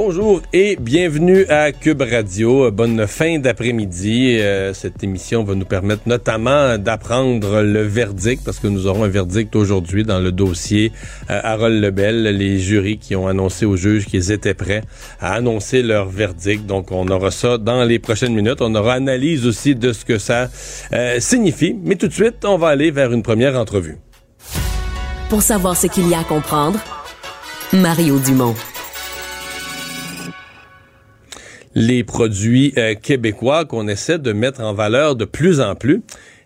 [0.00, 2.70] Bonjour et bienvenue à Cube Radio.
[2.70, 4.38] Bonne fin d'après-midi.
[4.38, 9.08] Euh, cette émission va nous permettre notamment d'apprendre le verdict parce que nous aurons un
[9.08, 10.92] verdict aujourd'hui dans le dossier
[11.30, 14.82] euh, Harold Lebel, les jurys qui ont annoncé aux juges qu'ils étaient prêts
[15.18, 16.64] à annoncer leur verdict.
[16.64, 18.60] Donc on aura ça dans les prochaines minutes.
[18.60, 20.48] On aura analyse aussi de ce que ça
[20.92, 21.76] euh, signifie.
[21.82, 23.96] Mais tout de suite, on va aller vers une première entrevue.
[25.28, 26.78] Pour savoir ce qu'il y a à comprendre,
[27.72, 28.54] Mario Dumont
[31.78, 36.02] les produits euh, québécois qu'on essaie de mettre en valeur de plus en plus.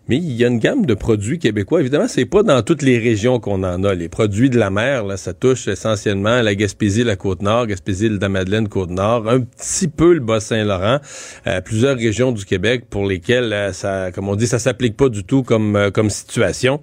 [0.09, 1.81] Mais il y a une gamme de produits québécois.
[1.81, 3.95] Évidemment, c'est pas dans toutes les régions qu'on en a.
[3.95, 8.29] Les produits de la mer, là, ça touche essentiellement la Gaspésie, la Côte-Nord, Gaspésie, le
[8.29, 10.99] Madeleine, Côte-Nord, un petit peu le Bas-Saint-Laurent,
[11.47, 15.09] euh, plusieurs régions du Québec pour lesquelles euh, ça, comme on dit, ça s'applique pas
[15.09, 16.81] du tout comme comme situation.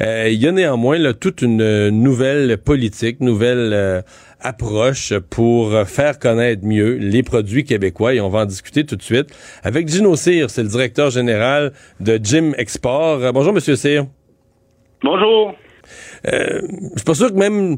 [0.00, 4.04] il y a néanmoins toute une nouvelle politique, nouvelle
[4.40, 9.02] approche pour faire connaître mieux les produits québécois et on va en discuter tout de
[9.02, 9.28] suite
[9.62, 13.22] avec Gino Cyr, c'est le directeur général de Jim Export.
[13.22, 14.04] Euh, bonjour Monsieur Cyr.
[15.02, 15.54] Bonjour.
[16.26, 16.60] Euh,
[16.94, 17.76] je suis pas sûr que même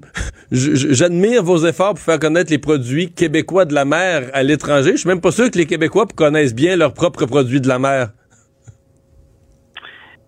[0.50, 4.92] j'admire vos efforts pour faire connaître les produits québécois de la mer à l'étranger.
[4.92, 7.78] Je suis même pas sûr que les Québécois connaissent bien leurs propres produits de la
[7.78, 8.08] mer.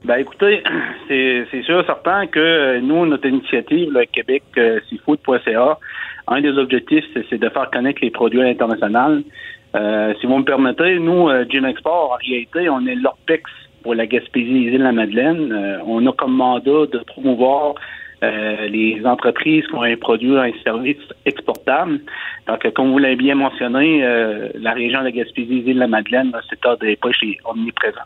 [0.04, 0.62] Ben écoutez,
[1.08, 4.42] c'est sûr certain que euh, nous, notre initiative, le Québec
[4.88, 5.78] Seafood.ca,
[6.30, 9.22] un des objectifs, c'est de faire connaître les produits à l'international.
[9.74, 13.50] Euh, si vous me permettez, nous, euh, Jim Export, en réalité, on est l'OPEX
[13.82, 15.52] pour la Gaspésie et la Madeleine.
[15.52, 17.74] Euh, on a comme mandat de promouvoir
[18.22, 22.00] les entreprises qui ont un produit, un service exportable.
[22.46, 24.02] Donc, comme vous l'avez bien mentionné,
[24.56, 27.96] la région de la Gaspésie et de la Madeleine, le secteur des poches est omniprésent.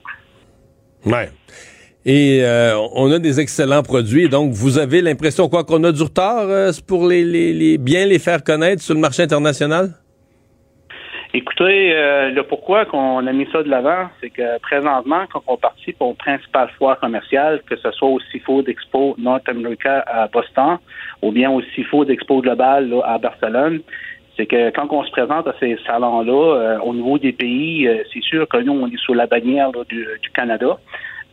[1.05, 1.31] Ouais.
[2.07, 4.29] Et euh, on a des excellents produits.
[4.29, 8.19] Donc, vous avez l'impression quoi qu'on a du retard euh, pour les, les, bien les
[8.19, 9.89] faire connaître sur le marché international?
[11.33, 15.57] Écoutez, euh, le pourquoi qu'on a mis ça de l'avant, c'est que présentement, quand on
[15.57, 20.77] participe aux principales foires commerciales, que ce soit au Seafood Expo North America à Boston
[21.23, 23.81] ou bien au Seafood Expo Global à Barcelone,
[24.37, 28.47] c'est que quand on se présente à ces salons-là, au niveau des pays, c'est sûr
[28.47, 30.77] que nous, on est sous la bannière du, du Canada.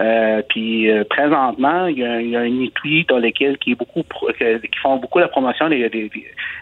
[0.01, 3.73] Euh, puis euh, présentement, il y, a, il y, a, une étui dans lesquelles qui
[3.73, 6.09] est beaucoup qui font beaucoup la promotion des, des,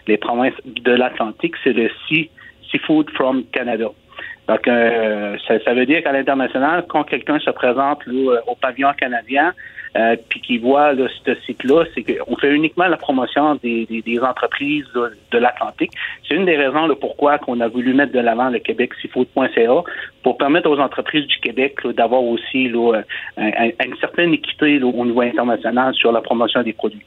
[0.06, 2.28] des provinces de l'Atlantique, c'est le sea,
[2.70, 3.88] Seafood from Canada.
[4.50, 9.52] Donc, euh, ça, veut dire qu'à l'international, quand quelqu'un se présente là, au pavillon canadien,
[9.96, 10.92] euh, puis qui voit
[11.24, 15.92] ce site-là, c'est qu'on fait uniquement la promotion des, entreprises de l'Atlantique.
[16.26, 19.82] C'est une des raisons pourquoi qu'on a voulu mettre de l'avant le Québec Seafood.ca
[20.24, 23.02] pour permettre aux entreprises du Québec d'avoir aussi là,
[23.38, 27.06] une certaine équité au niveau international sur la promotion des produits.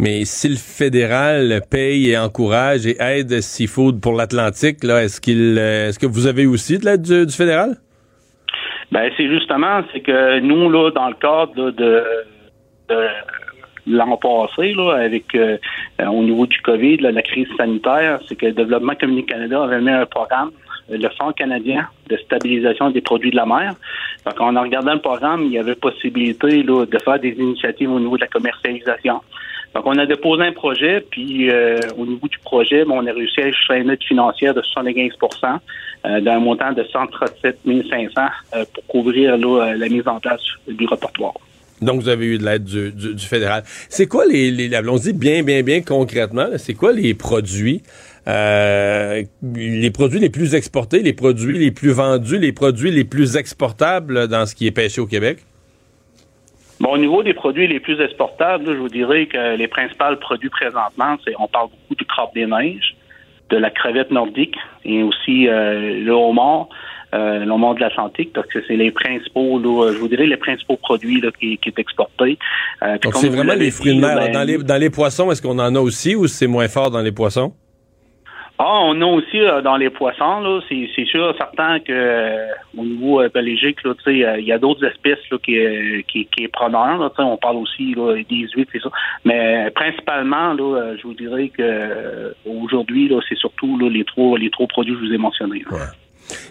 [0.00, 5.56] Mais si le fédéral paye et encourage et aide Seafood pour l'Atlantique, là, est-ce qu'il,
[5.58, 7.78] euh, est-ce que vous avez aussi de l'aide du, fédéral?
[8.92, 12.04] Ben, c'est justement, c'est que nous, là, dans le cadre de,
[13.88, 15.58] l'an passé, là, avec euh,
[16.06, 19.90] au niveau du COVID, la crise sanitaire, c'est que le Développement Communique Canada avait mis
[19.90, 20.52] un programme,
[20.88, 23.74] le Fonds canadien de stabilisation des produits de la mer.
[24.24, 27.98] Donc, en regardant le programme, il y avait possibilité là, de faire des initiatives au
[27.98, 29.22] niveau de la commercialisation.
[29.74, 33.40] Donc, on a déposé un projet, puis euh, au niveau du projet, on a réussi
[33.40, 35.58] à acheter une aide financière de 75%
[36.06, 38.20] euh, d'un montant de 137 500
[38.54, 41.34] euh, pour couvrir la mise en place du repertoire.
[41.82, 43.62] Donc, vous avez eu de l'aide du, fédéral.
[43.88, 47.82] C'est quoi les, les allons-y bien, bien, bien concrètement, c'est quoi les produits,
[48.26, 54.26] les produits les plus exportés, les produits les plus vendus, les produits les plus exportables
[54.26, 55.38] dans ce qui est pêché au Québec?
[56.80, 60.50] Bon, au niveau des produits les plus exportables, je vous dirais que les principaux produits
[60.50, 62.94] présentement, c'est on parle beaucoup du crabe des neiges,
[63.50, 66.68] de la crevette nordique et aussi euh, le homard,
[67.14, 68.34] euh, le homard de l'Atlantique.
[68.34, 69.60] Donc, c'est les principaux,
[69.92, 72.38] je vous dirais, les principaux produits là, qui, qui est exporté.
[72.82, 74.14] Euh, donc, c'est vraiment les fruits de mer.
[74.14, 76.90] Ben, dans, les, dans les poissons, est-ce qu'on en a aussi ou c'est moins fort
[76.90, 77.52] dans les poissons?
[78.60, 82.48] Ah, on a aussi euh, dans les poissons, là, c'est, c'est sûr certain que euh,
[82.76, 85.56] au niveau euh, là, sais, il y a d'autres espèces là, qui,
[86.08, 86.98] qui, qui est preneur.
[86.98, 88.90] Là, on parle aussi là, des huîtres et ça.
[89.24, 94.50] Mais principalement, là, je vous dirais que aujourd'hui, là, c'est surtout là, les trois les
[94.50, 95.64] trois produits que je vous ai mentionnés.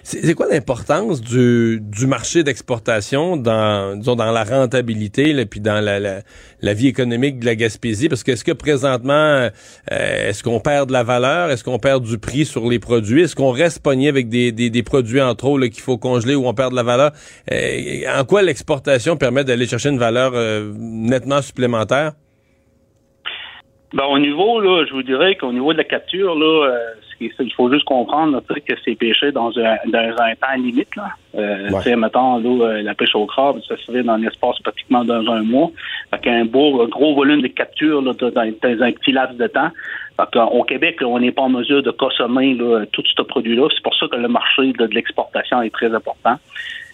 [0.03, 5.83] C'est quoi l'importance du, du marché d'exportation dans, disons, dans la rentabilité et puis dans
[5.83, 8.09] la, la, vie économique de la Gaspésie?
[8.09, 9.49] Parce que est-ce que présentement, euh,
[9.91, 11.51] est-ce qu'on perd de la valeur?
[11.51, 13.23] Est-ce qu'on perd du prix sur les produits?
[13.23, 16.47] Est-ce qu'on reste pogné avec des, des, des produits en trop qu'il faut congeler ou
[16.47, 17.11] on perd de la valeur?
[17.51, 22.13] Euh, en quoi l'exportation permet d'aller chercher une valeur euh, nettement supplémentaire?
[23.93, 26.69] Ben, au niveau, là, je vous dirais qu'au niveau de la capture, là,
[27.19, 30.95] il faut juste comprendre que c'est pêché dans un, dans un temps limite.
[30.95, 31.09] Là.
[31.35, 31.95] Euh, ouais.
[31.95, 35.71] Mettons, euh, la pêche au crabe, ça se fait dans l'espace pratiquement dans un mois.
[36.11, 39.69] Fait un beau, gros volume de capture là, dans, un petit laps de temps.
[40.17, 43.67] Fait au Québec, on n'est pas en mesure de consommer là, tout ce produit-là.
[43.73, 46.37] C'est pour ça que le marché de, l'exportation est très important.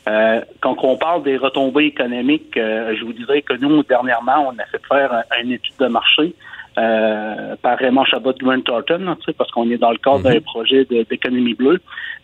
[0.08, 4.60] Euh, quand on parle des retombées économiques, euh, je vous dirais que nous, dernièrement, on
[4.60, 6.36] a fait faire une étude de marché
[6.78, 10.42] euh, par Raymond Chabot Grant Thornton, parce qu'on est dans le cadre d'un mhm.
[10.42, 11.80] projet d'économie bleue.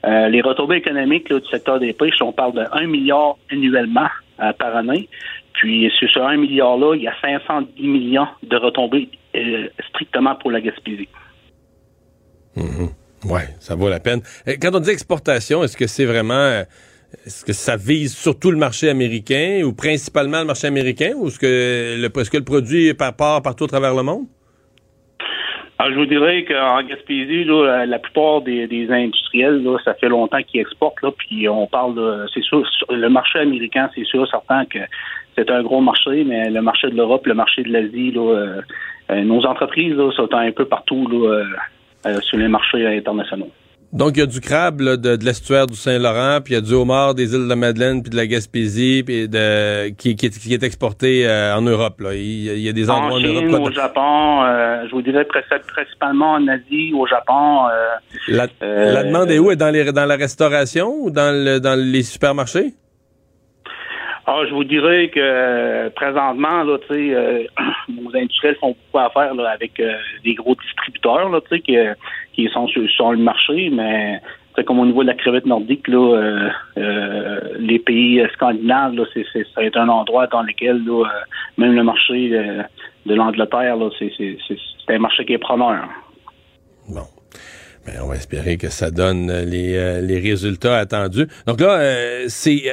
[0.06, 4.08] Euh, les retombées économiques du secteur des pêches, on parle de 1 milliard annuellement
[4.42, 5.08] euh, par année.
[5.54, 9.10] Puis sur ce 1 milliard-là, il y a 510 millions de retombées
[9.90, 11.10] strictement pour la Gaspésie.
[12.56, 12.90] Mhm.
[13.26, 14.22] Oui, ça vaut la peine.
[14.60, 16.64] Quand on dit exportation, est-ce que c'est vraiment
[17.26, 21.40] est-ce que ça vise surtout le marché américain ou principalement le marché américain ou est-ce
[21.40, 24.26] que le, est -ce que le produit part partout à travers le monde?
[25.82, 30.44] Alors, je vous dirais qu'en Gaspésie, là, la plupart des, industriels, là, ça fait longtemps
[30.44, 34.80] qu'ils exportent, là, puis on parle c'est sûr, le marché américain, c'est sûr, certain que
[35.38, 38.62] c'est un gros marché, mais le marché de l'Europe, le marché de l'Asie, euh,
[39.10, 41.46] euh, nos entreprises là, sont un peu partout là,
[42.06, 43.50] euh, sur les marchés internationaux.
[43.92, 46.74] Donc, il y a du crabe de, l'estuaire du Saint-Laurent, puis il y a du
[46.74, 50.64] homard des îles de la Madeleine, puis de la Gaspésie, puis de, qui, qui, est
[50.64, 52.00] exporté euh, en Europe.
[52.02, 52.14] Là.
[52.14, 53.72] Il, y a des endroits en, Europe.
[53.72, 57.68] au Japon, euh, je vous dirais principalement en Asie, au Japon.
[57.68, 57.96] Euh,
[58.28, 59.50] la, la, demande est où?
[59.50, 62.74] Est dans, les, dans la restauration ou dans, le, dans les supermarchés?
[64.32, 67.44] Ah, je vous dirais que présentement, là, tu sais, euh,
[67.90, 71.62] nos industriels font beaucoup à faire là, avec euh, des gros distributeurs, là, tu sais,
[71.62, 71.76] qui,
[72.48, 74.22] qui sont sur, le marché, mais
[74.66, 79.46] comme au niveau de la crevette nordique, là, euh, les pays scandinaves, là, c'est, c'est,
[79.56, 81.06] ça un endroit dans lequel là,
[81.58, 82.30] même le marché
[83.06, 85.88] de l'Angleterre, là, c'est, c'est, c'est un marché qui est preneur.
[86.90, 87.06] Bon.
[87.86, 91.28] Ben, on va espérer que ça donne euh, euh, les, résultats attendus.
[91.48, 92.64] Donc là, euh, c'est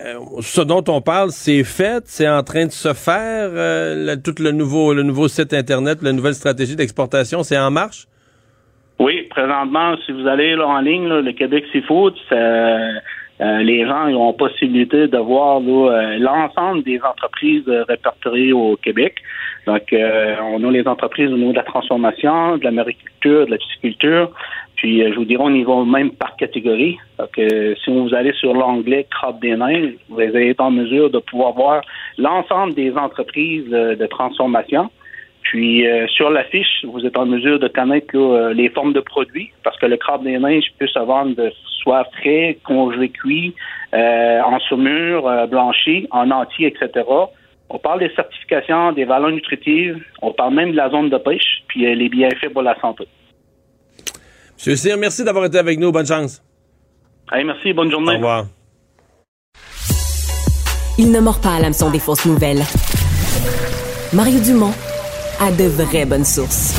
[0.40, 3.50] ce dont on parle, c'est fait, c'est en train de se faire.
[4.22, 8.08] tout le nouveau, le nouveau site internet, la nouvelle stratégie d'exportation, c'est en marche?
[8.98, 12.14] Oui, présentement, si vous allez là, en ligne, le Québec Seafood,
[13.40, 19.16] les gens ont possibilité de voir l'ensemble des entreprises répertoriées au Québec.
[19.66, 23.58] Donc, on a les entreprises au niveau de la transformation, de la mariculture, de la
[23.58, 24.30] pisciculture,
[24.76, 26.98] puis, euh, je vous dirais, on y va même par catégorie.
[27.18, 31.18] Donc, si vous allez sur l'onglet Crabe des nains, vous allez être en mesure de
[31.18, 31.80] pouvoir voir
[32.18, 34.90] l'ensemble des entreprises euh, de transformation.
[35.50, 39.50] Puis, euh, sur la fiche, vous êtes en mesure de connaître les formes de produits,
[39.62, 41.52] parce que le crabe des neiges peut se vendre de
[41.82, 43.54] soit frais, congelé cuit,
[43.92, 47.04] en saumure, blanchi, en entier, etc.
[47.68, 51.62] On parle des certifications, des valeurs nutritives, on parle même de la zone de pêche,
[51.68, 53.06] puis les bienfaits pour la santé.
[54.56, 55.92] Monsieur Cyr, merci d'avoir été avec nous.
[55.92, 56.42] Bonne chance.
[57.30, 57.72] Allez, merci.
[57.72, 58.12] Bonne journée.
[58.12, 58.46] Au revoir.
[60.98, 62.62] Il ne mord pas à l'hameçon des fausses nouvelles.
[64.14, 64.72] Mario Dumont
[65.38, 66.74] a de vraies bonnes sources.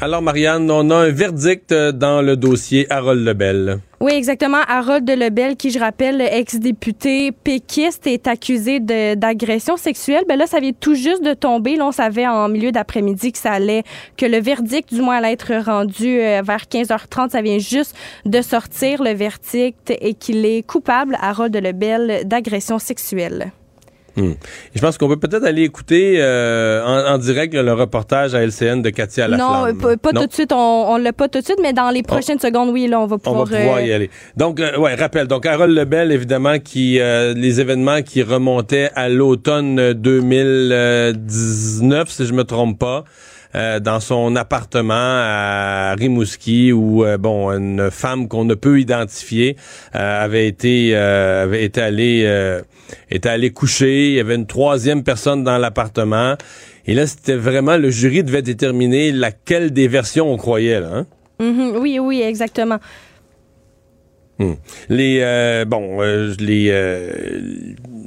[0.00, 3.78] Alors, Marianne, on a un verdict dans le dossier Harold Lebel.
[4.00, 4.58] Oui, exactement.
[4.68, 10.24] Harold Lebel, qui, je rappelle, ex-député péquiste, est accusé d'agression sexuelle.
[10.28, 11.76] Ben là, ça vient tout juste de tomber.
[11.76, 13.84] Là, on savait en milieu d'après-midi que ça allait,
[14.16, 17.30] que le verdict, du moins, allait être rendu euh, vers 15h30.
[17.30, 23.52] Ça vient juste de sortir le verdict et qu'il est coupable, Harold Lebel, d'agression sexuelle.
[24.16, 24.32] Hmm.
[24.74, 28.88] Je pense qu'on peut peut-être aller écouter euh, en, direct le reportage à LCN de
[28.90, 29.76] Katia Laflamme.
[29.78, 30.52] Non, pas, tout de suite.
[30.52, 33.06] On, on l'a pas tout de suite, mais dans les prochaines secondes, oui, là, on
[33.06, 33.42] va pouvoir.
[33.42, 34.10] On va pouvoir y euh, aller.
[34.36, 35.26] Donc, euh, ouais, rappel.
[35.26, 42.44] Donc, Harold Lebel, évidemment, qui les événements qui remontaient à l'automne 2019, si je me
[42.44, 43.04] trompe pas.
[43.80, 49.56] Dans son appartement à Rimouski où bon une femme qu'on ne peut identifier
[49.92, 52.62] avait été avait été allée
[53.10, 54.10] était allé coucher.
[54.10, 56.36] Il y avait une troisième personne dans l'appartement.
[56.86, 60.90] Et là, c'était vraiment, le jury devait déterminer laquelle des versions on croyait, là.
[60.94, 61.06] Hein?
[61.40, 61.78] Mm-hmm.
[61.78, 62.78] oui, oui, exactement.
[64.38, 64.52] Hmm.
[64.90, 67.10] Les euh, bon, euh, les euh,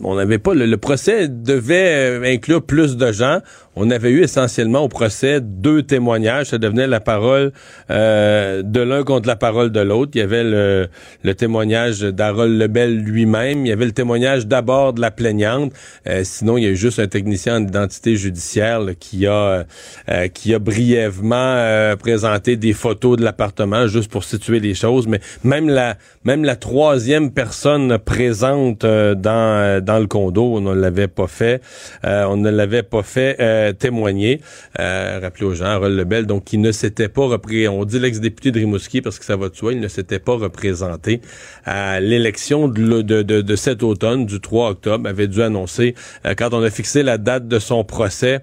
[0.04, 3.40] on n'avait pas le, procès devait inclure plus de gens
[3.76, 6.48] on avait eu essentiellement au procès deux témoignages.
[6.48, 7.52] Ça devenait la parole
[7.90, 10.12] euh, de l'un contre la parole de l'autre.
[10.16, 10.90] Il y avait le,
[11.36, 13.66] témoignage d'Harold Lebel lui-même.
[13.66, 15.72] Il y avait le témoignage d'abord de la plaignante.
[16.08, 19.66] Euh, sinon, il y a eu juste un technicien en identité judiciaire qui a
[20.10, 25.08] euh, qui a brièvement présenté des photos de l'appartement juste pour situer les choses.
[25.08, 31.08] Mais même la même la troisième personne présente dans dans le condo, on ne l'avait
[31.08, 31.62] pas fait.
[32.04, 33.38] on ne l'avait pas fait
[33.78, 34.42] témoigné,
[34.80, 38.52] euh, rappelé aux gens, Harold Lebel, donc qui ne s'était pas représenté, on dit l'ex-député
[38.52, 41.22] de Rimouski parce que ça va de soi, il ne s'était pas représenté
[41.66, 46.70] à l'élection de, cet automne, du 3 octobre, avait dû annoncer, euh, quand on a
[46.70, 48.42] fixé la date de son procès,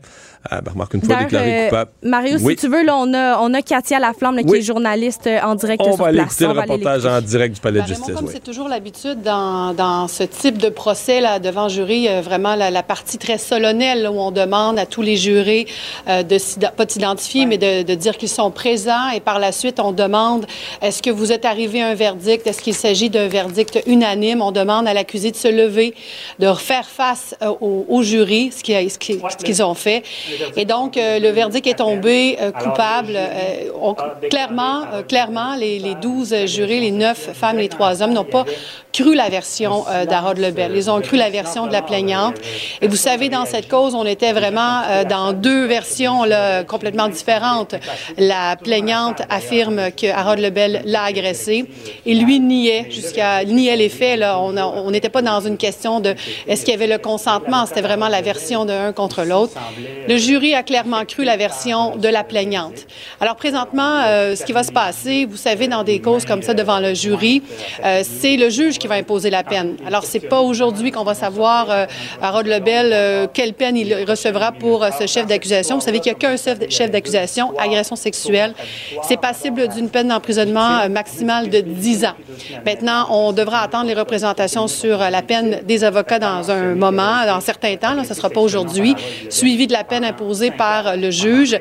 [0.50, 1.90] ah, ben, remarque, une fois déclaré euh, coupable.
[2.02, 5.40] Mario, si tu veux, là, on, a, on a Katia Laflamme, qui est journaliste euh,
[5.42, 8.14] en direct on sur va aller Écouter le reportage en direct du Palais de justice.
[8.14, 12.54] Comme c'est toujours l'habitude dans, dans, ce type de procès là, devant jury, euh, vraiment
[12.54, 15.66] la, partie très solennelle où on demande à tous les jurés
[16.08, 16.38] euh, de
[16.76, 19.10] pas s'identifier, mais de, de, dire qu'ils sont présents.
[19.14, 20.46] Et par la suite, on demande
[20.82, 22.46] est-ce que vous êtes arrivé à un verdict?
[22.46, 24.42] Est-ce qu'il s'agit d'un verdict unanime?
[24.42, 25.94] On demande à l'accusé de se lever,
[26.38, 28.98] de faire face au, au, jury, ce qu'ils ce
[29.44, 30.02] qu'ils ont fait.
[30.56, 33.16] Et donc, euh, le verdict est tombé euh, coupable.
[33.16, 33.94] Euh,
[34.30, 38.44] clairement, clairement, les, les 12 jurés, les 9 femmes et les 3 hommes n'ont pas
[38.92, 40.72] cru la version d'Harold Lebel.
[40.74, 42.36] Ils ont cru la version de la plaignante.
[42.80, 47.74] Et vous savez, dans cette cause, on était vraiment dans deux versions là, complètement différentes.
[48.16, 51.66] La plaignante affirme que Harold Lebel l'a agressé
[52.06, 54.18] et lui niait jusqu'à niait les faits.
[54.18, 54.40] Là.
[54.40, 56.14] On n'était pas dans une question de
[56.46, 57.66] est-ce qu'il y avait le consentement.
[57.66, 59.54] C'était vraiment la version de un contre l'autre.
[60.08, 62.86] Le jury a clairement cru la version de la plaignante.
[63.20, 66.52] Alors présentement, euh, ce qui va se passer, vous savez, dans des causes comme ça
[66.52, 67.42] devant le jury,
[67.84, 69.76] euh, c'est le juge qui va imposer la peine.
[69.86, 71.86] Alors c'est pas aujourd'hui qu'on va savoir euh,
[72.20, 75.76] Harold Lebel euh, quelle peine il recevra pour ce chef d'accusation.
[75.76, 76.36] Vous savez qu'il n'y a qu'un
[76.68, 78.52] chef d'accusation, agression sexuelle.
[79.02, 82.16] C'est passible d'une peine d'emprisonnement maximale de 10 ans.
[82.64, 87.40] Maintenant, on devra attendre les représentations sur la peine des avocats dans un moment, dans
[87.40, 88.02] certains temps.
[88.02, 88.94] Ce ne sera pas aujourd'hui,
[89.30, 91.58] suivi de la peine imposée par le juge.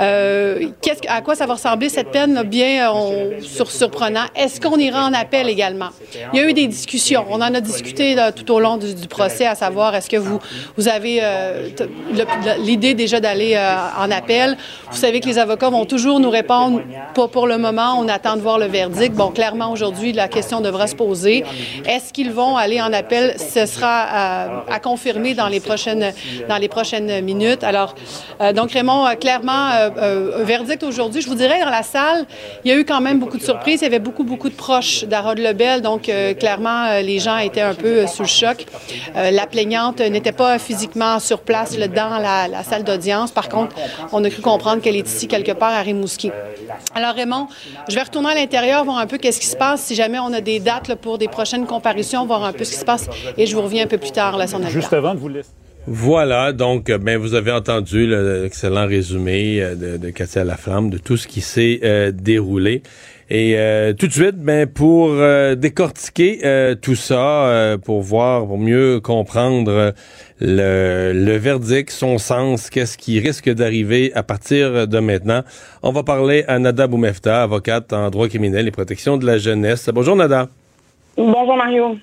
[0.00, 0.68] Euh,
[1.08, 2.42] à quoi ça va ressembler cette peine?
[2.44, 4.26] Bien on, sur, surprenant.
[4.34, 5.90] Est-ce qu'on ira en appel également?
[6.32, 7.24] Il y a eu des discussions.
[7.30, 10.38] On en a discuté tout au long du, procès, à savoir est-ce que vous,
[10.76, 11.68] vous avez euh,
[12.58, 14.56] l'idée déjà d'aller euh, en appel?
[14.90, 16.82] Vous savez que les avocats vont toujours nous répondre
[17.14, 19.14] pas pour le moment, on attend de voir le verdict.
[19.14, 21.44] Bon, clairement, aujourd'hui, la question devra se poser.
[21.86, 23.36] Est-ce qu'ils vont aller en appel?
[23.38, 26.12] Ce sera à, à confirmer dans les prochaines,
[26.48, 27.64] dans les prochaines minutes.
[27.64, 27.87] Alors,
[28.40, 31.22] euh, donc, Raymond, euh, clairement, euh, verdict aujourd'hui.
[31.22, 32.26] Je vous dirais, dans la salle,
[32.64, 33.80] il y a eu quand même beaucoup de surprises.
[33.80, 35.82] Il y avait beaucoup, beaucoup de proches d'Harold Lebel.
[35.82, 38.66] Donc, clairement, les gens étaient un peu sous le choc.
[39.14, 43.30] la plaignante n'était pas physiquement sur place dans la, salle d'audience.
[43.30, 43.74] Par contre,
[44.12, 46.30] on a cru comprendre qu'elle est ici quelque part à Rimouski.
[46.94, 47.48] Alors, Raymond,
[47.88, 49.82] je vais retourner à l'intérieur, voir un peu qu'est-ce qui se passe.
[49.82, 52.78] Si jamais on a des dates pour des prochaines comparutions, voir un peu ce qui
[52.78, 53.08] se passe.
[53.36, 55.50] Et je vous reviens un peu plus tard, là, son Juste avant de vous laisser.
[55.86, 61.16] Voilà, donc ben vous avez entendu l'excellent résumé euh, de, de Katia Laflamme de tout
[61.16, 62.82] ce qui s'est euh, déroulé.
[63.30, 65.14] Et euh, tout de suite, ben pour
[65.56, 66.40] décortiquer
[66.80, 69.92] tout ça, pour voir, pour mieux comprendre
[70.40, 75.42] le, le, verdict, son sens, qu'est-ce qui risque d'arriver à partir de maintenant,
[75.82, 79.90] on va parler à Nada Boumefta, avocate en droit criminel et protection de la jeunesse.
[79.92, 80.48] Bonjour Nada.
[81.18, 81.98] Bonjour Mario.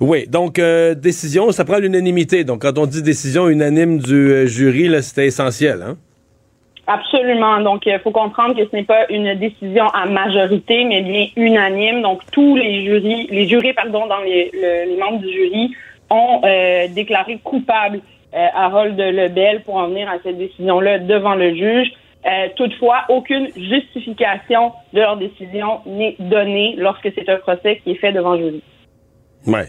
[0.00, 2.44] Oui, donc euh, décision, ça prend l'unanimité.
[2.44, 5.96] Donc quand on dit décision unanime du euh, jury, là, c'était essentiel, hein?
[6.86, 7.60] Absolument.
[7.60, 12.02] Donc, il faut comprendre que ce n'est pas une décision à majorité, mais bien unanime.
[12.02, 15.70] Donc, tous les jurys, les jurés, pardon, dans les, les membres du jury
[16.10, 18.00] ont euh, déclaré coupable
[18.32, 21.92] Harold Lebel pour en venir à cette décision-là devant le juge.
[22.26, 27.94] Euh, toutefois, aucune justification de leur décision n'est donnée lorsque c'est un procès qui est
[27.94, 28.62] fait devant jury.
[29.46, 29.68] Ouais.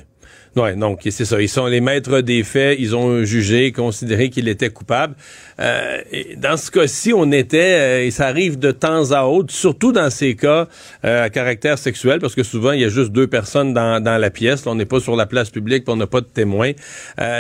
[0.58, 1.42] Ouais, donc c'est ça.
[1.42, 2.78] Ils sont les maîtres des faits.
[2.78, 5.16] Ils ont jugé, considéré qu'il était coupable.
[5.62, 6.02] Euh,
[6.36, 10.10] dans ce cas-ci, on était, euh, et ça arrive de temps à autre, surtout dans
[10.10, 10.68] ces cas
[11.06, 14.30] euh, à caractère sexuel, parce que souvent il y a juste deux personnes dans, la
[14.30, 14.68] pièce.
[14.68, 16.72] on n'est pas sur la place publique, on n'a pas de témoins.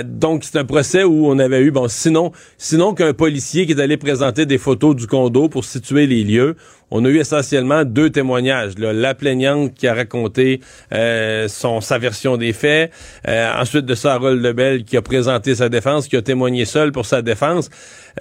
[0.05, 3.81] donc c'est un procès où on avait eu, bon, sinon, sinon qu'un policier qui est
[3.81, 6.55] allé présenter des photos du condo pour situer les lieux
[6.91, 8.73] on a eu essentiellement deux témoignages.
[8.77, 12.91] La plaignante qui a raconté son, sa version des faits,
[13.27, 17.05] Euh, ensuite de ça, Lebel qui a présenté sa défense, qui a témoigné seul pour
[17.05, 17.69] sa défense.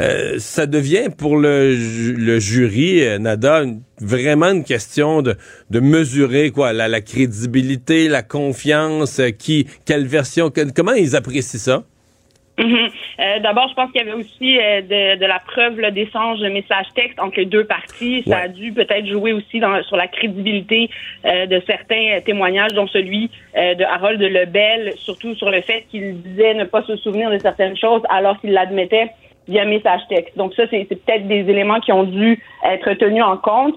[0.01, 3.65] Euh, ça devient pour le, le jury, euh, Nada,
[4.01, 5.37] vraiment une question de,
[5.71, 11.85] de mesurer quoi, la, la crédibilité, la confiance, qui, quelle version, comment ils apprécient ça?
[12.61, 12.91] Mhm.
[13.21, 16.87] Euh, d'abord, je pense qu'il y avait aussi euh, de, la preuve d'échange de messages
[16.95, 18.23] textes entre les deux parties.
[18.27, 20.91] Ça a dû peut-être jouer aussi sur la crédibilité
[21.25, 26.55] euh, de certains témoignages, dont celui de Harold Lebel, surtout sur le fait qu'il disait
[26.55, 29.11] ne pas se souvenir de certaines choses alors qu'il l'admettait
[29.49, 30.37] via message texte.
[30.37, 33.75] Donc ça, c'est peut-être des éléments qui ont dû être tenus en compte.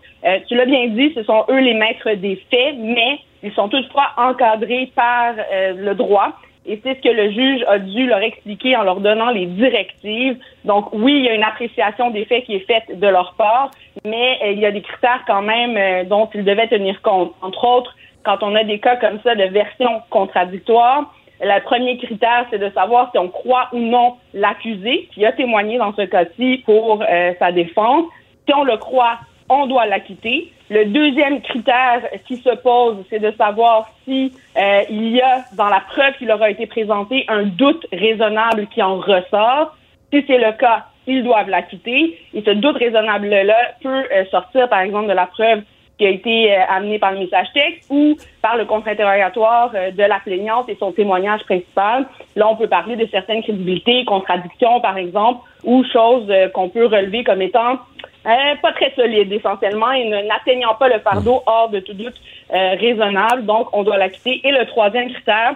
[0.47, 4.11] tu l'as bien dit, ce sont eux les maîtres des faits, mais ils sont toutefois
[4.17, 5.33] encadrés par
[5.75, 6.33] le droit.
[6.65, 10.37] Et c'est ce que le juge a dû leur expliquer en leur donnant les directives.
[10.63, 13.71] Donc oui, il y a une appréciation des faits qui est faite de leur part,
[14.05, 17.33] mais euh, il y a des critères quand même euh, dont ils devaient tenir compte.
[17.41, 17.93] Entre autres,
[18.23, 22.69] quand on a des cas comme ça de versions contradictoires, le premier critère, c'est de
[22.69, 27.33] savoir si on croit ou non l'accusé qui a témoigné dans ce cas-ci pour euh,
[27.39, 28.05] sa défense.
[28.47, 30.51] Si on le croit, on doit l'acquitter.
[30.69, 35.67] Le deuxième critère qui se pose, c'est de savoir si euh, il y a dans
[35.67, 39.75] la preuve qui leur a été présentée un doute raisonnable qui en ressort.
[40.11, 42.17] Si c'est le cas, ils doivent l'acquitter.
[42.33, 45.61] Et ce doute raisonnable-là peut euh, sortir, par exemple, de la preuve
[45.97, 50.19] qui a été euh, amenée par le message texte ou par le contre-interrogatoire de la
[50.19, 52.07] plaignante et son témoignage principal.
[52.35, 57.23] Là, on peut parler de certaines crédibilités, contradictions, par exemple, ou choses qu'on peut relever
[57.23, 57.77] comme étant
[58.25, 62.15] euh, pas très solide essentiellement et n'atteignant pas le fardeau hors de tout doute
[62.53, 63.45] euh, raisonnable.
[63.45, 64.39] Donc, on doit l'acquitter.
[64.47, 65.55] Et le troisième critère,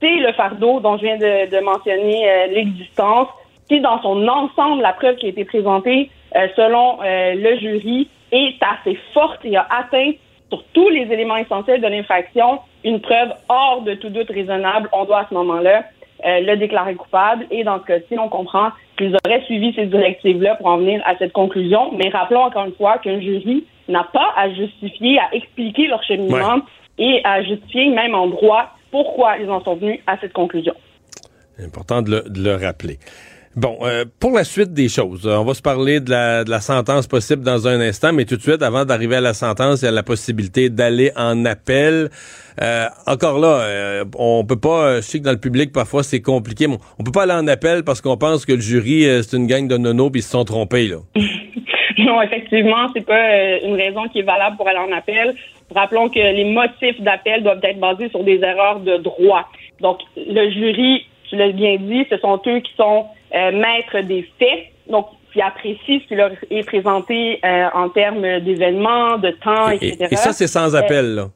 [0.00, 3.28] c'est le fardeau dont je viens de, de mentionner euh, l'existence.
[3.68, 6.10] Si dans son ensemble, la preuve qui a été présentée
[6.56, 10.12] selon le jury est assez forte et a atteint
[10.50, 15.04] sur tous les éléments essentiels de l'infraction une preuve hors de tout doute raisonnable, on
[15.04, 15.84] doit à ce moment-là
[16.24, 17.46] le déclarer coupable.
[17.50, 21.16] Et dans ce cas-ci, on comprend qu'ils auraient suivi ces directives-là pour en venir à
[21.16, 21.92] cette conclusion.
[21.96, 26.60] Mais rappelons encore une fois qu'un jury n'a pas à justifier, à expliquer leur cheminement
[26.98, 30.74] et à justifier même en droit pourquoi ils en sont venus à cette conclusion.
[31.56, 32.98] C'est important de le rappeler.
[33.58, 36.60] Bon, euh, pour la suite des choses, on va se parler de la, de la,
[36.60, 39.86] sentence possible dans un instant, mais tout de suite, avant d'arriver à la sentence, il
[39.86, 42.08] y a la possibilité d'aller en appel.
[42.62, 46.22] Euh, encore là, euh, on peut pas, je sais que dans le public, parfois, c'est
[46.22, 49.36] compliqué, mais on peut pas aller en appel parce qu'on pense que le jury, c'est
[49.36, 50.98] une gang de nonos puis ils se sont trompés, là.
[51.98, 55.34] non, effectivement, c'est pas une raison qui est valable pour aller en appel.
[55.74, 59.48] Rappelons que les motifs d'appel doivent être basés sur des erreurs de droit.
[59.80, 64.28] Donc, le jury, tu l'as bien dit, ce sont eux qui sont euh, maître des
[64.38, 69.68] faits, donc qui apprécie ce qui leur est présenté euh, en termes d'événements, de temps,
[69.68, 70.08] etc.
[70.10, 71.26] Et, ça, c'est sans appel, là.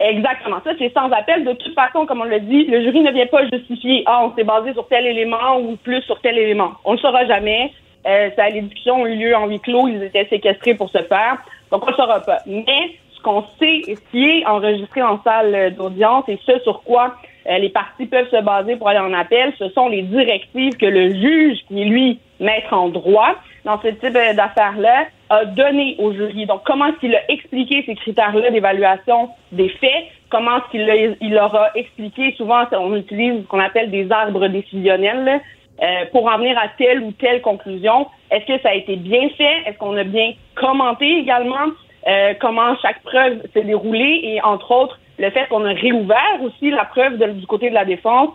[0.00, 0.56] Exactement.
[0.64, 1.44] Ça, c'est sans appel.
[1.44, 4.34] De toute façon, comme on l'a dit, le jury ne vient pas justifier, ah, on
[4.34, 6.72] s'est basé sur tel élément ou plus sur tel élément.
[6.84, 7.70] On ne le saura jamais.
[8.06, 11.02] Euh, ça, les discussions ont eu lieu en huis clos, ils étaient séquestrés pour se
[11.02, 11.36] faire.
[11.70, 12.38] Donc, on ne le saura pas.
[12.46, 16.82] Mais ce qu'on sait et ce qui est enregistré en salle d'audience et ce sur
[16.82, 20.76] quoi euh, les parties peuvent se baser pour aller en appel, ce sont les directives
[20.76, 25.96] que le juge, qui est lui maître en droit, dans ce type d'affaires-là, a donné
[25.98, 26.46] au jury.
[26.46, 30.04] Donc, comment est-ce qu'il a expliqué ces critères-là d'évaluation des faits?
[30.28, 32.34] Comment est-ce qu'il il leur a expliqué?
[32.36, 35.40] Souvent, on utilise ce qu'on appelle des arbres décisionnels
[35.82, 38.06] euh, pour en venir à telle ou telle conclusion.
[38.30, 39.62] Est-ce que ça a été bien fait?
[39.66, 41.66] Est-ce qu'on a bien commenté également?
[42.06, 44.20] Euh, comment chaque preuve s'est déroulée?
[44.24, 47.84] Et, entre autres, le fait qu'on a réouvert aussi la preuve du côté de la
[47.84, 48.30] défense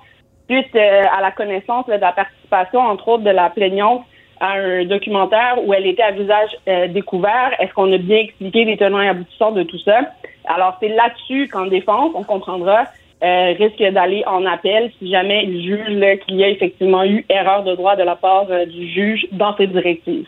[0.47, 4.03] suite euh, à la connaissance de la participation, entre autres, de la plaignante
[4.39, 7.53] à un documentaire où elle était à visage euh, découvert.
[7.59, 10.01] Est-ce qu'on a bien expliqué les tenants et aboutissants de tout ça?
[10.45, 12.83] Alors, c'est là-dessus qu'en défense, on comprendra,
[13.23, 17.63] euh, risque d'aller en appel si jamais il juge qu'il y a effectivement eu erreur
[17.63, 20.27] de droit de la part du juge dans ses directives.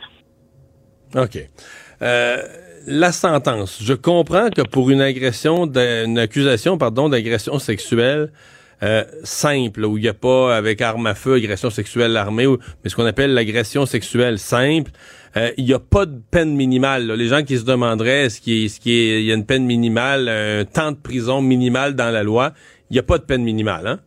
[1.15, 1.37] OK
[1.99, 3.79] la sentence.
[3.81, 8.31] Je comprends que pour une agression, une accusation, pardon, d'agression sexuelle
[8.83, 12.45] euh, simple, où il n'y a pas avec arme à feu, agression sexuelle armée,
[12.83, 14.91] mais ce qu'on appelle l'agression sexuelle simple,
[15.35, 17.11] euh, il n'y a pas de peine minimale.
[17.11, 20.91] Les gens qui se demanderaient est-ce qu'il y, y, a une peine minimale, un temps
[20.91, 22.53] de prison minimal dans la loi,
[22.91, 23.99] il n'y a pas de peine minimale, hein?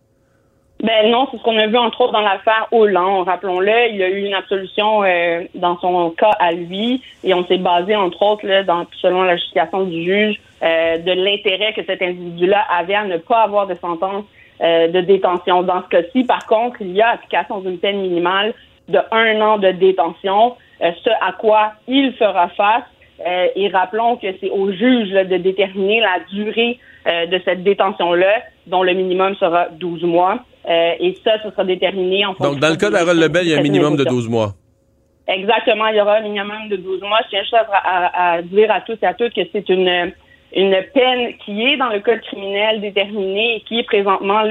[0.83, 3.27] Ben non, c'est ce qu'on a vu entre autres dans l'affaire Hollande.
[3.27, 7.45] Rappelons-le, il y a eu une absolution euh, dans son cas à lui et on
[7.45, 11.85] s'est basé entre autres là, dans, selon la justification du juge euh, de l'intérêt que
[11.85, 14.25] cet individu-là avait à ne pas avoir de sentence
[14.62, 15.62] euh, de détention.
[15.62, 18.55] Dans ce cas-ci, par contre, il y a application d'une peine minimale
[18.88, 22.85] de un an de détention, ce à quoi il fera face.
[23.55, 28.95] et rappelons que c'est au juge de déterminer la durée de cette détention-là, dont le
[28.95, 30.40] minimum sera 12 mois.
[30.70, 32.52] Et ça, ce sera déterminé en fonction...
[32.52, 34.54] Donc, dans le cas d'Harold Lebel, il y a un minimum de 12 mois.
[35.26, 37.20] Exactement, il y aura un minimum de 12 mois.
[37.24, 40.12] Je tiens juste à, dire à tous et à toutes que c'est une,
[40.54, 44.42] une peine qui est dans le code criminel déterminée et qui est présentement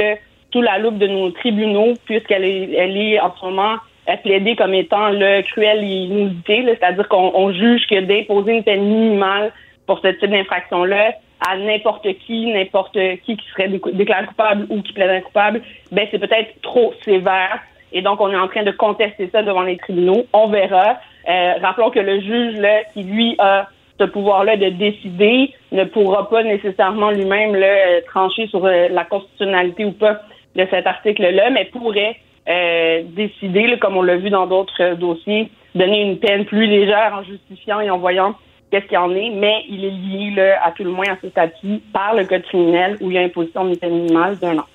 [0.53, 3.75] sous la loupe de nos tribunaux, puisqu'elle est, elle est en ce moment
[4.23, 9.51] plaidée comme étant le cruel inusité, c'est-à-dire qu'on juge que d'imposer une peine minimale
[9.85, 11.13] pour ce type d'infraction-là
[11.47, 16.19] à n'importe qui, n'importe qui qui serait déclaré coupable ou qui plaiderait coupable, ben c'est
[16.19, 17.59] peut-être trop sévère.
[17.91, 20.25] Et donc, on est en train de contester ça devant les tribunaux.
[20.33, 20.97] On verra.
[21.27, 23.67] Euh, rappelons que le juge, là, qui lui a
[23.99, 29.85] ce pouvoir-là de décider, ne pourra pas nécessairement lui-même le trancher sur euh, la constitutionnalité
[29.85, 30.21] ou pas
[30.55, 32.15] de cet article-là, mais pourrait
[32.47, 37.23] euh, décider, comme on l'a vu dans d'autres dossiers, donner une peine plus légère en
[37.23, 38.35] justifiant et en voyant
[38.71, 41.17] qu'est-ce qu'il y en est, mais il est lié là, à tout le moins à
[41.21, 44.65] ce statut par le code criminel où il y a imposition peine minimale d'un an.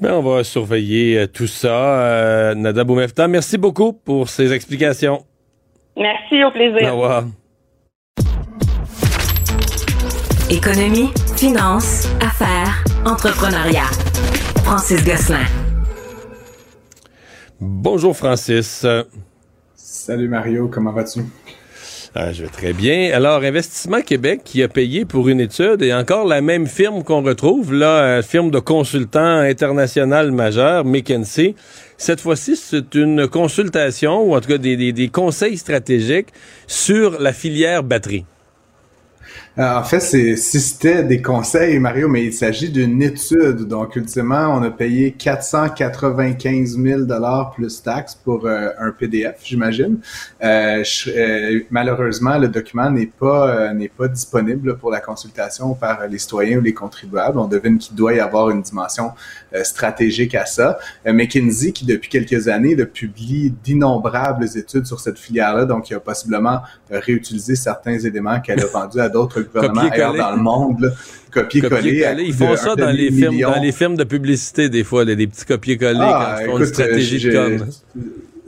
[0.00, 2.00] Ben, on va surveiller euh, tout ça.
[2.00, 5.24] Euh, Nada Boumefta, merci beaucoup pour ces explications.
[5.96, 6.88] Merci, au plaisir.
[6.88, 7.24] Au revoir.
[10.50, 13.88] Économie, finance, affaires, entrepreneuriat.
[14.64, 15.46] Francis Gosselin.
[17.60, 18.84] Bonjour Francis.
[19.74, 21.20] Salut Mario, comment vas-tu?
[22.14, 23.10] Ah, je vais très bien.
[23.14, 27.22] Alors, Investissement Québec qui a payé pour une étude et encore la même firme qu'on
[27.22, 31.54] retrouve, là, firme de consultants international majeur, McKinsey.
[31.96, 36.28] Cette fois-ci, c'est une consultation ou en tout cas des conseils stratégiques
[36.66, 38.26] sur la filière batterie.
[39.58, 43.68] Euh, en fait, c'est si c'était des conseils, Mario, mais il s'agit d'une étude.
[43.68, 49.98] Donc, ultimement, on a payé 495 000 dollars plus taxes pour euh, un PDF, j'imagine.
[50.42, 50.82] Euh,
[51.70, 56.62] malheureusement, le document n'est pas n'est pas disponible pour la consultation par les citoyens ou
[56.62, 57.38] les contribuables.
[57.38, 59.12] On devine qu'il doit y avoir une dimension
[59.62, 60.78] stratégique à ça.
[61.04, 66.60] McKinsey, qui depuis quelques années publie d'innombrables études sur cette filière-là, donc il a possiblement
[66.90, 70.94] réutilisé certains éléments qu'elle a vendus à d'autres gouvernements ailleurs dans le monde.
[71.30, 72.04] Copier-coller.
[72.18, 75.46] ils font ça dans les, films, dans les films de publicité, des fois, des petits
[75.46, 77.66] copier-coller ah, quand ils font une stratégie de com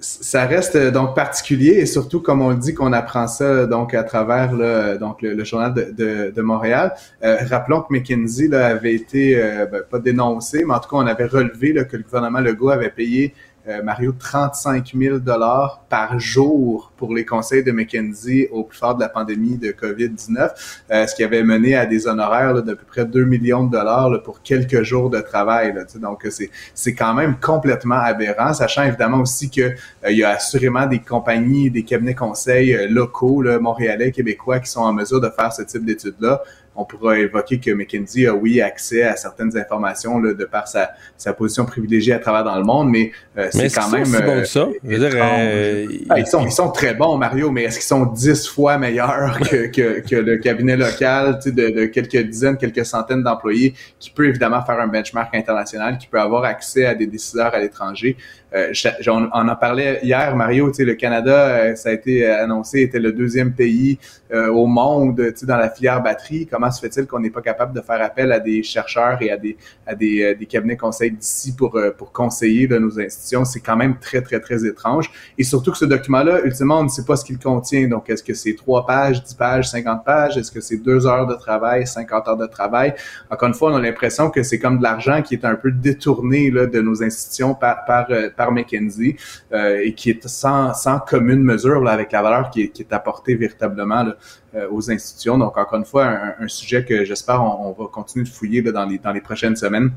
[0.04, 3.94] ça reste euh, donc particulier et surtout comme on le dit qu'on apprend ça donc
[3.94, 6.92] à travers le, donc le, journal de, de, Montréal.
[7.22, 10.96] Euh, rappelons que McKinsey là, avait été euh, ben, pas dénoncé, mais en tout cas
[10.96, 13.34] on avait relevé là, que le gouvernement Legault avait payé
[13.66, 18.94] euh, Mario, 35 000 dollars par jour pour les conseils de McKenzie au plus fort
[18.94, 20.50] de la pandémie de COVID-19,
[20.90, 24.22] euh, ce qui avait mené à des honoraires d'à peu près 2 millions de dollars
[24.22, 25.72] pour quelques jours de travail.
[25.72, 29.74] Là, donc, c'est, c'est quand même complètement aberrant, sachant évidemment aussi que euh,
[30.10, 34.82] il y a assurément des compagnies, des cabinets conseils locaux, là, montréalais, québécois, qui sont
[34.82, 36.42] en mesure de faire ce type d'études-là
[36.76, 40.90] on pourra évoquer que McKinsey a, oui, accès à certaines informations là, de par sa,
[41.16, 44.04] sa position privilégiée à travers dans le monde, mais, euh, c'est quand même...
[44.04, 44.68] Bon ça?
[44.84, 48.78] Euh, ah, ils, sont, ils sont très bons, Mario, mais est-ce qu'ils sont dix fois
[48.78, 54.10] meilleurs que, que, que le cabinet local de, de quelques dizaines, quelques centaines d'employés qui
[54.10, 58.16] peut évidemment faire un benchmark international, qui peut avoir accès à des décideurs à l'étranger?
[58.54, 58.72] Euh,
[59.08, 63.00] on, en parlait hier, Mario, tu sais, le Canada, euh, ça a été annoncé, était
[63.00, 63.98] le deuxième pays
[64.32, 66.46] euh, au monde, tu sais, dans la filière batterie.
[66.46, 69.36] Comment se fait-il qu'on n'est pas capable de faire appel à des chercheurs et à
[69.36, 73.44] des, à des, des cabinets conseils d'ici pour, pour conseiller de nos institutions?
[73.44, 75.10] C'est quand même très, très, très étrange.
[75.36, 77.88] Et surtout que ce document-là, ultimement, on ne sait pas ce qu'il contient.
[77.88, 80.36] Donc, est-ce que c'est trois pages, dix pages, cinquante pages?
[80.36, 82.94] Est-ce que c'est deux heures de travail, cinquante heures de travail?
[83.30, 85.72] Encore une fois, on a l'impression que c'est comme de l'argent qui est un peu
[85.72, 89.16] détourné là, de nos institutions par, par, par par McKenzie
[89.52, 92.82] euh, et qui est sans, sans commune mesure là, avec la valeur qui est, qui
[92.82, 94.06] est apportée véritablement
[94.54, 95.38] euh, aux institutions.
[95.38, 98.84] Donc, encore une fois, un, sujet que j'espère on, va continuer de fouiller là, dans,
[98.84, 99.90] les, dans les prochaines semaines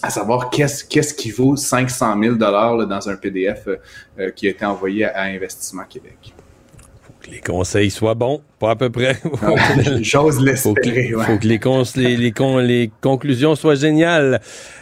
[0.00, 4.50] à savoir qu'est-ce qu'est-ce qui vaut 500 000 dollars dans un PDF euh, qui a
[4.50, 6.34] été envoyé à Investissement Québec
[7.30, 9.16] les conseils soient bons, pas à peu près.
[10.02, 11.10] J'ose l'espérer.
[11.12, 12.32] Faut, faut que les, les,
[12.66, 14.40] les, conclusions soient géniales.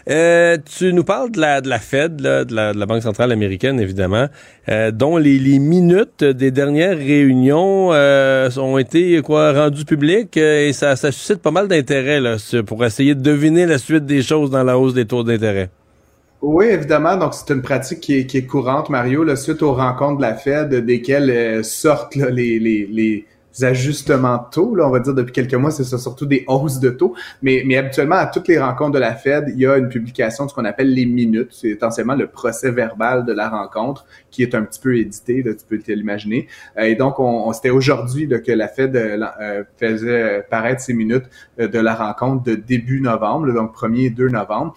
[0.08, 3.32] Euh, tu nous parles de la, de la Fed, de, la, de, la, Banque centrale
[3.32, 4.28] américaine, évidemment,
[4.68, 10.72] euh, dont les, les, minutes des dernières réunions euh, ont été quoi rendues publiques et
[10.72, 12.20] ça, ça suscite pas mal d'intérêt
[12.66, 15.70] pour essayer de deviner la suite des choses dans la hausse des taux d'intérêt.
[16.42, 17.16] Oui, évidemment.
[17.16, 20.74] Donc, c'est une pratique qui est, courante, Mario, là, suite aux rencontres de la Fed,
[20.84, 23.26] desquelles euh, sortent les, les,
[23.62, 24.74] ajustements de taux.
[24.74, 27.14] Là, on va dire depuis quelques mois, c'est surtout des hausses de taux.
[27.40, 30.44] Mais, mais habituellement, à toutes les rencontres de la Fed, il y a une publication
[30.44, 31.48] de ce qu'on appelle les minutes.
[31.52, 34.04] C'est essentiellement le procès verbal de la rencontre
[34.36, 36.46] qui est un petit peu édité, là, tu peux te l'imaginer.
[36.76, 41.24] Euh, et donc, on, c'était aujourd'hui que la Fed euh, euh, faisait paraître ces minutes
[41.58, 44.74] de la rencontre de début novembre, donc 1er et 2 novembre.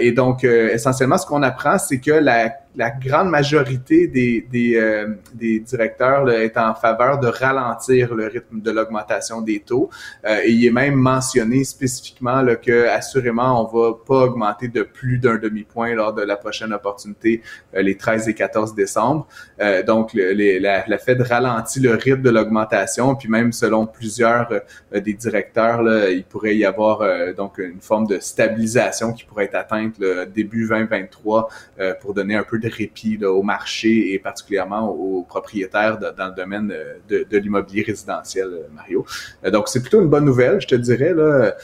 [0.00, 5.14] et donc, essentiellement, ce qu'on apprend, c'est que la la grande majorité des, des, euh,
[5.34, 9.90] des directeurs là, est en faveur de ralentir le rythme de l'augmentation des taux.
[10.24, 15.18] Euh, il est même mentionné spécifiquement là, que assurément on va pas augmenter de plus
[15.18, 17.42] d'un demi-point lors de la prochaine opportunité
[17.74, 18.93] euh, les 13 et 14 décembre.
[19.86, 24.48] Donc les, la, la, Fed ralentit le rythme de l'augmentation, puis même selon plusieurs
[24.92, 27.02] des directeurs, là, il pourrait y avoir
[27.36, 31.48] donc une forme de stabilisation qui pourrait être atteinte le début 2023
[32.00, 36.72] pour donner un peu de répit au marché et particulièrement aux, propriétaires dans le domaine
[36.72, 39.04] euh, de, l'immobilier résidentiel, euh, Mario.
[39.44, 41.54] Euh, donc, c'est plutôt une bonne nouvelle, je te dirais, là,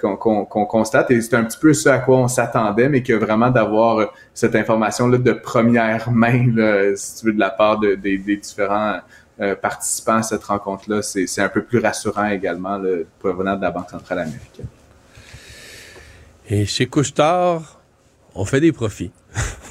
[0.00, 1.10] qu'on constate.
[1.10, 4.54] Et c'est un petit peu ce à quoi on s'attendait, mais que vraiment d'avoir cette
[4.54, 6.46] information-là de première main,
[6.96, 9.00] si tu veux, de la part des différents
[9.62, 13.90] participants à cette rencontre-là, c'est un peu plus rassurant également, là, provenant de la Banque
[13.90, 14.66] centrale américaine.
[16.50, 17.80] Et chez Couchetard,
[18.34, 19.12] on fait des profits.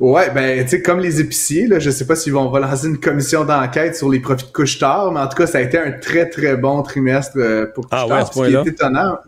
[0.00, 2.98] Ouais, ben, tu sais, comme les épiciers, là, je sais pas s'ils vont relancer une
[2.98, 5.92] commission d'enquête sur les profits de couche-tard, mais en tout cas, ça a été un
[5.92, 8.06] très, très bon trimestre euh, pour couche-tard.
[8.10, 9.18] Ah ouais, ce, qui est étonnant,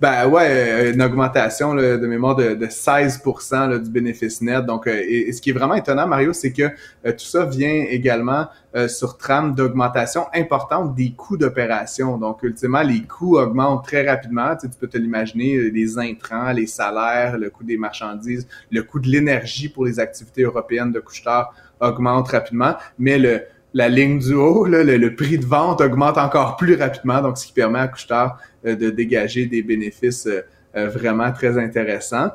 [0.00, 4.64] ben ouais, euh, une augmentation de mémoire de, de 16 là, du bénéfice net.
[4.64, 7.84] Donc, euh, et, ce qui est vraiment étonnant, Mario, c'est que euh, tout ça vient
[7.88, 8.46] également
[8.86, 12.16] sur trame d'augmentation importante des coûts d'opération.
[12.16, 14.54] Donc, ultimement, les coûts augmentent très rapidement.
[14.54, 18.82] Tu, sais, tu peux te l'imaginer, les intrants, les salaires, le coût des marchandises, le
[18.84, 23.42] coût de l'énergie pour les activités européennes de couche-tard augmente rapidement, mais le
[23.74, 27.52] la ligne du haut, le, prix de vente augmente encore plus rapidement, donc ce qui
[27.52, 30.42] permet à Couchetard euh, de dégager des bénéfices euh,
[30.76, 32.30] euh, vraiment très intéressants.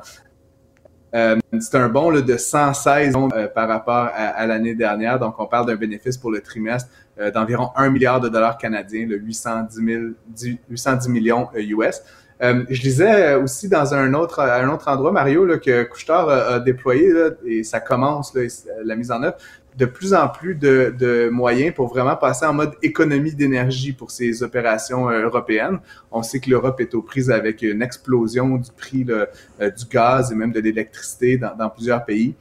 [1.12, 3.14] c'est un bond de 116
[3.54, 6.88] par rapport à, l'année dernière, donc on parle d'un bénéfice pour le trimestre
[7.32, 10.16] d'environ 1 milliard de dollars canadiens, le 810,
[10.68, 12.02] 810 millions US.
[12.40, 17.12] je lisais aussi dans un autre, un autre endroit, Mario, que Couchetard a, déployé,
[17.46, 18.36] et ça commence,
[18.82, 19.36] la mise en œuvre,
[19.76, 24.42] de plus en plus de, moyens pour vraiment passer en mode économie d'énergie pour ces
[24.42, 25.78] opérations euh, européennes.
[26.12, 29.26] On sait que l'Europe est aux prises avec une explosion du prix euh,
[29.58, 32.34] du gaz et même de l'électricité dans, plusieurs pays.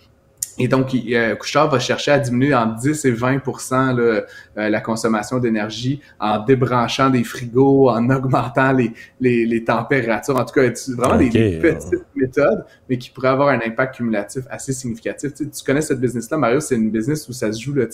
[0.60, 4.22] Et donc, euh, Couchard va chercher à diminuer en 10 et 20% euh,
[4.56, 10.38] la consommation d'énergie en débranchant des frigos, en augmentant les, les, les températures.
[10.38, 14.74] En tout cas, vraiment des, petites méthodes, mais qui pourraient avoir un impact cumulatif assez
[14.74, 15.34] significatif.
[15.34, 17.86] Tu, connais cette business-là, Mario, c'est une business où ça se joue là,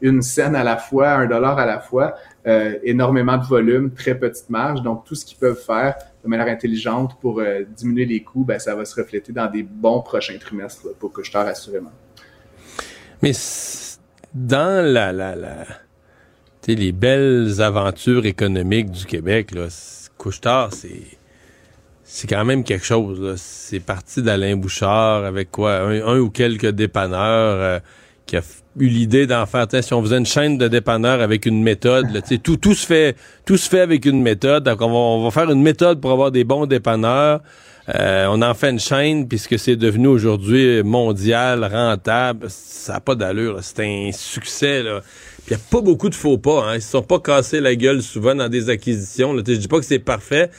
[0.00, 2.14] une scène à la fois, un dollar à la fois,
[2.46, 4.82] euh, énormément de volume, très petite marge.
[4.82, 8.58] Donc, tout ce qu'ils peuvent faire de manière intelligente pour euh, diminuer les coûts, ben,
[8.58, 11.92] ça va se refléter dans des bons prochains trimestres pour Couchetard, assurément.
[13.22, 13.32] Mais
[14.34, 15.66] dans la, la, la
[16.68, 20.10] les belles aventures économiques du Québec, là, c'est
[22.04, 23.36] c'est quand même quelque chose.
[23.40, 25.80] C'est parti d'Alain Bouchard avec quoi?
[25.80, 27.78] Un, ou quelques dépanneurs euh,
[28.32, 28.42] qui a
[28.80, 32.22] eu l'idée d'en faire, si on faisait une chaîne de dépanneurs avec une méthode, là,
[32.22, 33.14] tout, tout, se fait,
[33.44, 34.64] tout se fait avec une méthode.
[34.64, 37.42] Donc, on va, faire une méthode pour avoir des bons dépanneurs.
[37.94, 42.46] Euh, on en fait une chaîne puisque c'est devenu aujourd'hui mondial, rentable.
[42.48, 43.58] Ça n'a pas d'allure.
[43.60, 44.82] C'est un succès.
[44.82, 45.02] Là.
[45.46, 46.64] il n'y a pas beaucoup de faux pas.
[46.64, 46.76] Hein.
[46.76, 49.36] Ils se sont pas cassés la gueule souvent dans des acquisitions.
[49.36, 50.50] Je dis pas que c'est parfait,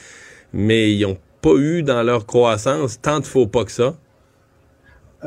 [0.52, 3.96] mais ils ont pas eu dans leur croissance tant de faux pas que ça.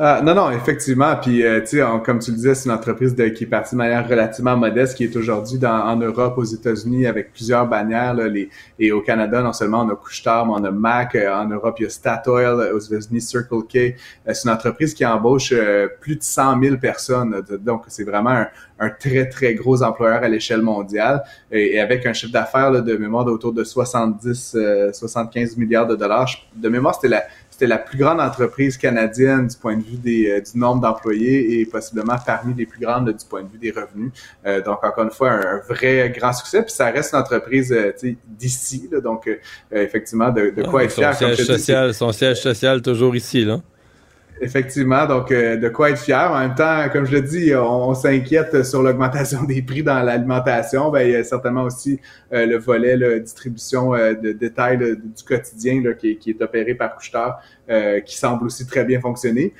[0.00, 1.16] Ah, non, non, effectivement.
[1.16, 3.74] Puis, euh, tu sais, comme tu le disais, c'est une entreprise de, qui est partie
[3.74, 8.14] de manière relativement modeste, qui est aujourd'hui en Europe, aux États-Unis, avec plusieurs bannières.
[8.14, 11.16] Là, les, et au Canada, non seulement on a Couchetard, mais on a Mac.
[11.16, 12.60] Euh, en Europe, il y a Statoil.
[12.60, 13.96] Euh, aux États-Unis, Circle K.
[14.24, 15.52] c'est une entreprise qui embauche
[16.00, 17.42] plus de 100 000 personnes.
[17.60, 18.46] Donc, c'est vraiment un,
[18.78, 21.24] un, très, très gros employeur à l'échelle mondiale.
[21.50, 24.56] Et, avec un chiffre d'affaires de mémoire d'autour de 70,
[24.92, 26.28] 75 milliards de dollars.
[26.54, 27.24] De mémoire, c'était la
[27.58, 31.58] c'était la plus grande entreprise canadienne du point de vue des, euh, du nombre d'employés
[31.58, 34.12] et possiblement parmi les plus grandes du point de vue des revenus.
[34.46, 36.62] Euh, donc, encore une fois, un, vrai grand succès.
[36.62, 37.92] Puis ça reste une entreprise euh,
[38.28, 38.88] d'ici.
[39.02, 39.28] Donc,
[39.72, 41.12] effectivement, de, quoi être fier.
[41.16, 43.44] Siège social, son siège social toujours ici.
[43.44, 43.60] là.
[44.40, 46.30] Effectivement, donc euh, de quoi être fier.
[46.30, 50.90] En même temps, comme je le dis, on, s'inquiète sur l'augmentation des prix dans l'alimentation.
[50.90, 52.00] Ben, il y a certainement aussi
[52.32, 56.74] euh, le volet la distribution euh, de détails du quotidien là, qui, qui, est opéré
[56.74, 57.40] par Couchetard,
[58.04, 59.52] qui semble aussi très bien fonctionner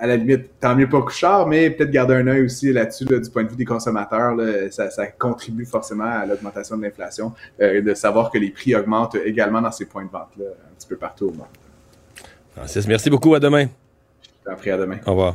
[0.00, 3.30] à la limite, tant mieux pas Couchard, mais peut-être garder un œil aussi là-dessus du
[3.30, 4.34] point de vue des consommateurs.
[4.70, 9.60] ça, contribue forcément à l'augmentation de l'inflation, euh, de savoir que les prix augmentent également
[9.60, 11.46] dans ces points de vente-là, un petit peu partout au monde.
[12.60, 13.34] Francis, merci beaucoup.
[13.34, 13.66] À demain.
[14.22, 14.96] Je t'en prie, à demain.
[15.06, 15.34] Au revoir.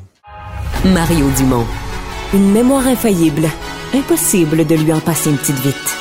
[0.86, 1.66] Mario Dumont.
[2.36, 3.50] Une mémoire infaillible.
[3.96, 5.98] Impossible de lui en passer une petite vite.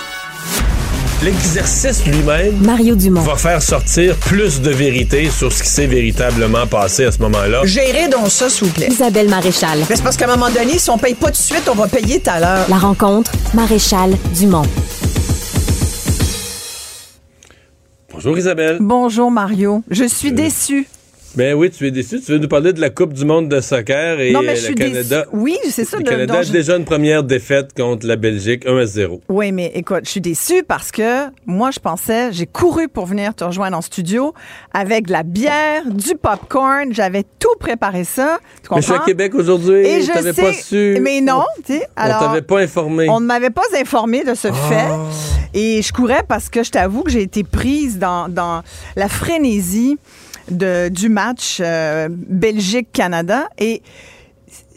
[1.23, 3.23] L'exercice lui-même Mario Dumont.
[3.23, 7.63] va faire sortir plus de vérité sur ce qui s'est véritablement passé à ce moment-là.
[7.65, 8.89] Gérez donc ça, s'il vous plaît.
[8.91, 9.79] Isabelle Maréchal.
[9.89, 11.89] c'est parce qu'à un moment donné, si on paye pas tout de suite, on va
[11.89, 12.67] payer tout à l'heure.
[12.69, 14.67] La rencontre, Maréchal Dumont.
[18.13, 18.77] Bonjour Isabelle.
[18.81, 19.83] Bonjour Mario.
[19.91, 20.87] Je suis déçue.
[21.37, 22.21] Ben oui, tu es déçu.
[22.21, 24.69] Tu veux nous parler de la Coupe du monde de soccer et non, mais je
[24.69, 25.27] le Canada.
[25.33, 25.97] Oui, c'est ça.
[25.97, 29.21] Le Canada a déjà une première défaite contre la Belgique, 1 à 0.
[29.29, 33.35] Oui, mais écoute, je suis déçu parce que moi, je pensais, j'ai couru pour venir
[33.35, 34.33] te rejoindre en studio
[34.73, 36.93] avec de la bière, du popcorn.
[36.93, 38.39] J'avais tout préparé ça.
[38.63, 38.77] Tu comprends?
[38.77, 39.87] Mais je suis à Québec aujourd'hui.
[39.87, 40.99] Et je t'avais pas su.
[41.01, 41.89] Mais non, tu sais.
[41.97, 43.09] On t'avait pas informé.
[43.09, 44.53] On ne m'avait pas informé de ce ah.
[44.53, 45.59] fait.
[45.59, 48.63] Et je courais parce que je t'avoue que j'ai été prise dans, dans
[48.95, 49.99] la frénésie
[50.51, 53.49] de, du match euh, Belgique-Canada.
[53.59, 53.83] Et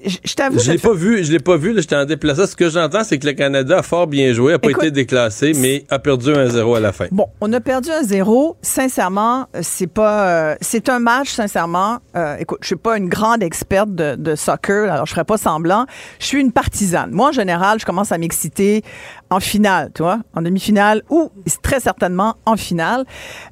[0.06, 0.60] je, t'avoue.
[0.60, 2.45] Je l'ai pas vu, je l'ai pas vu, j'étais en déplacement.
[2.45, 5.53] Ce que j'entends, c'est que le Canada a fort bien joué, a pas été déclassé,
[5.56, 7.08] mais a perdu 1-0 à la fin.
[7.12, 8.56] Bon, on a perdu 1-0.
[8.62, 11.97] Sincèrement, c'est pas, euh, c'est un match, sincèrement.
[12.15, 15.38] Euh, écoute, je suis pas une grande experte de, de, soccer, alors je ferai pas
[15.38, 15.86] semblant.
[16.19, 17.12] Je suis une partisane.
[17.12, 18.84] Moi, en général, je commence à m'exciter
[19.30, 21.30] en finale, tu en demi-finale ou
[21.62, 23.06] très certainement en finale.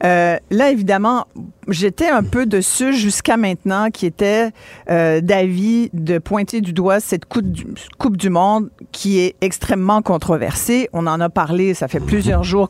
[0.04, 1.26] Euh, là, évidemment,
[1.68, 4.52] j'étais un peu dessus jusqu'à maintenant, qui était
[4.90, 10.90] euh, d'avis de pointer du doigt cette coupe du, Monde qui est extrêmement controversée.
[10.94, 12.68] On en a parlé, ça fait plusieurs jours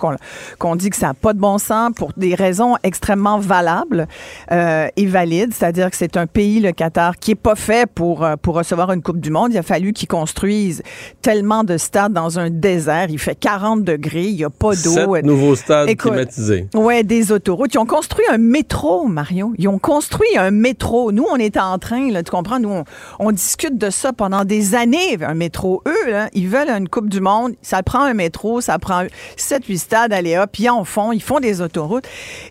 [0.59, 4.07] qu'on dit que ça n'a pas de bon sens pour des raisons extrêmement valables
[4.51, 8.23] euh, et valides, c'est-à-dire que c'est un pays, le Qatar, qui est pas fait pour,
[8.23, 9.53] euh, pour recevoir une Coupe du Monde.
[9.53, 10.83] Il a fallu qu'ils construisent
[11.21, 12.94] tellement de stades dans un désert.
[13.09, 15.17] Il fait 40 degrés, il n'y a pas d'eau.
[15.21, 16.67] nouveaux stades climatisés.
[16.73, 17.73] Ouais, des autoroutes.
[17.73, 19.53] Ils ont construit un métro Mario.
[19.57, 21.11] Ils ont construit un métro.
[21.11, 22.83] Nous, on est en train, là, tu comprends, nous,
[23.19, 25.81] on, discute de ça pendant des années, un métro.
[25.87, 27.53] Eux, là, ils veulent une Coupe du Monde.
[27.61, 29.03] Ça prend un métro, ça prend
[29.37, 32.05] 7-8 stades, allez hop, ils en font, ils font des autoroutes.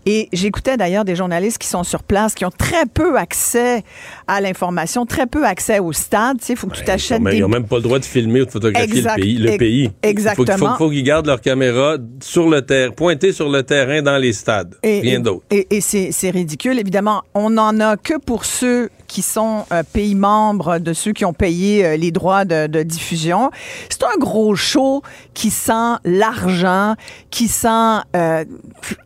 [0.05, 3.83] Et j'écoutais d'ailleurs des journalistes qui sont sur place, qui ont très peu accès
[4.27, 6.39] à l'information, très peu accès au stade.
[6.49, 7.37] Il faut que tu t'achètes des...
[7.37, 9.39] Ils n'ont même pas le droit de filmer ou de photographier le pays.
[9.39, 9.91] Le pays.
[10.39, 10.75] Exactement.
[10.75, 14.33] Il faut, qu'ils gardent leur caméra sur le terrain, pointée sur le terrain dans les
[14.33, 14.75] stades.
[14.83, 15.45] Rien d'autre.
[15.51, 16.79] Et, et c'est c'est ridicule.
[16.79, 21.25] Évidemment, on n'en a que pour ceux qui sont euh, pays membres de ceux qui
[21.25, 23.51] ont payé euh, les droits de, diffusion.
[23.89, 25.03] C'est un gros show
[25.35, 26.95] qui sent l'argent,
[27.31, 28.01] qui sent...
[28.17, 28.45] Euh,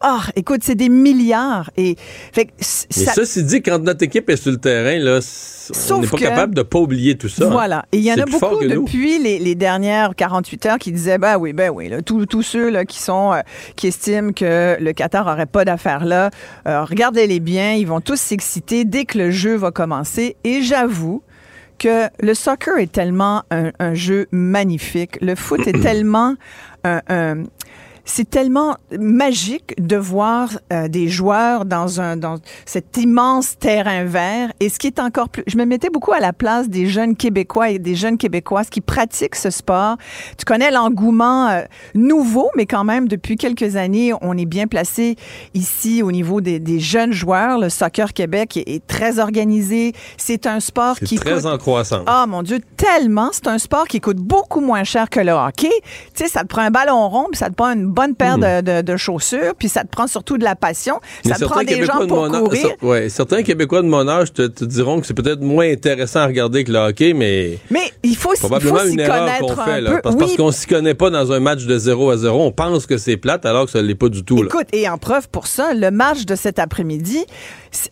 [0.01, 1.71] ah, écoute, c'est des milliards.
[1.77, 1.97] Et,
[2.33, 5.21] fait, ça, Mais ça, dit, quand notre équipe est sur le terrain, là,
[5.91, 7.45] on n'est pas capable de pas oublier tout ça.
[7.45, 7.51] Hein.
[7.51, 7.85] Voilà.
[7.93, 11.52] Et il y en a beaucoup depuis les, dernières 48 heures qui disaient, ben oui,
[11.52, 13.35] ben oui, tous ceux là, qui sont,
[13.76, 16.31] qui estiment que le Qatar aurait pas d'affaires là,
[16.64, 21.22] regardez-les bien, ils vont tous s'exciter dès que le jeu va commencer et j'avoue
[21.78, 25.18] que le soccer est tellement un, jeu magnifique.
[25.20, 26.35] Le foot est tellement
[26.85, 27.44] un,
[28.09, 34.51] c'est tellement magique de voir euh, des joueurs dans un dans cet immense terrain vert.
[34.61, 37.16] Et ce qui est encore plus, je me mettais beaucoup à la place des jeunes
[37.16, 39.97] Québécois et des jeunes Québécoises qui pratiquent ce sport.
[40.38, 41.62] Tu connais l'engouement euh,
[41.94, 45.16] nouveau, mais quand même depuis quelques années, on est bien placé
[45.53, 47.59] ici au niveau des, des jeunes joueurs.
[47.59, 49.92] Le soccer Québec est, très organisé.
[50.16, 52.05] C'est un sport qui très en croissance.
[52.07, 53.31] Ah mon Dieu, tellement.
[53.33, 55.68] C'est un sport qui coûte beaucoup moins cher que le hockey.
[56.14, 58.39] Tu sais, ça te prend un ballon rond, puis ça te prend une bonne paire
[58.39, 58.83] hmm.
[58.83, 61.01] de, chaussures, puis ça te prend surtout de la passion.
[61.25, 62.77] ça te prend des gens pour courir.
[62.83, 66.65] ouais, certains Québécois de mon âge te, diront que c'est peut-être moins intéressant à regarder
[66.65, 67.59] que le hockey, mais...
[67.71, 71.11] Mais il faut, probablement une erreur qu'on fait, là, parce, parce qu'on s'y connaît pas
[71.11, 72.41] dans un match de 0 à 0.
[72.41, 74.39] On pense que c'est plate, alors que ça l'est pas du tout.
[74.45, 77.25] Écoute, et en preuve pour ça, le match de cet après-midi,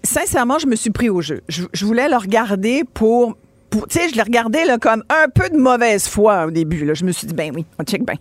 [0.05, 1.43] sincèrement, je me suis pris au jeu.
[1.49, 3.37] Je, je voulais le regarder pour
[3.71, 6.85] tu sais, je l'ai regardé là, comme un peu de mauvaise foi au début.
[6.85, 6.95] Là.
[6.95, 8.17] Je me suis dit, ben oui, on check bien.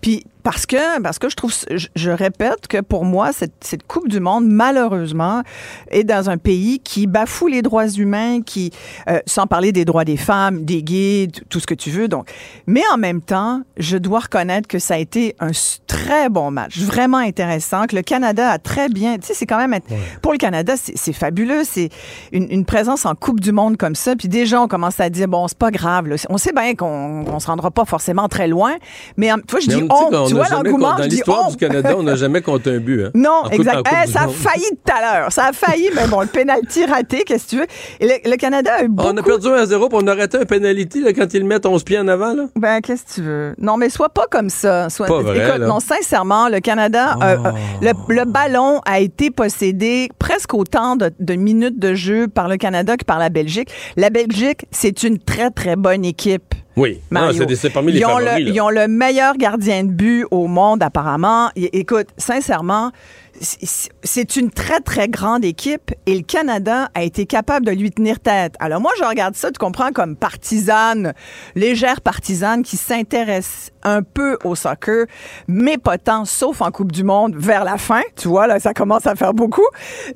[0.00, 4.06] Puis parce que, parce que je trouve, je, répète que pour moi, cette, cette, Coupe
[4.06, 5.42] du Monde, malheureusement,
[5.90, 8.70] est dans un pays qui bafoue les droits humains, qui,
[9.08, 12.06] euh, sans parler des droits des femmes, des gays, tout ce que tu veux.
[12.06, 12.30] Donc,
[12.68, 15.50] mais en même temps, je dois reconnaître que ça a été un
[15.88, 19.58] très bon match, vraiment intéressant, que le Canada a très bien, tu sais, c'est quand
[19.58, 19.80] même,
[20.22, 21.88] pour le Canada, c'est fabuleux, c'est
[22.30, 24.14] une, une, présence en Coupe du Monde comme ça.
[24.14, 26.14] Puis des gens ont commencé à dire, bon, c'est pas grave, là.
[26.28, 28.76] on sait bien qu'on on se rendra pas forcément très loin,
[29.16, 30.96] mais fois, je dis, on, vois l'engouement.
[30.96, 33.04] Dans l'histoire du Canada, on n'a jamais compté un but.
[33.04, 33.86] Hein, non, exact.
[33.86, 35.32] Eh, ça a failli tout à l'heure.
[35.32, 37.66] Ça a failli, mais bon, le penalty raté, qu'est-ce que tu veux?
[38.00, 39.08] Et le, Canada a eu beaucoup...
[39.08, 41.44] On a perdu 1 à 0 pour on a raté un penalty là, quand ils
[41.44, 42.34] mettent 11 pieds en avant.
[42.34, 42.44] Là.
[42.56, 43.54] Ben, qu'est-ce que tu veux?
[43.58, 44.88] Non, mais sois pas comme ça.
[44.90, 45.06] Sois...
[45.06, 47.48] Pas vrai, Écoute, non, sincèrement, le Canada, euh, Oh.
[47.82, 52.56] le, le ballon a été possédé presque autant de, de minutes de jeu par le
[52.56, 53.70] Canada que par la Belgique.
[53.96, 56.54] La Belgique, c'est une très, très bonne équipe.
[56.76, 57.46] Oui, Mario.
[57.54, 58.38] c'est parmi les ils ont, favoris.
[58.38, 58.50] le, là.
[58.50, 61.50] ils ont le meilleur gardien de but au monde, apparemment.
[61.56, 62.92] Écoute, sincèrement,
[63.40, 68.20] c'est- une très, très grande équipe et le Canada a été capable de lui tenir
[68.20, 68.54] tête.
[68.58, 71.14] Alors moi, je regarde ça, tu comprends, comme partisane,
[71.54, 75.06] légère partisane qui s'intéresse un peu au soccer,
[75.46, 78.02] mais pas tant, sauf en Coupe du Monde vers la fin.
[78.16, 79.66] Tu vois, là, ça commence à faire beaucoup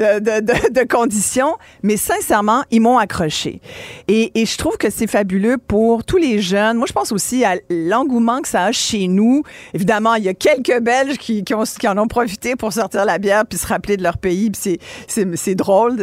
[0.00, 1.56] euh, de, conditions.
[1.82, 3.60] Mais sincèrement, ils m'ont accroché.
[4.08, 6.76] Et, je trouve que c'est fabuleux pour tous les jeunes.
[6.76, 9.42] Moi, je pense aussi à l'engouement que ça a chez nous.
[9.72, 13.58] Évidemment, il y a quelques Belges qui, qui en ont profité pour sortir bière puis
[13.58, 14.50] se rappeler de leur pays.
[14.50, 15.96] puis c'est- drôle.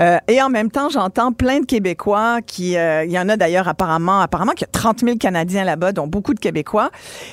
[0.00, 2.76] Euh, et en même temps, j'entends plein de Québécois qui...
[2.76, 5.92] euh, il y en a d'ailleurs apparemment, apparemment qu'il y a 30 000 Canadiens là-bas,
[5.92, 6.90] dont beaucoup de Québécois.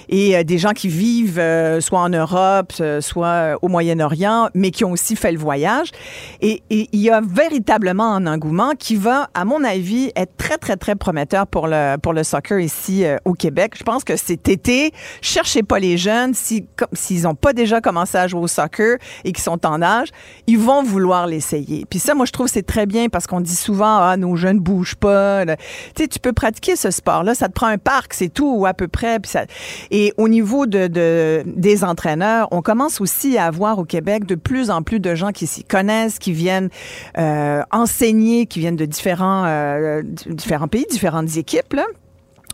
[0.08, 1.42] Et euh, des gens qui vivent
[1.82, 5.92] soit en Europe, soit au Moyen-Orient, mais qui ont aussi fait le voyage.
[6.42, 10.78] Et, il y a véritablement un engouement qui va, à mon avis, être très, très,
[10.78, 13.74] très prometteur pour le, pour le soccer ici au Québec.
[13.78, 14.92] Je pense que cet été,
[15.22, 16.34] cherchez pas les jeunes.
[16.34, 20.10] S'ils n'ont pas déjà commencé à jouer au soccer et qui sont en âge,
[20.48, 21.86] ils vont vouloir l'essayer.
[21.90, 24.60] Puis ça, moi, je trouve c'est très bien parce qu'on dit souvent, ah, nos jeunes
[24.60, 25.46] bougent pas.
[25.46, 25.54] Tu
[25.98, 27.36] sais, tu peux pratiquer ce sport-là.
[27.36, 29.20] Ça te prend un parc, c'est tout, ou à peu près.
[29.24, 29.46] Ça...
[29.92, 34.36] Et au niveau de, de- des entraîneurs, on commence aussi à avoir au Québec de
[34.36, 36.70] plus en plus de gens qui s'y connaissent, qui viennent
[37.18, 41.74] euh, enseigner, qui viennent de différents, euh, différents pays, différentes équipes.
[41.74, 41.86] Là.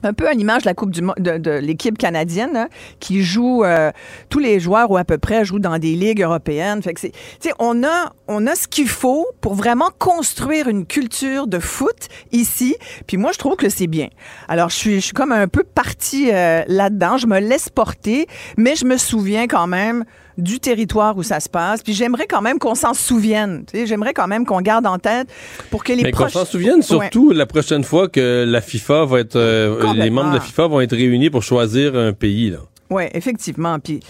[0.03, 2.67] Un peu à l'image de la Coupe du de, de l'équipe canadienne
[2.99, 3.91] qui joue euh,
[4.29, 6.81] tous les joueurs ou à peu près jouent dans des ligues européennes.
[6.81, 7.13] Fait que c'est,
[7.59, 12.75] on a on a ce qu'il faut pour vraiment construire une culture de foot ici.
[13.07, 14.09] Puis moi je trouve que c'est bien.
[14.47, 17.17] Alors je suis je suis comme un peu partie euh, là-dedans.
[17.17, 18.27] Je me laisse porter,
[18.57, 20.05] mais je me souviens quand même
[20.37, 21.81] du territoire où ça se passe.
[21.83, 23.65] Puis j'aimerais quand même qu'on s'en souvienne.
[23.73, 25.27] J'aimerais quand même qu'on garde en tête
[25.71, 26.81] pour que les Mais qu'on s'en souvienne Ouais.
[26.81, 30.67] surtout la prochaine fois que la FIFA va être, euh, les membres de la FIFA
[30.67, 32.53] vont être réunis pour choisir un pays.
[32.89, 33.79] Oui, effectivement.
[33.79, 34.05] Puis, tu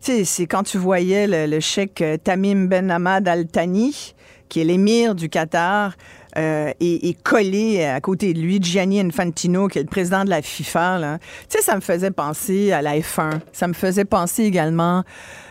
[0.00, 4.14] sais, c'est quand tu voyais le, le cheikh euh, Tamim Ben Hamad Al Thani,
[4.48, 5.94] qui est l'émir du Qatar,
[6.36, 10.30] euh, et, et collé à côté de lui Gianni Infantino, qui est le président de
[10.30, 11.18] la FIFA.
[11.48, 13.40] Tu sais, ça me faisait penser à la F1.
[13.52, 15.02] Ça me faisait penser également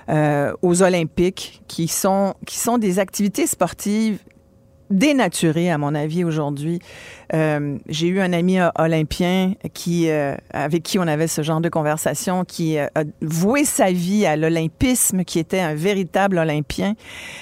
[0.09, 4.19] euh, aux Olympiques, qui sont, qui sont des activités sportives
[4.89, 6.79] dénaturées, à mon avis, aujourd'hui.
[7.33, 11.69] Euh, j'ai eu un ami olympien qui, euh, avec qui on avait ce genre de
[11.69, 16.93] conversation, qui euh, a voué sa vie à l'olympisme, qui était un véritable olympien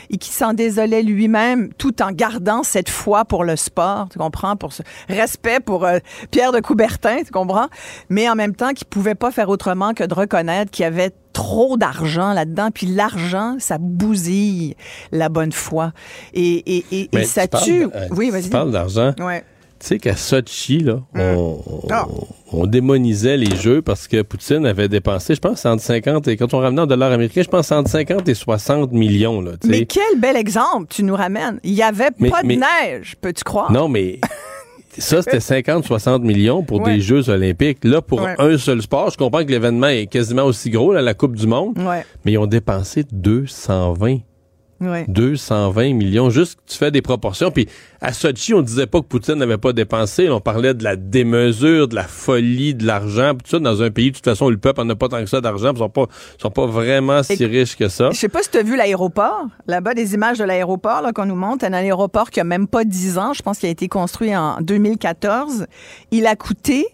[0.09, 4.55] et qui s'en désolait lui-même tout en gardant cette foi pour le sport, tu comprends,
[4.55, 5.99] pour ce respect pour euh,
[6.31, 7.67] Pierre de Coubertin, tu comprends,
[8.09, 11.11] mais en même temps qui pouvait pas faire autrement que de reconnaître qu'il y avait
[11.35, 14.75] trop d'argent là-dedans, puis l'argent, ça bousille
[15.11, 15.91] la bonne foi.
[16.33, 17.83] Et, et, et, et Mais ça tu parles- tue.
[17.93, 18.49] euh, oui, Tu vas-y.
[18.49, 19.13] parles d'argent.
[19.19, 19.43] Ouais.
[19.77, 21.59] Tu sais qu'à Sochi, là, on-
[21.91, 22.07] Ah.
[22.53, 26.53] on démonisait les jeux parce que Poutine avait dépensé, je pense, entre 50 et, quand
[26.53, 29.67] on ramenait en dollars américains, je pense entre 50 et 60 millions, là, tu.
[29.67, 31.59] Mais quel bel exemple tu nous ramènes.
[31.65, 33.69] Il y avait Mais- pas de neige, peux-tu croire?
[33.69, 34.21] Non, mais
[35.01, 36.95] ça, c'était 50-60 millions pour Ouais.
[36.95, 37.83] des Jeux olympiques.
[37.83, 38.35] Là, pour Ouais.
[38.39, 41.47] un seul sport, je comprends que l'événement est quasiment aussi gros, là, la Coupe du
[41.47, 44.19] Monde, Ouais, mais ils ont dépensé 220.
[44.81, 45.05] Ouais.
[45.07, 46.29] 220 millions.
[46.29, 47.51] Juste, tu fais des proportions.
[47.51, 47.67] Puis
[48.01, 50.29] à Sochi, on disait pas que Poutine n'avait pas dépensé.
[50.29, 53.33] On parlait de la démesure, de la folie, de l'argent.
[53.33, 55.19] Tout ça, dans un pays, de toute façon, où le peuple en a pas tant
[55.19, 55.71] que ça d'argent.
[55.73, 56.05] Ils sont pas,
[56.41, 58.09] sont pas vraiment si Et- riches que ça.
[58.11, 59.45] Je sais pas si tu as vu l'aéroport.
[59.67, 61.65] Là-bas, des images de l'aéroport là, qu'on nous montre.
[61.65, 63.33] Un aéroport qui a même pas 10 ans.
[63.33, 65.65] Je pense qu'il a été construit en 2014.
[66.11, 66.85] Il a coûté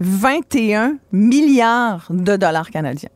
[0.00, 3.08] 21 milliards de dollars canadiens.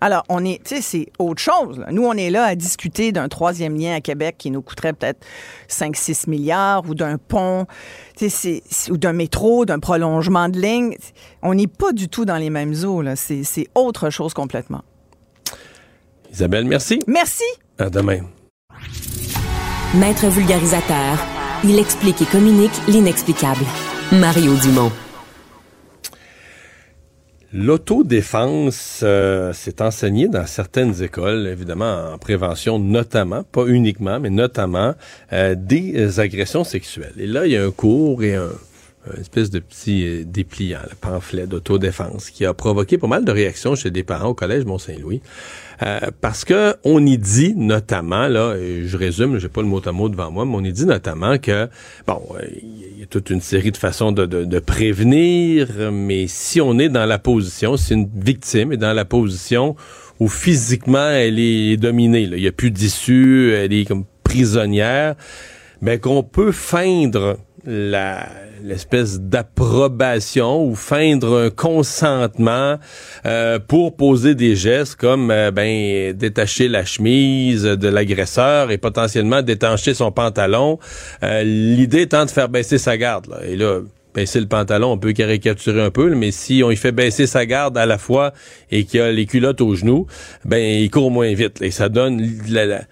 [0.00, 1.78] Alors, on est, tu sais, c'est autre chose.
[1.78, 1.86] là.
[1.90, 5.24] Nous, on est là à discuter d'un troisième lien à Québec qui nous coûterait peut-être
[5.70, 7.66] 5-6 milliards ou d'un pont,
[8.16, 10.96] tu sais, ou d'un métro, d'un prolongement de ligne.
[11.42, 13.00] On n'est pas du tout dans les mêmes eaux.
[13.00, 13.16] là.
[13.16, 14.82] C'est c'est autre chose complètement.
[16.32, 17.00] Isabelle, merci.
[17.06, 17.44] Merci.
[17.78, 18.20] À demain.
[19.94, 21.18] Maître vulgarisateur,
[21.64, 23.64] il explique et communique l'inexplicable.
[24.12, 24.90] Mario Dumont.
[27.52, 34.94] L'autodéfense, euh, c'est enseigné dans certaines écoles, évidemment en prévention notamment, pas uniquement, mais notamment
[35.32, 37.14] euh, des agressions sexuelles.
[37.18, 38.48] Et là, il y a un cours et un,
[39.14, 43.32] une espèce de petit euh, dépliant, le pamphlet d'autodéfense, qui a provoqué pas mal de
[43.32, 45.20] réactions chez des parents au collège Mont-Saint-Louis.
[45.82, 49.92] Euh, parce que on y dit notamment, là, je résume, j'ai pas le mot à
[49.92, 51.68] mot devant moi, mais on y dit notamment que,
[52.06, 56.60] bon, euh, il y a toute une série de façons de, de, prévenir, mais si
[56.60, 59.76] on est dans la position, si une victime est dans la position
[60.18, 65.14] où physiquement elle est dominée, il n'y a plus d'issue, elle est comme prisonnière,
[65.82, 72.78] ben qu'on peut feindre l'espèce d'approbation ou feindre un consentement
[73.26, 79.42] euh, pour poser des gestes comme euh, ben détacher la chemise de l'agresseur et potentiellement
[79.42, 80.78] détacher son pantalon.
[81.22, 83.26] Euh, l'idée étant de faire baisser sa garde.
[83.26, 83.38] Là.
[83.46, 83.80] Et là,
[84.14, 87.44] baisser le pantalon, on peut caricaturer un peu, mais si on y fait baisser sa
[87.44, 88.32] garde à la fois
[88.70, 90.06] et qu'il a les culottes aux genoux,
[90.44, 91.60] ben il court moins vite.
[91.60, 92.82] Et ça donne la,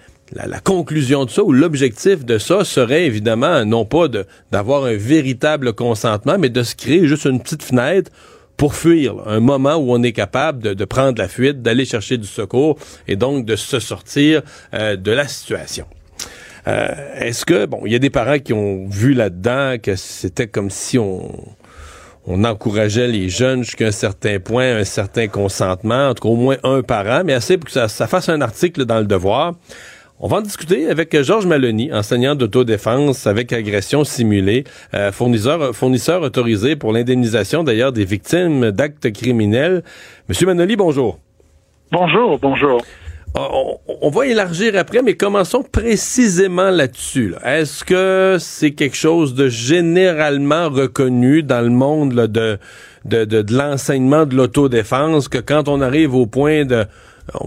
[0.64, 4.06] conclusion de ça ou l'objectif de ça serait évidemment non pas
[4.50, 8.10] d'avoir un véritable consentement, mais de se créer juste une petite fenêtre
[8.56, 12.26] pour fuir, un moment où on est capable de, prendre la fuite, d'aller chercher du
[12.26, 12.78] secours
[13.08, 14.42] et donc de se sortir
[14.74, 15.86] euh, de la situation.
[16.66, 20.46] Euh, est-ce que, bon, il y a des parents qui ont vu là-dedans que c'était
[20.46, 21.30] comme si on,
[22.26, 26.36] on encourageait les jeunes jusqu'à un certain point, un certain consentement, en tout cas au
[26.36, 29.54] moins un parent, mais assez pour que ça, ça fasse un article dans le devoir.
[30.26, 34.64] On va en discuter avec Georges Maloney, enseignant d'autodéfense avec agression simulée,
[34.94, 39.82] euh, fournisseur, fournisseur autorisé pour l'indemnisation d'ailleurs des victimes d'actes criminels.
[40.30, 41.18] Monsieur Manoli, bonjour.
[41.92, 42.80] Bonjour, bonjour.
[43.34, 43.50] Ah,
[44.00, 47.34] on, va élargir après, mais commençons précisément là-dessus.
[47.44, 52.58] Est-ce que c'est quelque chose de généralement reconnu dans le monde de,
[53.04, 56.86] de, de l'enseignement de l'autodéfense que quand on arrive au point de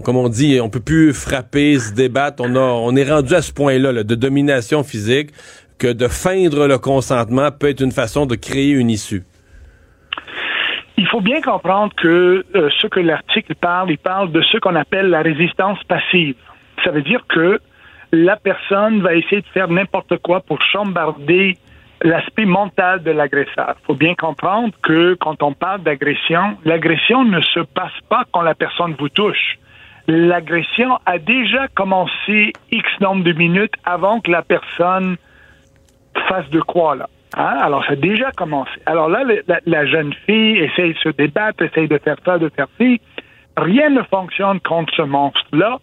[0.04, 2.42] comme on dit, on peut plus frapper, se débattre.
[2.44, 5.30] On, a, on est rendu à ce point-là de domination physique
[5.78, 9.22] que de feindre le consentement peut être une façon de créer une issue.
[10.96, 14.74] Il faut bien comprendre que euh, ce que l'article parle, il parle de ce qu'on
[14.74, 16.34] appelle la résistance passive.
[16.84, 17.60] Ça veut dire que
[18.10, 21.56] la personne va essayer de faire n'importe quoi pour chambarder
[22.02, 23.76] l'aspect mental de l'agresseur.
[23.82, 28.42] Il faut bien comprendre que quand on parle d'agression, l'agression ne se passe pas quand
[28.42, 29.58] la personne vous touche
[30.08, 35.16] l'agression a déjà commencé X nombre de minutes avant que la personne
[36.28, 37.08] fasse de quoi, là.
[37.36, 37.58] Hein?
[37.60, 38.72] Alors, ça a déjà commencé.
[38.86, 39.22] Alors là,
[39.66, 43.00] la, jeune fille essaye de se débattre, essaye de faire ça, de faire ci.
[43.56, 45.78] Rien ne fonctionne contre ce monstre-là.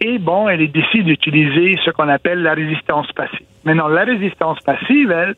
[0.00, 3.46] Et bon, elle décide d'utiliser ce qu'on appelle la résistance passive.
[3.64, 5.34] Maintenant, la résistance passive, elle,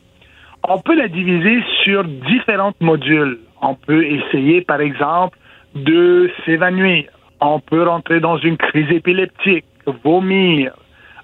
[0.67, 3.39] on peut la diviser sur différents modules.
[3.61, 5.37] On peut essayer, par exemple,
[5.75, 7.05] de s'évanouir
[7.41, 9.65] on peut rentrer dans une crise épileptique,
[10.03, 10.73] vomir,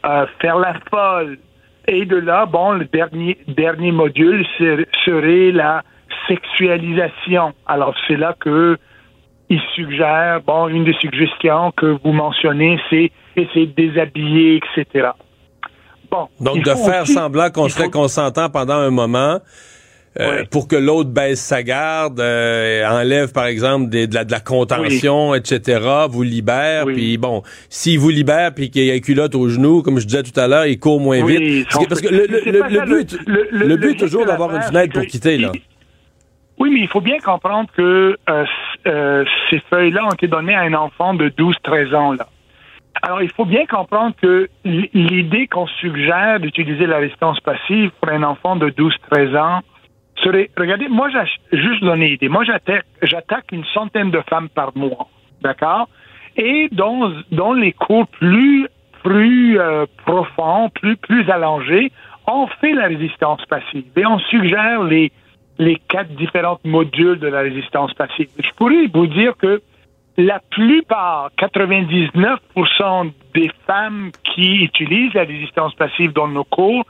[0.05, 1.38] euh, faire la folle.
[1.88, 5.84] Et de là, bon, le dernier, dernier module serait la
[6.28, 7.53] sexualisation.
[7.65, 8.78] Alors, c'est là que
[9.49, 15.11] il suggère, bon, une des suggestions que vous mentionnez, c'est essayer de déshabiller, etc.
[16.11, 16.28] Bon.
[16.41, 19.39] Donc, de faire semblant qu'on serait consentant pendant un moment,
[20.20, 24.39] euh, pour que l'autre baisse sa garde, euh, enlève par exemple de, la, de la
[24.39, 29.36] contention, etc., vous libère, puis bon, s'il vous libère puis qu'il y a une culotte
[29.36, 31.68] au genou, comme je disais tout à l'heure, il court moins vite.
[31.88, 33.18] Parce que, le, but,
[33.51, 35.51] le, but est toujours d'avoir une fenêtre pour quitter, là.
[36.59, 40.74] Oui, mais il faut bien comprendre que euh, ces feuilles-là ont été données à un
[40.74, 42.28] enfant de 12-13 ans, là.
[43.01, 48.24] Alors, il faut bien comprendre que l'idée qu'on suggère d'utiliser la résistance passive pour un
[48.24, 49.61] enfant de 12-13 ans,
[50.26, 51.09] regardez, moi,
[51.51, 52.30] juste donné idée.
[52.30, 55.09] Moi, j'attaque une centaine de femmes par mois,
[55.41, 55.89] d'accord?
[56.36, 58.68] Et dans, dans les cours plus,
[59.03, 61.91] plus euh, profonds, plus, plus allongés,
[62.28, 65.11] on fait la résistance passive et on suggère les,
[65.57, 68.28] les quatre différents modules de la résistance passive.
[68.38, 69.61] Je pourrais vous dire que
[70.18, 76.86] la plupart, 99% des femmes qui utilisent la résistance passive dans nos cours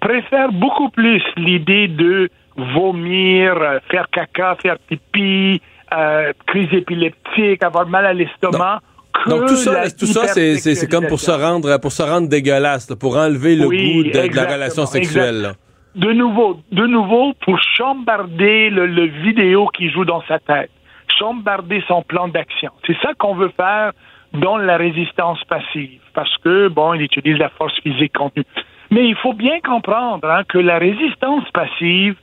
[0.00, 5.60] préfèrent beaucoup plus l'idée de vomir, euh, faire caca, faire pipi,
[5.96, 8.80] euh, crise épileptique, avoir mal à l'estomac.
[9.26, 13.16] Donc tout ça, tout ça, c'est comme pour se rendre, pour se rendre dégueulasse, pour
[13.16, 15.54] enlever le goût de, la relation sexuelle.
[15.94, 20.70] De nouveau, de nouveau, pour chambarder le, le vidéo qui joue dans sa tête,
[21.18, 22.70] chambarder son plan d'action.
[22.86, 23.92] C'est ça qu'on veut faire
[24.32, 28.44] dans la résistance passive, parce que bon, il utilise la force physique contenue.
[28.90, 32.14] Mais il faut bien comprendre hein, que la résistance passive,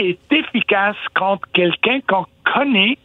[0.00, 2.96] est efficace contre quelqu'un qu'on connaît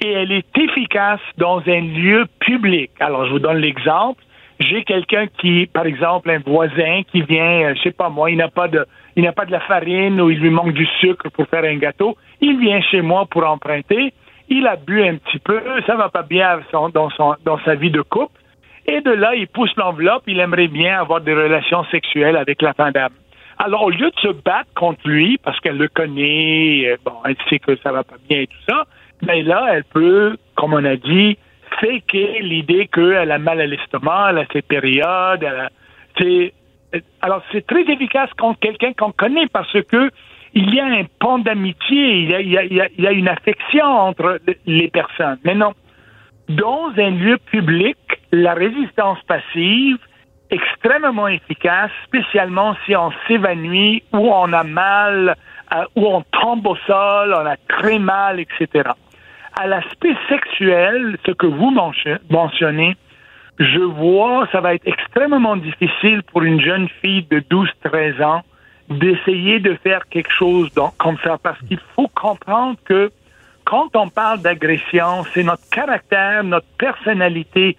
[0.00, 2.90] et elle est efficace dans un lieu public.
[3.00, 4.22] Alors, je vous donne l'exemple.
[4.60, 8.36] j'ai quelqu'un qui, par exemple, un voisin qui vient, euh, je sais pas moi, il
[8.36, 8.84] n'a pas de,
[9.16, 11.76] il n'a pas de la farine ou il lui manque du sucre pour faire un
[11.76, 12.16] gâteau.
[12.40, 14.12] Il vient chez moi pour emprunter.
[14.48, 16.60] Il a bu un petit peu, ça va pas bien
[16.92, 18.38] dans son, dans sa vie de couple.
[18.86, 22.74] Et de là, il pousse l'enveloppe, il aimerait bien avoir des relations sexuelles avec la
[22.74, 22.92] femme.
[23.64, 27.36] Alors, au lieu de se battre contre lui, parce qu'elle le connaît, euh, bon, elle
[27.48, 28.86] sait que ça va pas bien et tout ça,
[29.24, 31.38] mais là, elle peut, comme on a dit,
[31.80, 35.70] faker l'idée qu'elle a mal à l'estomac, elle a ses périodes, elle a,
[37.20, 40.10] alors c'est très efficace contre quelqu'un qu'on connaît parce que
[40.54, 44.40] il y a un pont d'amitié, il, y a, il y a une affection entre
[44.66, 45.38] les personnes.
[45.44, 45.72] Mais non,
[46.48, 47.96] dans un lieu public,
[48.32, 49.98] la résistance passive,
[50.52, 55.36] extrêmement efficace, spécialement si on s'évanouit ou on a mal,
[55.74, 58.90] euh, ou on tombe au sol, on a très mal, etc.
[59.58, 61.70] À l'aspect sexuel, ce que vous
[62.30, 62.96] mentionnez,
[63.58, 68.42] je vois, ça va être extrêmement difficile pour une jeune fille de 12-13 ans
[68.88, 73.10] d'essayer de faire quelque chose comme ça, parce qu'il faut comprendre que
[73.64, 77.76] quand on parle d'agression, c'est notre caractère, notre personnalité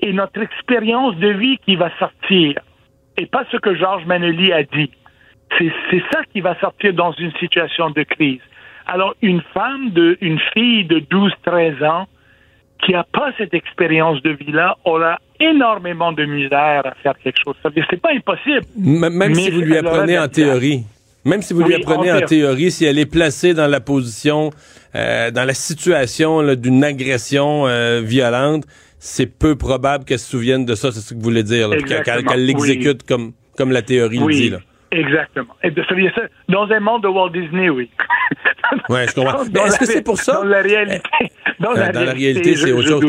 [0.00, 2.60] et notre expérience de vie qui va sortir,
[3.16, 4.90] et pas ce que Georges Manelli a dit.
[5.58, 8.40] C'est ça qui va sortir dans une situation de crise.
[8.86, 12.06] Alors, une femme, de, une fille de 12-13 ans
[12.84, 17.56] qui n'a pas cette expérience de vie-là aura énormément de misère à faire quelque chose.
[17.64, 18.66] C'est pas impossible.
[18.76, 20.84] même si vous lui apprenez en théorie.
[21.24, 24.50] Même si vous lui apprenez en, théorie, si elle est placée dans la position,
[24.94, 28.64] euh, dans la situation d'une agression euh, violente,
[29.06, 31.70] c'est peu probable qu'elle se souvienne de ça, c'est ce que vous voulez dire,
[32.04, 34.50] qu'elle l'exécute comme, comme la théorie le dit.
[34.50, 34.58] Là.
[34.90, 35.54] Exactement.
[35.62, 35.82] Et de,
[36.48, 37.90] dans un monde de Walt Disney, oui.
[38.88, 39.42] oui, je comprends.
[39.66, 40.34] Est-ce que c'est pour ça?
[40.34, 41.08] Dans la réalité,
[41.60, 43.04] dans, la, réalité, c'est autre chose.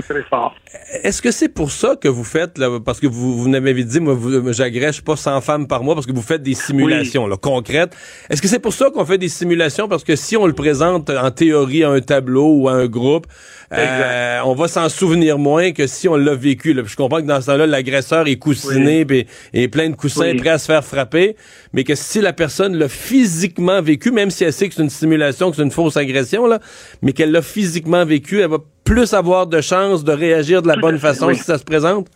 [1.04, 4.00] Est-ce que c'est pour ça que vous faites, là, parce que vous, vous m'avez dit,
[4.00, 4.16] moi,
[4.52, 7.96] j'agrège pas 100 femmes par mois parce que vous faites des simulations là, concrètes.
[8.30, 9.88] Est-ce que c'est pour ça qu'on fait des simulations?
[9.88, 13.28] Parce que si on le présente en théorie à un tableau ou à un groupe,
[13.74, 16.74] euh, on va s'en souvenir moins que si on l'a vécu.
[16.74, 16.84] Là.
[16.86, 19.06] je comprends que dans ce temps-là, l'agresseur est coussiné
[19.54, 21.36] et, plein de coussins prêts à se faire frapper,
[21.74, 24.90] mais que si la personne l'a physiquement vécu, même si elle sait que c'est une
[24.90, 26.60] simulation, que c'est une fausse agression, là,
[27.02, 30.78] mais qu'elle l'a physiquement vécu, elle va plus avoir de chances de réagir de la
[30.78, 32.08] bonne façon si ça se présente?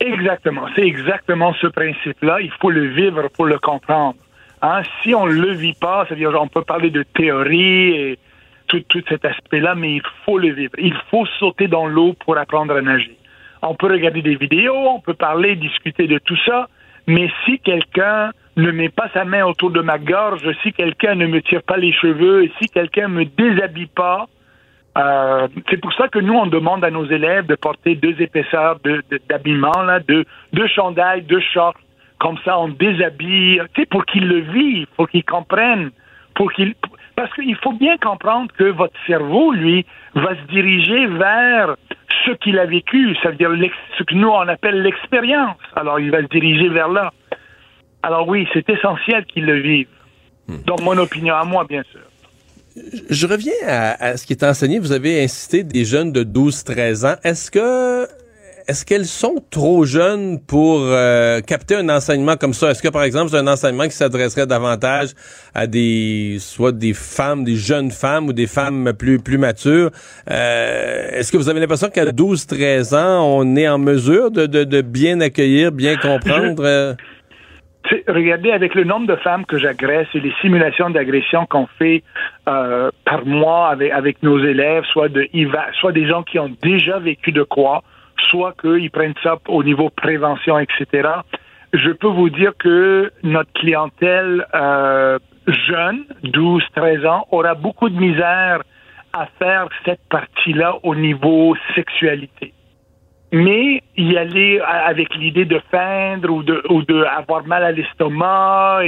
[0.00, 0.66] Exactement.
[0.74, 2.40] C'est exactement ce principe-là.
[2.40, 4.16] Il faut le vivre pour le comprendre.
[4.62, 4.80] Hein?
[5.02, 8.18] Si on ne le vit pas, c'est-à-dire on peut parler de théorie et
[8.70, 10.72] tout, cet aspect-là, mais il faut le vivre.
[10.78, 13.16] Il faut sauter dans l'eau pour apprendre à nager.
[13.62, 16.68] On peut regarder des vidéos, on peut parler, discuter de tout ça,
[17.06, 21.26] mais si quelqu'un ne met pas sa main autour de ma gorge, si quelqu'un ne
[21.26, 24.26] me tire pas les cheveux, si quelqu'un me déshabille pas,
[24.98, 28.78] euh, c'est pour ça que nous, on demande à nos élèves de porter deux épaisseurs
[29.28, 31.78] d'habillement, là, deux, deux chandails, deux shorts.
[32.18, 35.90] Comme ça, on déshabille, tu sais, pour qu'ils le vivent, pour qu'ils comprennent,
[36.34, 36.74] pour qu'ils,
[37.20, 41.76] parce qu'il faut bien comprendre que votre cerveau, lui, va se diriger vers
[42.24, 43.50] ce qu'il a vécu, c'est-à-dire
[43.98, 45.58] ce que nous, on appelle l'expérience.
[45.76, 47.12] Alors, il va se diriger vers là.
[48.02, 49.88] Alors oui, c'est essentiel qu'il le vive.
[50.48, 50.62] Hmm.
[50.66, 52.00] Donc, mon opinion à moi, bien sûr.
[53.10, 54.78] Je reviens à, à, ce qui est enseigné.
[54.78, 57.16] Vous avez incité des jeunes de 12-13 ans.
[57.22, 58.08] Est-ce que
[58.68, 62.70] est-ce qu'elles sont trop jeunes pour euh, capter un enseignement comme ça?
[62.70, 65.10] Est-ce que, par exemple, c'est un enseignement qui s'adresserait davantage
[65.54, 69.90] à des, soit des femmes, des jeunes femmes ou des femmes plus, plus matures?
[70.30, 74.46] Euh, est-ce que vous avez l'impression qu'à 12, 13 ans, on est en mesure de,
[74.46, 76.64] de, bien accueillir, bien comprendre?
[76.64, 76.94] Euh?
[78.08, 82.02] regardez, avec le nombre de femmes que j'agresse et les simulations d'agression qu'on fait
[82.44, 85.26] par mois avec, avec nos élèves, soit de
[85.80, 87.82] soit des gens qui ont déjà vécu de quoi,
[88.28, 91.08] soit qu'ils prennent ça au niveau prévention, etc.
[91.72, 97.98] Je peux vous dire que notre clientèle euh, jeune, 12, 13 ans, aura beaucoup de
[97.98, 98.62] misère
[99.12, 102.52] à faire cette partie-là au niveau sexualité.
[103.32, 108.80] Mais y aller avec l'idée de feindre ou de, avoir mal à l'estomac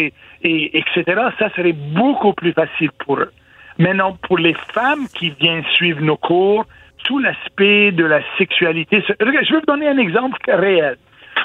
[0.42, 1.04] et etc.
[1.38, 3.30] Ça serait beaucoup plus facile pour eux.
[3.78, 6.66] Maintenant, pour les femmes qui viennent suivre nos cours,
[7.04, 9.02] tout l'aspect de la sexualité.
[9.20, 10.96] Je vais vous donner un exemple réel.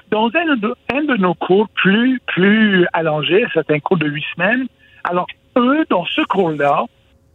[0.10, 4.68] Dans un de, nos cours plus, plus allongés, c'est un cours de huit semaines,
[5.04, 5.28] alors
[5.58, 6.86] eux, dans ce cours-là,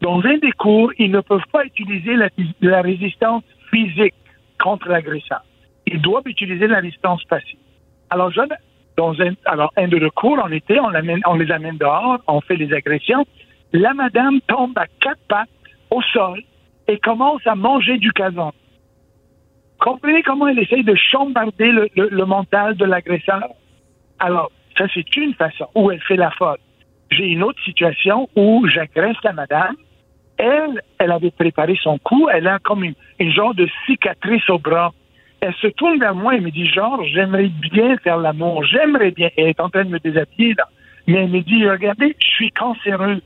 [0.00, 2.16] dans un des cours, ils ne peuvent pas utiliser
[2.60, 4.14] la, résistance physique
[4.60, 5.42] contre l'agresseur.
[5.86, 7.58] Ils doivent utiliser la résistance passive.
[8.10, 8.40] Alors, je,
[8.96, 10.90] dans un, alors, un de nos cours, en été, on,
[11.26, 13.26] on les amène dehors, on fait les agressions.
[13.72, 15.48] La madame tombe à quatre pattes
[15.90, 16.42] au sol
[16.88, 18.52] et commence à manger du gazon.
[19.78, 23.48] comprenez comment elle essaye de chambarder le, mental de l'agresseur?
[24.18, 26.60] Alors, ça, c'est une façon où elle fait la faute.
[27.10, 29.76] J'ai une autre situation où j'agresse la madame.
[30.38, 32.28] Elle, elle avait préparé son coup.
[32.32, 34.92] Elle a comme une, une genre de cicatrice au bras.
[35.40, 38.64] Elle se tourne vers moi et me dit, genre, j'aimerais bien faire l'amour.
[38.64, 39.28] J'aimerais bien.
[39.36, 40.68] Elle est en train de me déshabiller, là.
[41.06, 43.20] Mais elle me dit, regardez, je suis cancéreuse.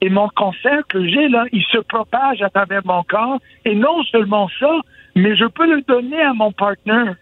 [0.00, 3.38] Et mon cancer que j'ai, là, il se propage à travers mon corps.
[3.64, 4.70] Et non seulement ça,
[5.16, 7.16] mais je peux le donner à mon partenaire.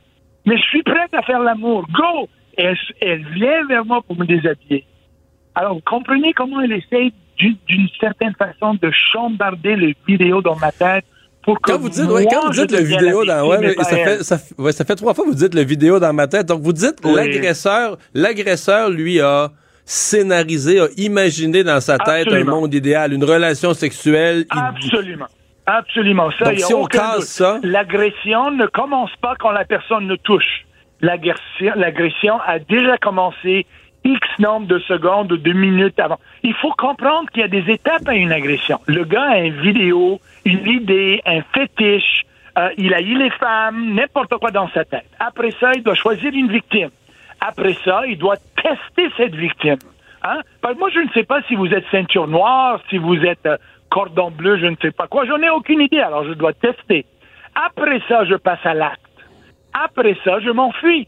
[0.45, 1.87] Mais je suis prête à faire l'amour.
[1.93, 2.29] Go!
[2.59, 4.85] Et elle, elle vient vers moi pour me déshabiller.
[5.55, 10.73] Alors, vous comprenez comment elle essaie d'une certaine façon de chambarder le vidéo dans ma
[10.73, 11.05] tête
[11.43, 13.97] pour que Quand vous dites, moi, ouais, quand vous dites le vidéo dans, ouais, ça
[13.97, 16.27] fait, ça, fait- ouais, ça fait trois fois que vous dites le vidéo dans ma
[16.27, 16.47] tête.
[16.47, 17.15] Donc vous dites Oui.
[17.15, 19.51] l'agresseur, l'agresseur lui a
[19.87, 22.53] scénarisé, a imaginé dans sa tête Absolument.
[22.53, 24.45] un monde idéal, une relation sexuelle.
[24.51, 25.27] Absolument.
[25.65, 26.31] Absolument.
[26.39, 30.07] Ça, Donc, y a si on casse ça- L'agression ne commence pas quand la personne
[30.07, 30.65] ne touche.
[31.01, 33.67] L'agression, l'agression a déjà commencé
[34.05, 36.19] X nombre de secondes ou de minutes avant.
[36.45, 38.79] Il faut comprendre qu'il y a des étapes à une agression.
[38.87, 42.23] Le gars a une vidéo, une idée, un fétiche,
[42.59, 45.05] euh, il a eu les femmes, n'importe quoi dans sa tête.
[45.19, 46.91] Après ça, il doit choisir une victime.
[47.41, 48.37] Après ça, il doit
[48.67, 49.79] tester cette victime.
[50.23, 50.41] Hein?
[50.61, 53.47] Parce que moi, je ne sais pas si vous êtes ceinture noire, si vous êtes
[53.47, 53.57] euh,
[53.91, 55.25] cordon bleu, je ne sais pas quoi.
[55.27, 57.07] J'en ai aucune idée, alors je dois tester.
[57.55, 59.01] Après ça, je passe à l'acte.
[59.73, 61.07] Après ça, je m'enfuis.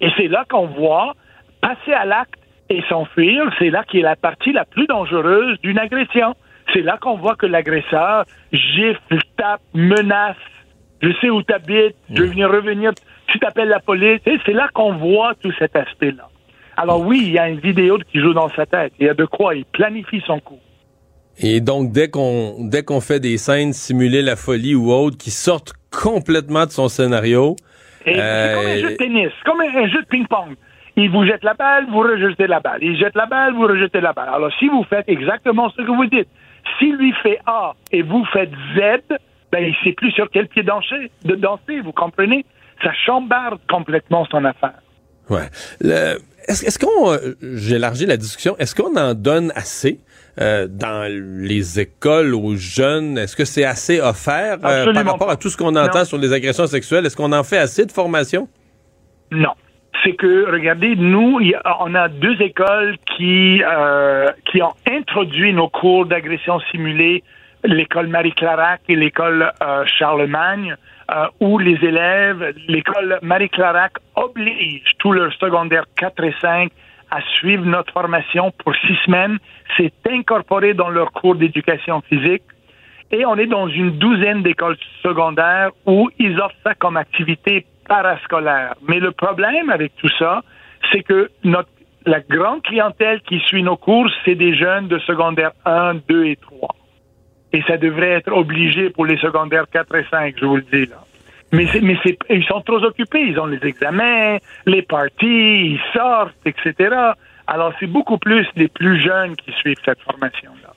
[0.00, 1.14] Et c'est là qu'on voit
[1.60, 2.34] passer à l'acte
[2.68, 6.34] et s'enfuir, c'est là qui est la partie la plus dangereuse d'une agression.
[6.72, 10.36] C'est là qu'on voit que l'agresseur gifle, tape, menace.
[11.00, 12.92] Je sais où tu habites, je vais venir revenir,
[13.28, 14.20] tu t'appelles la police.
[14.26, 16.28] Et c'est là qu'on voit tout cet aspect-là.
[16.76, 18.92] Alors oui, il y a une vidéo qui joue dans sa tête.
[18.98, 20.58] Il y a de quoi, il planifie son coup.
[21.38, 25.30] Et donc, dès qu'on dès qu'on fait des scènes simuler la folie ou autre qui
[25.30, 27.56] sortent complètement de son scénario,
[28.04, 30.56] Et c'est comme un euh, jeu de tennis, comme un, jeu de ping-pong.
[30.96, 32.78] Il vous jette la balle, vous rejetez la balle.
[32.82, 34.30] Il jette la balle, vous rejetez la balle.
[34.32, 36.28] Alors, si vous faites exactement ce que vous dites,
[36.78, 39.02] s'il lui fait A et vous faites Z,
[39.52, 42.46] ben, il sait plus sur quel pied danser, de danser, vous comprenez?
[42.82, 44.80] Ça chambarde complètement son affaire.
[45.28, 45.48] Ouais.
[45.80, 46.18] Le-
[46.48, 49.98] Est-ce qu'on, euh, j'élargis la discussion, est-ce qu'on en donne assez
[50.40, 53.18] euh, dans les écoles aux jeunes?
[53.18, 56.04] Est-ce que c'est assez offert euh, par rapport à tout ce qu'on entend Non.
[56.04, 57.04] sur les agressions sexuelles?
[57.06, 58.48] Est-ce qu'on en fait assez de formation?
[59.32, 59.52] Non.
[60.04, 64.74] C'est que, regardez, nous, il y a- on a deux écoles qui, euh, qui ont
[64.88, 67.24] introduit nos cours d'agression simulée,
[67.64, 70.76] l'école Marie-Clarac et l'école euh, Charlemagne,
[71.10, 76.72] euh, où les élèves, l'école Marie-Clarac oblige tous leurs secondaires 4 et 5
[77.10, 79.38] à suivre notre formation pour six semaines.
[79.76, 82.42] C'est incorporé dans leur cours d'éducation physique.
[83.12, 88.74] Et on est dans une douzaine d'écoles secondaires où ils offrent ça comme activité parascolaire.
[88.88, 90.42] Mais le problème avec tout ça,
[90.90, 91.68] c'est que notre,
[92.04, 96.36] la grande clientèle qui suit nos cours, c'est des jeunes de secondaire 1, 2 et
[96.36, 96.74] 3.
[97.52, 100.86] Et ça devrait être obligé pour les secondaires 4 et 5, je vous le dis
[100.86, 101.02] là.
[101.52, 101.66] Mais,
[102.28, 103.20] ils sont trop occupés.
[103.20, 106.94] Ils ont les examens, les parties, ils sortent, etc.
[107.46, 110.72] Alors, c'est beaucoup plus les plus jeunes qui suivent cette formation-là.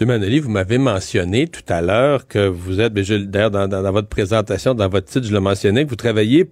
[0.00, 0.08] M.
[0.08, 3.92] Manoli, vous m'avez mentionné tout à l'heure que vous êtes, je- d'ailleurs, dans, dans- dans
[3.92, 6.46] votre présentation, dans votre titre, je le mentionnais, que vous travaillez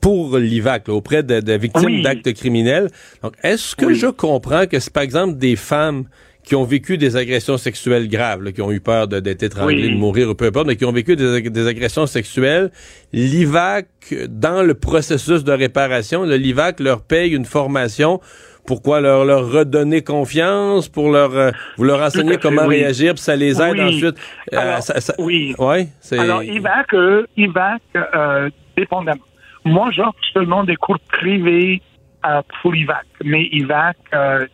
[0.00, 2.02] pour l'IVAC, là, auprès de, de victimes Oui.
[2.02, 2.88] d'actes criminels.
[3.22, 3.94] Donc, est-ce que Oui.
[3.94, 6.04] je comprends que c'est, par exemple, des femmes
[6.44, 9.92] qui ont vécu des agressions sexuelles graves, là, qui ont eu peur d'être étranglées, Oui.
[9.94, 12.70] de mourir ou peu importe, mais qui ont vécu des, des agressions sexuelles,
[13.12, 13.86] l'IVAC,
[14.28, 18.20] dans le processus de réparation, le l'IVAC leur paye une formation
[18.64, 22.76] pourquoi leur, leur redonner confiance, pour leur euh, vous leur enseigner comment oui.
[22.80, 23.80] réagir, puis ça les aide Oui.
[23.82, 24.16] ensuite.
[24.52, 25.52] Euh, Alors, ça- ça- oui.
[25.58, 29.20] Ouais, c'est Alors, IVAC, euh, IVAC euh, dépendamment.
[29.64, 31.82] Moi, j'offre seulement des cours privés
[32.24, 34.46] euh, pour IVAC, mais IVAC euh,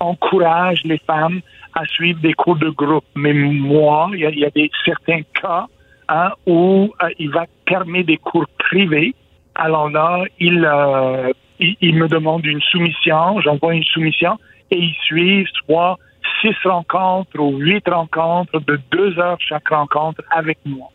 [0.00, 1.40] encourage les femmes
[1.74, 3.04] à suivre des cours de groupe.
[3.14, 5.66] Mais moi, il y a, il y a des certains cas
[6.08, 9.14] hein, où euh, IVAC permet des cours privés.
[9.54, 14.38] Alors là, il, euh, il, il me demande une soumission, j'envoie une soumission
[14.70, 15.98] et ils suivent soit
[16.40, 20.88] six rencontres ou huit rencontres de deux heures chaque rencontre avec moi.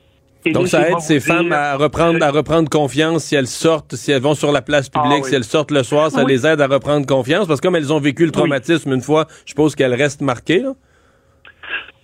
[0.46, 3.96] Et Donc ça aide ces femmes dire, à reprendre à reprendre confiance si elles sortent,
[3.96, 5.30] si elles vont sur la place publique, Ah oui.
[5.30, 6.32] si elles sortent le soir, ça Oui.
[6.34, 9.26] les aide à reprendre confiance parce que comme elles ont vécu le traumatisme une fois,
[9.46, 10.60] je suppose qu'elles restent marquées.
[10.60, 10.74] Là.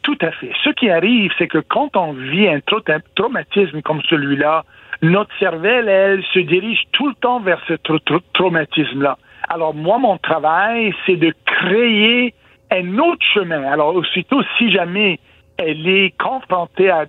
[0.03, 0.51] Tout à fait.
[0.63, 4.63] Ce qui arrive, c'est que quand on vit un trau- un traumatisme comme celui-là,
[5.01, 9.17] notre cervelle, elle, se dirige tout le temps vers ce trau- trau- traumatisme-là.
[9.49, 12.33] Alors moi, mon travail, c'est de créer
[12.71, 13.63] un autre chemin.
[13.63, 15.19] Alors aussitôt, si jamais
[15.59, 17.05] elle est confrontée à,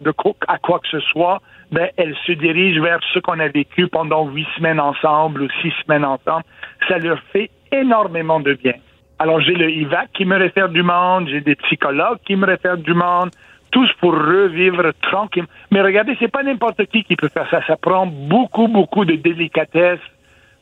[0.62, 1.40] quoi que ce soit,
[1.70, 5.72] ben, elle se dirige vers ce qu'on a vécu pendant huit semaines ensemble ou six
[5.84, 6.44] semaines ensemble.
[6.88, 8.74] Ça leur fait énormément de bien.
[9.20, 12.78] Alors, j'ai le IVAC qui me réfère du monde, j'ai des psychologues qui me réfèrent
[12.78, 13.30] du monde,
[13.70, 15.44] tous pour revivre tranquille.
[15.70, 17.60] Mais regardez, c'est pas n'importe qui qui peut faire ça.
[17.66, 20.00] Ça prend beaucoup, beaucoup de délicatesse,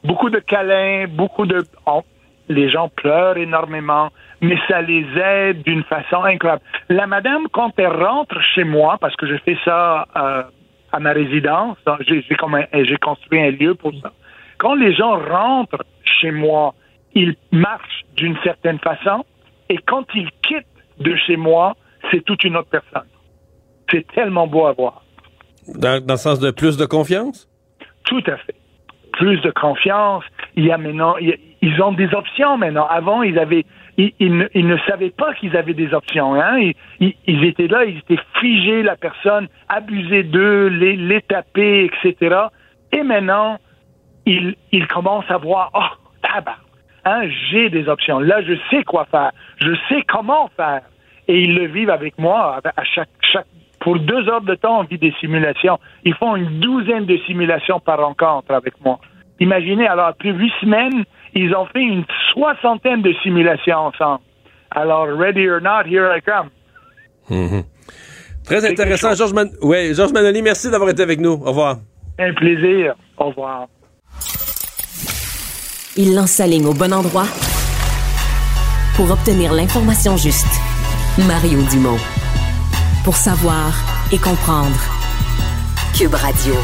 [0.04, 1.64] beaucoup de câlins, beaucoup de...
[2.48, 4.10] les gens pleurent énormément,
[4.40, 6.62] mais ça les aide d'une façon incroyable.
[6.88, 10.42] La madame, quand elle rentre chez moi, parce que je fais ça euh,
[10.92, 14.12] à ma résidence, j'ai construit un lieu pour ça.
[14.58, 16.74] Quand les gens rentrent chez moi,
[17.14, 19.24] ils marchent d'une certaine façon,
[19.68, 20.66] et quand ils quittent
[20.98, 21.76] de chez moi,
[22.10, 23.08] c'est toute une autre personne.
[23.90, 25.02] C'est tellement beau à voir.
[25.74, 27.48] Dans, le sens de plus de confiance?
[28.04, 28.54] Tout à fait.
[29.12, 30.24] Plus de confiance.
[30.56, 32.86] Il y a maintenant, ils ont des options maintenant.
[32.88, 33.64] Avant, ils avaient,
[33.98, 36.34] ils, ne, savaient pas qu'ils avaient des options.
[36.34, 36.70] Hein?
[37.00, 41.22] Ils, étaient là, ils étaient figés, la personne, abusés d'eux, les, les
[41.56, 42.36] etc.
[42.92, 43.58] Et maintenant,
[44.24, 46.58] ils, commencent à voir, oh, tabac,
[47.04, 48.20] hein, j'ai des options.
[48.20, 49.32] Là, je sais quoi faire.
[49.56, 50.82] Je sais comment faire
[51.28, 52.60] et ils le vivent avec moi
[53.80, 55.78] pour deux heures de temps, on vit des simulations.
[56.04, 58.98] Ils font une douzaine de simulations par rencontre avec moi.
[59.40, 61.04] Imaginez, alors, après huit semaines,
[61.34, 64.20] ils ont fait une soixantaine de simulations ensemble.
[64.70, 66.50] Alors, ready or not, here I come.
[67.30, 67.64] Mhm.
[68.44, 69.14] Très intéressant.
[69.14, 71.32] Georges Man ouais, George Manoli, merci d'avoir été avec nous.
[71.32, 71.76] Au revoir.
[72.18, 72.94] Un plaisir.
[73.18, 73.66] Au revoir.
[75.96, 77.26] Il lance sa ligne au bon endroit
[78.96, 80.46] pour obtenir l'information juste.
[81.26, 81.98] Mario Dumont.
[83.04, 83.72] Pour savoir
[84.12, 84.78] et comprendre.
[85.96, 86.54] Cube Radio.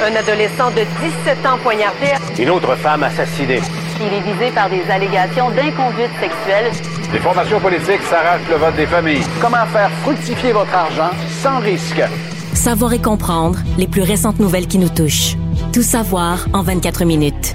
[0.00, 0.80] Un adolescent de
[1.26, 2.06] 17 ans poignardé.
[2.38, 3.60] Une autre femme assassinée.
[4.00, 6.72] Il est visé par des allégations d'inconduite sexuelle.
[7.12, 9.22] Les formations politiques s'arrachent le vote des familles.
[9.40, 11.10] Comment faire fructifier votre argent
[11.42, 12.02] sans risque?
[12.54, 15.36] Savoir et comprendre les plus récentes nouvelles qui nous touchent.
[15.72, 17.54] Tout savoir en 24 minutes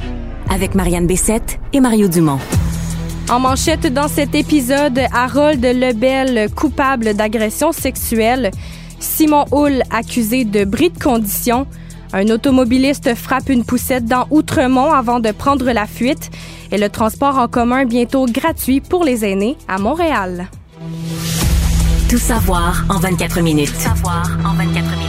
[0.49, 2.39] avec Marianne Bessette et Mario Dumont.
[3.29, 8.51] En manchette dans cet épisode, Harold Lebel coupable d'agression sexuelle,
[8.99, 11.67] Simon Hull accusé de bris de condition,
[12.13, 16.29] un automobiliste frappe une poussette dans Outremont avant de prendre la fuite
[16.71, 20.47] et le transport en commun bientôt gratuit pour les aînés à Montréal.
[22.09, 23.73] Tout savoir en 24 minutes.
[23.73, 25.06] Tout savoir en 24 minutes.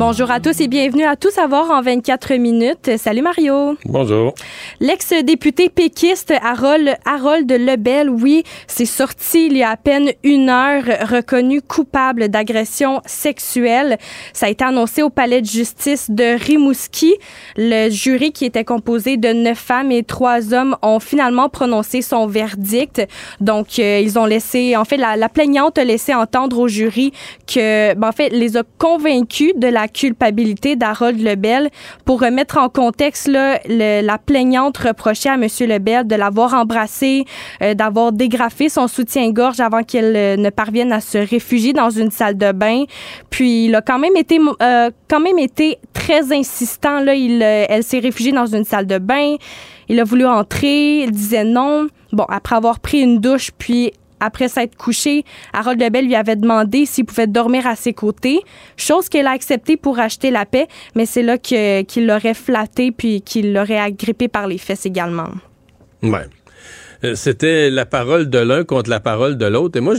[0.00, 2.96] Bonjour à tous et bienvenue à Tout savoir en 24 minutes.
[2.96, 3.76] Salut Mario.
[3.84, 4.32] Bonjour.
[4.80, 10.84] L'ex-député péquiste Harold, Harold Lebel, oui, s'est sorti il y a à peine une heure,
[11.06, 13.98] reconnu coupable d'agression sexuelle.
[14.32, 17.16] Ça a été annoncé au palais de justice de Rimouski.
[17.58, 22.26] Le jury qui était composé de neuf femmes et trois hommes ont finalement prononcé son
[22.26, 23.06] verdict.
[23.42, 27.12] Donc, euh, ils ont laissé, en fait, la, la plaignante a laissé entendre au jury
[27.46, 31.70] que, ben, en fait, les a convaincus de la culpabilité d'Harold Lebel.
[32.04, 35.46] Pour remettre en contexte, là, la plaignante reprochait à M.
[35.60, 37.24] Lebel de l'avoir embrassé,
[37.62, 42.10] euh, d'avoir dégrafé son soutien-gorge avant qu'elle euh, ne parvienne à se réfugier dans une
[42.10, 42.84] salle de bain.
[43.30, 47.00] Puis il a quand même été, euh, quand même été très insistant.
[47.00, 49.36] Là, il, elle s'est réfugiée dans une salle de bain.
[49.88, 51.88] Il a voulu entrer, il disait non.
[52.12, 56.86] Bon, après avoir pris une douche, puis après s'être couché, Harold Lebel lui avait demandé
[56.86, 58.40] s'il pouvait dormir à ses côtés,
[58.76, 63.22] chose qu'elle a acceptée pour acheter la paix, mais c'est là qu'il l'aurait flatté puis
[63.22, 65.28] qu'il l'aurait agrippé par les fesses également.
[66.02, 66.26] Ouais.
[67.02, 69.78] Euh, c'était la parole de l'un contre la parole de l'autre.
[69.78, 69.94] Et moi,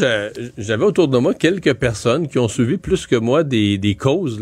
[0.58, 4.40] j'avais autour de moi quelques personnes qui ont suivi plus que moi des, causes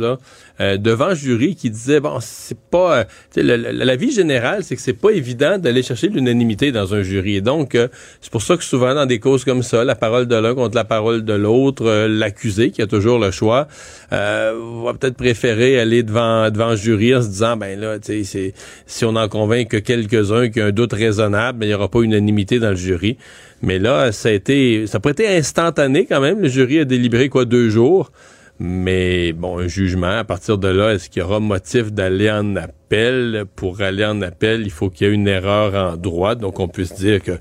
[0.61, 3.05] euh, devant jury qui disaient bon, c'est pas
[3.37, 7.35] euh, la, vie générale, c'est que c'est pas évident d'aller chercher l'unanimité dans un jury.
[7.35, 7.77] Et donc,
[8.21, 10.75] c'est pour ça que souvent dans des causes comme ça, la parole de l'un contre
[10.75, 13.67] la parole de l'autre, l'accusé qui a toujours le choix,
[14.11, 19.15] va peut-être préférer aller devant devant jury en se disant ben là, tu si on
[19.15, 22.59] en convainc que quelques-uns qui ont un doute raisonnable, ben, il y aura pas unanimité
[22.59, 23.17] dans le jury.
[23.61, 26.41] Mais là, ça a été, ça a été instantané quand même.
[26.41, 28.11] Le jury a délibéré quoi deux jours.
[28.59, 32.57] Mais bon, un jugement, à partir de là, est-ce qu'il y aura motif d'aller en
[32.57, 33.45] appel?
[33.55, 36.35] Pour aller en appel, il faut qu'il y ait une erreur en droit.
[36.35, 37.39] Donc, on puisse dire que,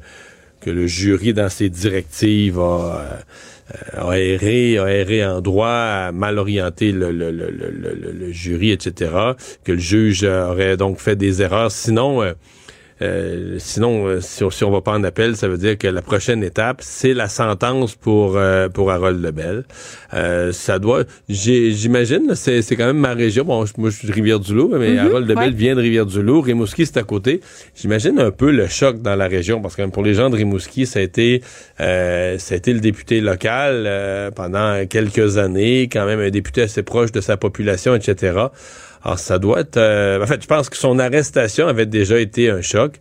[0.61, 3.25] que le jury, dans ses directives, a,
[3.97, 8.71] euh, a erré, a erré en droit, a mal orienté le, le, le, le, jury,
[8.71, 9.11] etc.
[9.65, 11.73] Que le juge aurait donc fait des erreurs.
[11.73, 12.23] Sinon,
[13.03, 15.79] euh, Euh, sinon, euh, si, on, si on va pas en appel, ça veut dire
[15.79, 19.65] que la prochaine étape, c'est la sentence pour euh, pour Harold Lebel.
[20.53, 23.45] ça doit, j'imagine, c'est c'est quand même ma région.
[23.45, 24.99] Bon, moi je suis de Rivière-du-Loup, mais mm-hmm.
[24.99, 26.41] Harold Lebel vient de Rivière-du-Loup.
[26.41, 27.41] Rimouski c'est à côté.
[27.75, 30.37] J'imagine un peu le choc dans la région parce que même pour les gens de
[30.37, 31.43] Rimouski, ça a été
[31.79, 37.13] ça a été le député local pendant quelques années, quand même un député assez proche
[37.13, 38.49] de sa population, etc.
[39.05, 39.77] Alors, ça doit être...
[39.77, 42.95] Euh, en fait, je pense que son arrestation avait déjà été un choc,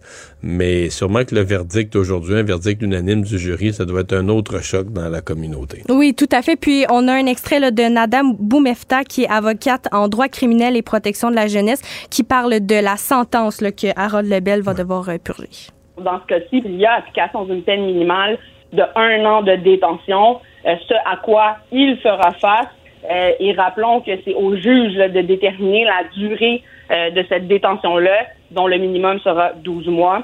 [0.43, 4.28] mais sûrement que le verdict aujourd'hui, un verdict unanime du jury, ça doit être un
[4.30, 5.84] autre choc dans la communauté.
[5.89, 6.56] Oui, tout à fait.
[6.56, 10.78] Puis, on a un extrait là, de Nadam Boumefta, qui est avocate en droit criminel
[10.78, 14.74] et protection de la jeunesse, qui parle de la sentence là, que Harold Lebel va
[14.74, 15.50] devoir euh, purger.
[15.98, 18.38] Dans ce cas-ci, il y a application d'une peine minimale
[18.74, 22.68] de un an de détention, euh, ce à quoi il fera face
[23.10, 28.28] euh, et rappelons que c'est au juge de déterminer la durée euh, de cette détention-là,
[28.52, 30.24] dont le minimum sera 12 mois.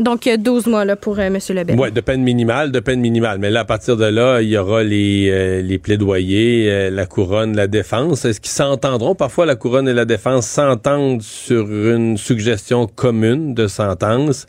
[0.00, 1.36] Donc, 12 mois là, pour euh, M.
[1.50, 1.78] Lebel.
[1.78, 3.38] Oui, de peine minimale, de peine minimale.
[3.38, 7.66] Mais là, à partir de là, il y aura les, les plaidoyers, la couronne, la
[7.66, 8.24] défense.
[8.24, 9.14] Est-ce qu'ils s'entendront?
[9.14, 14.46] Parfois, la couronne et la défense s'entendent sur une suggestion commune de sentence.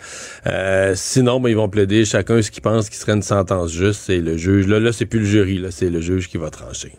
[0.94, 4.04] sinon, ben, ils vont plaider chacun ce qu'ils pense qui serait une sentence juste.
[4.06, 4.68] C'est le juge.
[4.68, 6.94] Là, là c'est plus le jury, là, c'est le juge qui va trancher.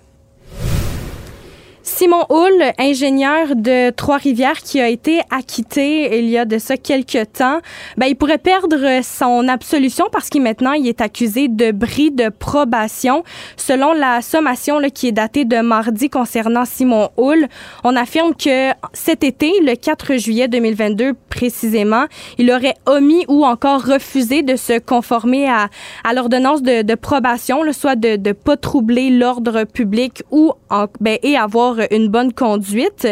[1.94, 7.32] Simon Hull, ingénieur de Trois-Rivières, qui a été acquitté il y a de ça quelques
[7.34, 7.60] temps,
[7.98, 12.30] ben, il pourrait perdre son absolution parce qu'il maintenant il est accusé de bris de
[12.30, 13.24] probation.
[13.58, 17.46] Selon la sommation là, qui est datée de mardi concernant Simon Hull,
[17.84, 22.06] on affirme que cet été, le 4 juillet 2022 précisément,
[22.38, 25.68] il aurait omis ou encore refusé de se conformer à,
[26.04, 31.18] à l'ordonnance de, de, probation, soit de ne pas troubler l'ordre public ou en, ben,
[31.22, 33.06] et avoir une bonne conduite.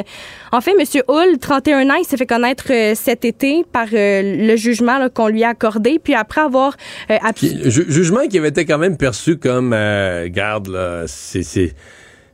[0.53, 1.03] En fait, M.
[1.09, 5.29] Hull, 31 ans, il s'est fait connaître euh, cet été par euh, le jugement qu'on
[5.29, 6.01] lui a accordé.
[6.03, 6.77] Puis après avoir...
[7.11, 7.17] Euh,
[7.67, 9.71] jugement qui avait été quand même perçu comme,
[10.27, 11.75] garde, c'est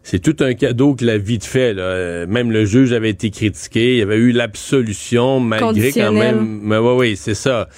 [0.08, 1.74] c'est tout un cadeau que la vie te fait.
[1.74, 2.26] Là.
[2.26, 6.60] Même le juge avait été critiqué, il y avait eu l'absolution malgré quand même.
[6.62, 7.68] Mais oui, oui, c'est ça.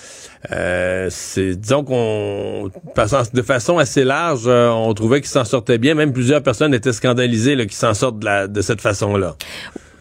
[0.52, 2.70] Euh, c'est disons qu'on
[3.32, 5.94] de façon assez large, euh, on trouvait qu'il s'en sortait bien.
[5.94, 9.34] Même plusieurs personnes étaient scandalisées qu'il s'en sorte de, la, de cette façon-là.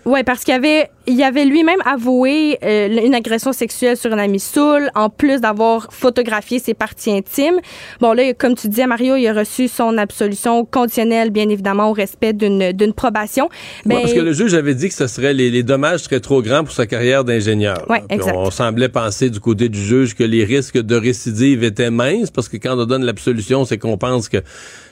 [0.08, 4.40] Oui, parce qu'il avait, il avait lui-même avoué euh, une agression sexuelle sur un ami
[4.40, 7.60] saoul, en plus d'avoir photographié ses parties intimes.
[8.00, 11.94] Bon, là, comme tu disais, Mario, il a reçu son absolution conditionnelle, bien évidemment, au
[11.94, 13.50] respect d'une, d'une probation.
[13.86, 16.42] Ben, parce que le juge avait dit que ce serait les, les dommages seraient trop
[16.42, 17.86] grands pour sa carrière d'ingénieur.
[17.90, 18.34] Oui, exact.
[18.34, 22.48] On, semblait penser du côté du juge que les risques de récidive étaient minces, parce
[22.48, 24.38] que quand on donne l'absolution, c'est qu'on pense que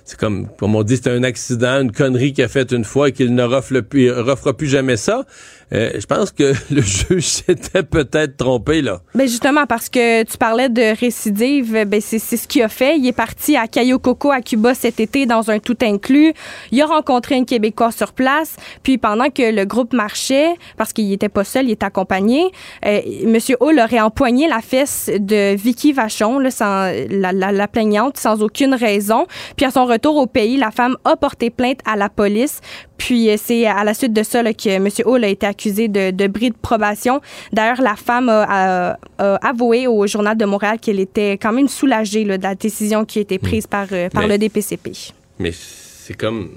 [0.06, 3.10] c'est comme, comme on dit, c'est un accident, une connerie qu'il a faite une fois
[3.10, 5.26] et qu'il ne refera plus, refera plus jamais ça.
[5.74, 9.02] Euh, je pense que le juge s'était peut-être trompé là.
[9.14, 12.98] Ben justement parce que tu parlais de récidive, ben c'est ce qu'il a fait.
[12.98, 16.34] Il est parti à Cayo Coco à Cuba cet été dans un tout inclus.
[16.72, 18.56] Il a rencontré un Québécois sur place.
[18.84, 22.52] Puis pendant que le groupe marchait, parce qu'il était pas seul, il était accompagné,
[22.86, 27.68] euh, Monsieur Hall aurait empoigné la fesse de Vicky Vachon, là, sans, la, la, la
[27.68, 29.26] plaignante, sans aucune raison.
[29.56, 32.62] Puis à son retour au pays, la femme a porté plainte à la police.
[32.98, 34.88] Puis euh, c'est à la suite de ça là, que M.
[35.06, 37.22] Hall a été de, de bris de probation.
[37.54, 42.38] D'ailleurs, la femme a, avoué au Journal de Montréal qu'elle était quand même soulagée là,
[42.38, 44.92] de la décision qui a été prise par, euh, le DPCP.
[45.40, 46.52] Mais c'est comme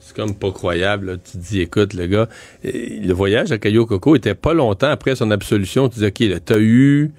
[0.00, 1.18] c'est comme pas croyable.
[1.24, 2.28] Tu te dis, écoute, le gars,
[2.64, 5.88] euh, le voyage à Cayo Coco était pas longtemps après son absolution.
[5.88, 7.12] Tu dis, OK, t'as eu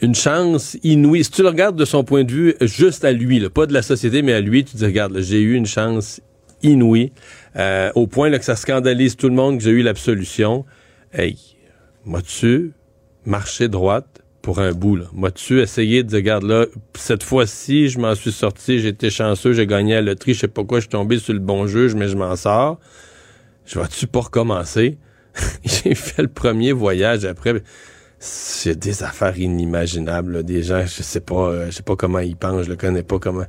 [0.00, 1.24] une chance inouïe.
[1.24, 3.72] Si tu le regardes de son point de vue, juste à lui, là, pas de
[3.72, 6.20] la société, mais à lui, tu dis, regarde, j'ai eu une chance
[6.62, 7.12] inouïe,
[7.58, 10.64] euh, au point là, que ça scandalise tout le monde que j'ai eu l'absolution.
[11.12, 11.36] Hey,
[12.04, 12.72] moi-tu
[13.24, 15.06] marché droite pour un bout, là?
[15.12, 19.66] Moi-tu essayé de dire, regarde là, cette fois-ci, je m'en suis sorti, été chanceux, j'ai
[19.66, 21.94] gagné à la loterie, je sais pas quoi, je suis tombé sur le bon juge,
[21.94, 22.78] mais je m'en sors.
[23.66, 24.96] Je vais-tu pas recommencer?
[25.64, 27.62] j'ai fait le premier voyage après
[28.20, 32.36] c'est des affaires inimaginables, des gens, je sais pas, euh, je sais pas comment ils
[32.36, 33.44] pensent, je le connais pas comment,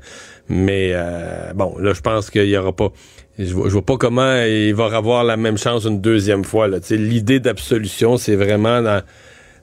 [0.47, 2.91] mais euh, bon, là, je pense qu'il y aura pas,
[3.39, 6.67] je vois, vois pas comment il va avoir la même chance une deuxième fois.
[6.89, 9.01] L'idée d'absolution, c'est vraiment dans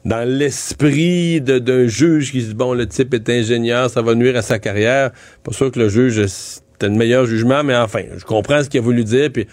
[0.05, 4.37] dans l'esprit d'un juge qui se dit bon, le type est ingénieur, ça va nuire
[4.37, 5.11] à sa carrière.
[5.43, 8.81] Pas sûr que le juge c'était le meilleur jugement, mais enfin, je comprends ce qu'il
[8.81, 9.49] a voulu dire, puis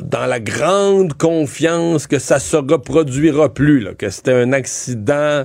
[0.00, 5.44] dans la grande confiance que ça se reproduira plus, là, que c'était un accident.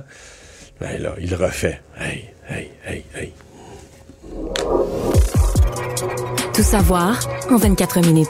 [0.80, 1.80] Ben là, il refait.
[1.98, 3.32] Hey, hey, hey, hey.
[6.58, 7.20] Tout savoir
[7.52, 8.26] en 24 minutes.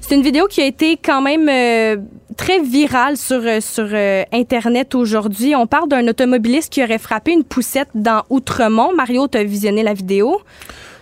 [0.00, 2.02] C'est une vidéo qui a été quand même euh,
[2.36, 5.54] très viral sur, euh, sur euh, Internet aujourd'hui.
[5.54, 8.96] On parle d'un automobiliste qui aurait frappé une poussette dans Outremont.
[8.96, 10.40] Mario, tu as visionné la vidéo?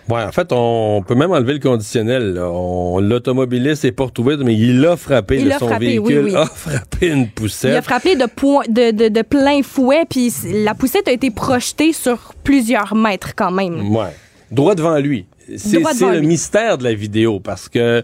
[0.07, 2.35] Ouais, en fait, on peut même enlever le conditionnel.
[2.35, 5.39] L'automobiliste est pas retrouvé, mais il a frappé.
[5.41, 6.35] Il a son frappé, oui, véhicule oui.
[6.39, 7.71] a frappé une poussette.
[7.71, 10.31] Il a frappé de, point, de, de, de plein fouet, puis
[10.63, 13.91] la poussette a été projetée sur plusieurs mètres quand même.
[13.91, 14.11] Ouais.
[14.51, 15.27] Droit devant lui.
[15.57, 16.27] C'est le lui.
[16.27, 18.03] mystère de la vidéo parce que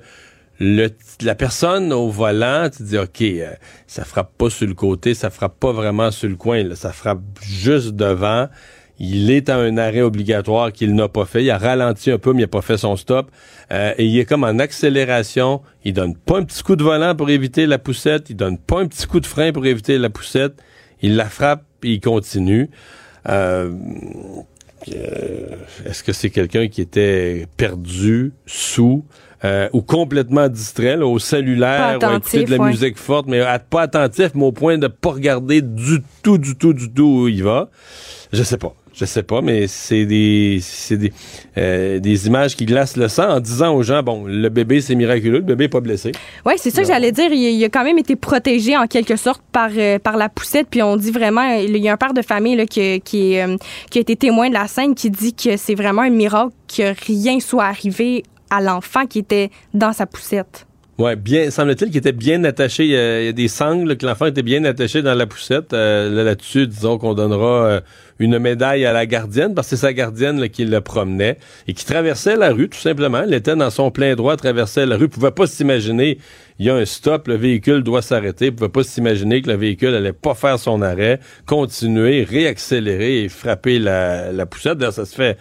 [0.59, 0.89] le,
[1.21, 3.51] la personne au volant, tu dis, OK, euh,
[3.87, 6.91] ça frappe pas sur le côté, ça frappe pas vraiment sur le coin, là, ça
[6.91, 8.47] frappe juste devant.
[9.03, 11.43] Il est à un arrêt obligatoire qu'il n'a pas fait.
[11.43, 13.31] Il a ralenti un peu, mais il n'a pas fait son stop.
[13.71, 15.63] Euh, et il est comme en accélération.
[15.83, 18.29] Il donne pas un petit coup de volant pour éviter la poussette.
[18.29, 20.53] Il donne pas un petit coup de frein pour éviter la poussette.
[21.01, 22.69] Il la frappe et il continue.
[23.27, 23.71] Euh,
[24.89, 25.55] euh,
[25.85, 29.05] Est-ce que c'est quelqu'un qui était perdu, sous
[29.43, 32.69] euh, ou complètement distrait là, au cellulaire ou à écouter de la ouais.
[32.69, 36.55] musique forte, mais à- pas attentif, mais au point de pas regarder du tout, du
[36.55, 37.69] tout, du tout où il va?
[38.31, 38.75] Je sais pas.
[38.93, 41.13] Je sais pas, mais c'est des c'est des,
[41.57, 44.95] euh, des images qui glacent le sang en disant aux gens bon, le bébé c'est
[44.95, 46.11] miraculeux, le bébé est pas blessé.
[46.45, 47.31] Oui, c'est ça que j'allais dire.
[47.31, 50.67] Il, il a quand même été protégé en quelque sorte par, euh, par la poussette.
[50.69, 53.55] Puis on dit vraiment, il y a un père de famille là, qui, qui, euh,
[53.89, 56.93] qui a été témoin de la scène qui dit que c'est vraiment un miracle que
[57.05, 60.67] rien soit arrivé à l'enfant qui était dans sa poussette.
[61.01, 62.83] Ouais, bien, semble-t-il qu'il était bien attaché.
[62.95, 65.73] A, il y a des sangles que l'enfant était bien attaché dans la poussette.
[65.73, 67.81] Euh, là, là-dessus, disons qu'on donnera euh,
[68.19, 71.85] une médaille à la gardienne parce que c'est sa gardienne qui le promenait et qui
[71.85, 73.23] traversait la rue tout simplement.
[73.23, 75.09] Elle était dans son plein droit, traversait la rue.
[75.09, 76.19] Pouvait pas s'imaginer.
[76.59, 78.51] Il y a un stop, le véhicule doit s'arrêter.
[78.51, 83.79] Pouvait pas s'imaginer que le véhicule allait pas faire son arrêt, continuer, réaccélérer et frapper
[83.79, 84.77] la, la poussette.
[84.77, 85.39] D'ailleurs, ça se fait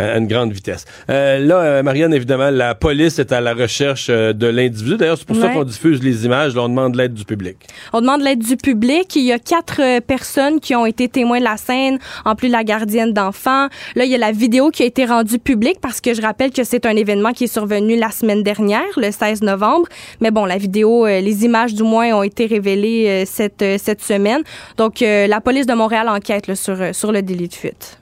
[0.00, 0.84] à une grande vitesse.
[1.08, 4.96] Euh, là, euh, Marianne, évidemment, la police est à la recherche euh, de l'individu.
[4.96, 6.54] D'ailleurs, c'est pour ça qu'on diffuse les images.
[6.54, 7.56] Là, on demande l'aide du public.
[7.92, 9.14] On demande l'aide du public.
[9.16, 12.48] Il y a quatre euh, personnes qui ont été témoins de la scène, en plus
[12.48, 13.68] de la gardienne d'enfants.
[13.94, 16.50] Là, il y a la vidéo qui a été rendue publique parce que je rappelle
[16.50, 19.88] que c'est un événement qui est survenu la semaine dernière, le 16 novembre.
[20.20, 24.42] Mais bon, la vidéo, les images du moins ont été révélées cette, cette semaine.
[24.76, 27.99] Donc, la police de Montréal enquête là, sur, sur le délit de fuite.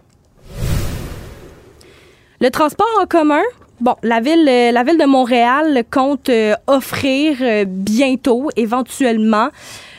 [2.41, 3.43] Le transport en commun.
[3.81, 9.49] Bon, la ville, euh, la ville de Montréal compte euh, offrir euh, bientôt, éventuellement,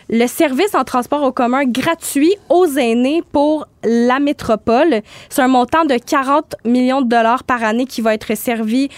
[0.10, 5.02] le service en transport en commun gratuit aux aînés pour la métropole.
[5.30, 8.90] C'est un montant de 40 millions de dollars par année qui va être servi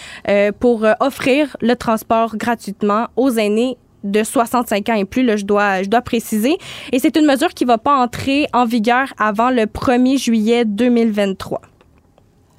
[0.61, 5.83] pour offrir le transport gratuitement aux aînés de 65 ans et plus, là, je, dois,
[5.83, 6.57] je dois préciser.
[6.93, 10.63] Et c'est une mesure qui ne va pas entrer en vigueur avant le 1er juillet
[10.63, 11.61] 2023.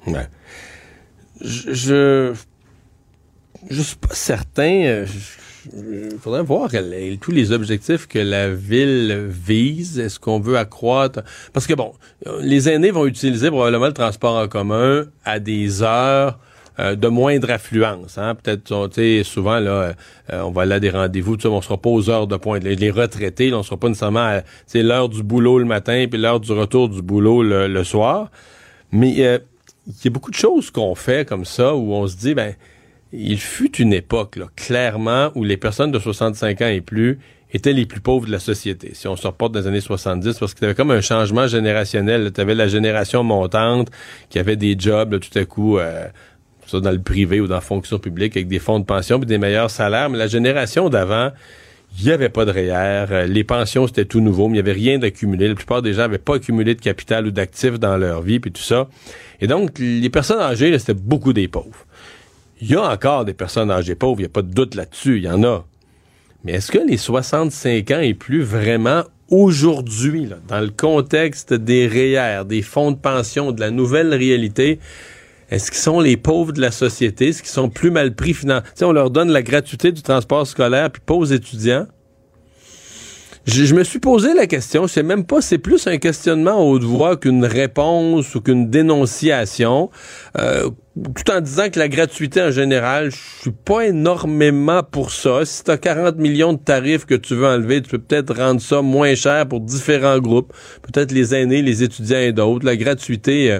[0.05, 0.27] Ouais.
[1.41, 2.33] Je,
[3.69, 4.83] je, suis pas certain.
[4.85, 5.05] euh,
[5.75, 6.69] Il faudrait voir
[7.21, 9.99] tous les objectifs que la ville vise.
[9.99, 11.21] Est-ce qu'on veut accroître?
[11.53, 11.93] Parce que bon,
[12.27, 16.39] euh, les aînés vont utiliser probablement le transport en commun à des heures
[16.79, 18.17] euh, de moindre affluence.
[18.17, 18.35] Hein?
[18.35, 19.93] Peut-être, tu souvent, là,
[20.31, 22.63] euh, on va aller à des rendez-vous, on sera pas aux heures de pointe.
[22.63, 24.41] Les, les retraités, là, on sera pas nécessairement à
[24.73, 28.31] l'heure du boulot le matin puis l'heure du retour du boulot le, le soir.
[28.91, 29.39] Mais euh,
[29.87, 32.55] il y a beaucoup de choses qu'on fait comme ça où on se dit, ben,
[33.11, 37.19] il fut une époque, là, clairement, où les personnes de 65 ans et plus
[37.53, 38.91] étaient les plus pauvres de la société.
[38.93, 41.45] Si on se reporte dans les années 70, parce que tu avais comme un changement
[41.47, 42.31] générationnel.
[42.33, 43.89] Tu avais la génération montante
[44.29, 46.07] qui avait des jobs, là, tout à coup, euh,
[46.65, 49.25] ça dans le privé ou dans la fonction publique, avec des fonds de pension et
[49.25, 50.09] des meilleurs salaires.
[50.09, 51.31] Mais la génération d'avant,
[51.99, 54.71] il n'y avait pas de REER, euh, les pensions c'était tout nouveau, mais il n'y
[54.71, 55.47] avait rien d'accumulé.
[55.47, 58.51] La plupart des gens n'avaient pas accumulé de capital ou d'actifs dans leur vie, puis
[58.51, 58.87] tout ça.
[59.43, 61.85] Et donc, les personnes âgées, c'était beaucoup des pauvres.
[62.61, 65.17] Il y a encore des personnes âgées pauvres, il n'y a pas de doute là-dessus,
[65.17, 65.65] il y en a.
[66.45, 72.45] Mais est-ce que les 65 ans et plus vraiment aujourd'hui, dans le contexte des REER,
[72.45, 74.79] des fonds de pension, de la nouvelle réalité,
[75.51, 77.27] est-ce qu'ils sont les pauvres de la société?
[77.27, 78.91] Est-ce qu'ils sont plus mal pris financièrement?
[78.91, 81.87] On leur donne la gratuité du transport scolaire, puis pas aux étudiants.
[83.45, 86.63] Je, me suis posé la question, je sais même pas, c'est plus un questionnement à
[86.63, 89.89] haute voix qu'une réponse ou qu'une dénonciation,
[90.39, 95.43] euh, tout en disant que la gratuité en général, je suis pas énormément pour ça.
[95.43, 98.61] Si tu as 40 millions de tarifs que tu veux enlever, tu peux peut-être rendre
[98.61, 102.65] ça moins cher pour différents groupes, peut-être les aînés, les étudiants et d'autres.
[102.65, 103.51] La gratuité...
[103.51, 103.59] euh,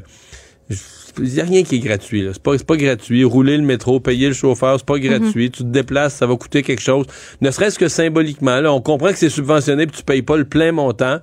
[1.20, 2.24] il n'y a rien qui est gratuit.
[2.24, 2.32] là.
[2.34, 3.24] C'est pas, c'est pas gratuit.
[3.24, 5.51] Rouler le métro, payer le chauffeur, c'est pas gratuit.
[5.51, 7.05] Tu te déplaces, ça va coûter quelque chose.
[7.41, 8.59] Ne serait-ce que symboliquement.
[8.61, 11.20] Là, on comprend que c'est subventionné puis tu payes pas le plein montant.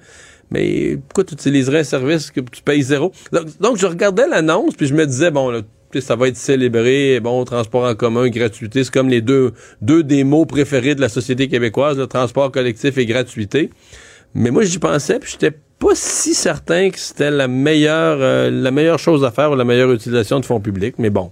[0.50, 3.12] Mais pourquoi tu utiliserais un service que tu payes zéro?
[3.32, 5.62] Donc, donc, je regardais l'annonce puis je me disais, bon, là,
[6.00, 10.22] ça va être célébré, bon, transport en commun, gratuité, c'est comme les deux, deux des
[10.22, 13.70] mots préférés de la société québécoise, le transport collectif et gratuité.
[14.34, 18.70] Mais moi, j'y pensais, puis j'étais pas si certain que c'était la meilleure, euh, la
[18.70, 20.96] meilleure chose à faire ou la meilleure utilisation de fonds publics.
[20.98, 21.30] Mais bon,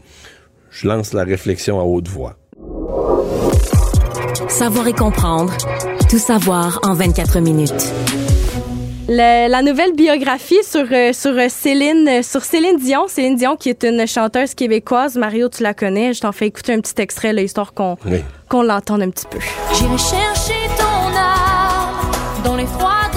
[0.70, 2.34] je lance la réflexion à haute voix.
[4.48, 5.52] Savoir et comprendre.
[6.10, 7.92] Tout savoir en 24 minutes.
[9.08, 13.06] la nouvelle biographie sur, euh, sur Céline sur Céline Dion.
[13.06, 15.16] Céline Dion, qui est une chanteuse québécoise.
[15.16, 16.14] Mario, tu la connais.
[16.14, 17.96] Je t'en fais écouter un petit extrait, là, histoire qu'on
[18.48, 19.38] qu'on l'entende un petit peu.
[19.74, 23.07] J'irai chercher ton âme dans les froids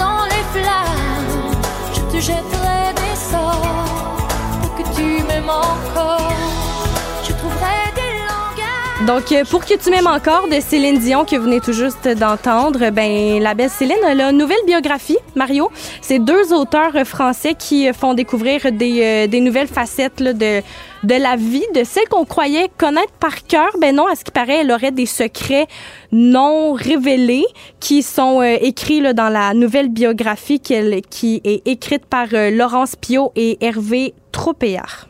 [9.06, 12.06] Donc, euh, pour que tu m'aimes encore de Céline Dion que vous venez tout juste
[12.06, 15.72] d'entendre, ben la belle Céline a une nouvelle biographie, Mario.
[16.00, 20.62] C'est deux auteurs français qui font découvrir des, euh, des nouvelles facettes là, de
[21.02, 23.70] de la vie de celle qu'on croyait connaître par cœur.
[23.80, 25.66] Ben non, à ce qui paraît, elle aurait des secrets
[26.12, 27.46] non révélés
[27.80, 33.32] qui sont euh, écrits là, dans la nouvelle biographie qui est écrite par Laurence Pio
[33.34, 35.08] et Hervé Tropéard.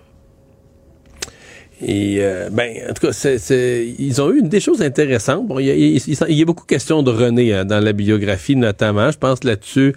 [1.85, 5.47] Et euh, ben, en tout cas, c'est, ils ont eu des choses intéressantes.
[5.47, 9.11] Bon, il y a, beaucoup de questions de René hein, dans la biographie, notamment.
[9.11, 9.95] Je pense là-dessus.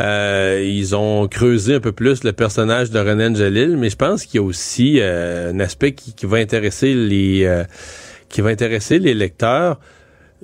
[0.00, 4.24] Euh, ils ont creusé un peu plus le personnage de René Angelil, mais je pense
[4.24, 7.64] qu'il y a aussi euh, un aspect qui, va intéresser les euh,
[8.28, 9.80] qui va intéresser les lecteurs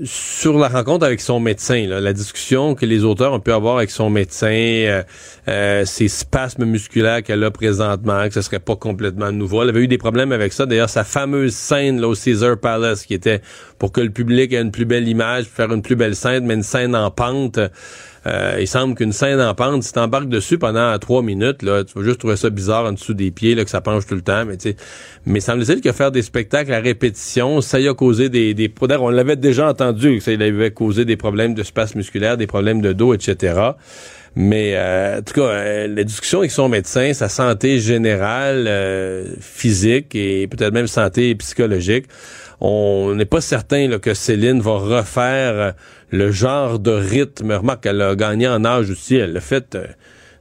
[0.02, 3.90] sur la rencontre avec son médecin, la discussion que les auteurs ont pu avoir avec
[3.90, 5.04] son médecin,
[5.48, 9.62] euh, ces spasmes musculaires qu'elle a présentement, que ce serait pas complètement nouveau.
[9.62, 10.66] Elle avait eu des problèmes avec ça.
[10.66, 13.40] D'ailleurs, sa fameuse scène là, au Caesar Palace, qui était
[13.78, 16.54] pour que le public ait une plus belle image, faire une plus belle scène, mais
[16.54, 17.60] une scène en pente.
[18.26, 21.98] Euh, il semble qu'une scène en pente, si t'embarques dessus pendant trois minutes, là, tu
[21.98, 24.22] vas juste trouver ça bizarre en dessous des pieds, là, que ça penche tout le
[24.22, 24.44] temps.
[24.46, 24.56] Mais,
[25.26, 29.10] mais semble-t-il que faire des spectacles à répétition, ça y a causé des, des On
[29.10, 32.92] l'avait déjà entendu, que ça avait causé des problèmes de space musculaire, des problèmes de
[32.92, 33.72] dos, etc.
[34.36, 38.68] Mais euh, en tout cas, euh, la discussion avec son médecin, sa santé générale,
[39.40, 42.06] physique et peut-être même santé psychologique,
[42.66, 45.74] on n'est pas certain que Céline va refaire
[46.08, 47.52] le genre de rythme.
[47.52, 49.16] Remarque qu'elle a gagné en âge aussi.
[49.16, 49.86] Elle a fait euh,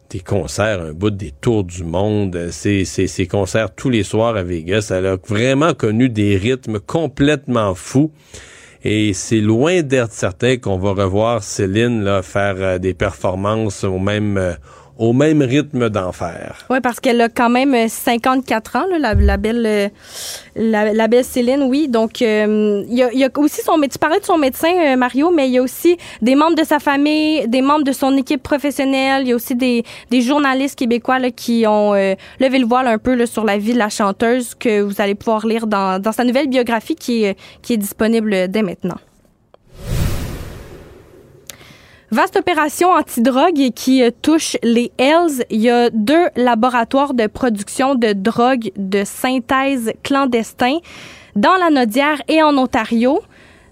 [0.09, 4.43] des concerts, un bout des tours du monde, ses, ses, concerts tous les soirs à
[4.43, 4.89] Vegas.
[4.95, 8.13] Elle a vraiment connu des rythmes complètement fous.
[8.85, 13.99] Et c'est loin d'être certain qu'on va revoir Céline là, faire euh, des performances au
[13.99, 14.53] même euh,
[14.98, 16.65] au même rythme d'enfer.
[16.70, 19.90] Oui, parce qu'elle a quand même 54 ans, la, belle, euh,
[20.56, 21.88] la, belle Céline, oui.
[21.88, 23.80] Donc, euh, il y, a, aussi son...
[23.82, 26.64] Tu parlais de son médecin, euh, Mario, mais il y a aussi des membres de
[26.64, 29.24] sa famille, des membres de son équipe professionnelle.
[29.24, 29.84] Il y a aussi des,
[30.22, 34.56] journalistes québécois qui ont levé le voile un peu sur la vie de la chanteuse
[34.56, 38.98] que vous allez pouvoir lire dans, sa nouvelle biographie qui est disponible dès maintenant.
[42.14, 45.44] Vaste opération antidrogue qui euh, touche les Hells.
[45.49, 50.77] Il y a deux laboratoires de production de drogue de synthèse clandestins
[51.35, 53.19] dans la Nodière et en Ontario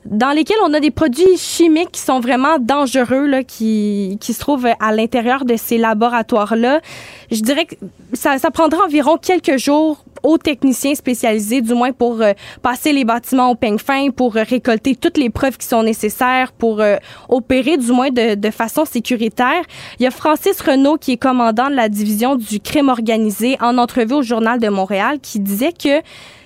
[0.05, 4.39] dans lesquels on a des produits chimiques qui sont vraiment dangereux, là, qui, qui se
[4.39, 6.81] trouvent à l'intérieur de ces laboratoires-là.
[7.29, 7.75] Je dirais que
[8.13, 13.05] ça, ça prendra environ quelques jours aux techniciens spécialisés, du moins pour euh, passer les
[13.05, 16.97] bâtiments au peigne fin, pour euh, récolter toutes les preuves qui sont nécessaires, pour euh,
[17.29, 19.61] opérer du moins de, de, façon sécuritaire.
[19.99, 23.77] Il y a Francis Renault, qui est commandant de la division du crime organisé, en
[23.77, 26.01] entrevue au Journal de Montréal, qui disait que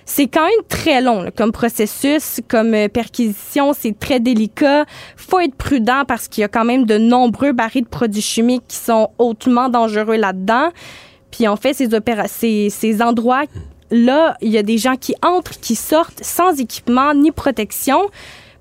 [0.05, 4.85] c'est quand même très long comme processus, comme euh, perquisition, c'est très délicat.
[5.17, 8.63] Faut être prudent parce qu'il y a quand même de nombreux barils de produits chimiques
[8.67, 10.69] qui sont hautement dangereux là-dedans.
[11.35, 11.89] Puis en fait, ces,
[12.27, 13.43] ces, ces endroits
[13.91, 17.99] là, il y a des gens qui entrent, qui sortent sans équipement ni protection,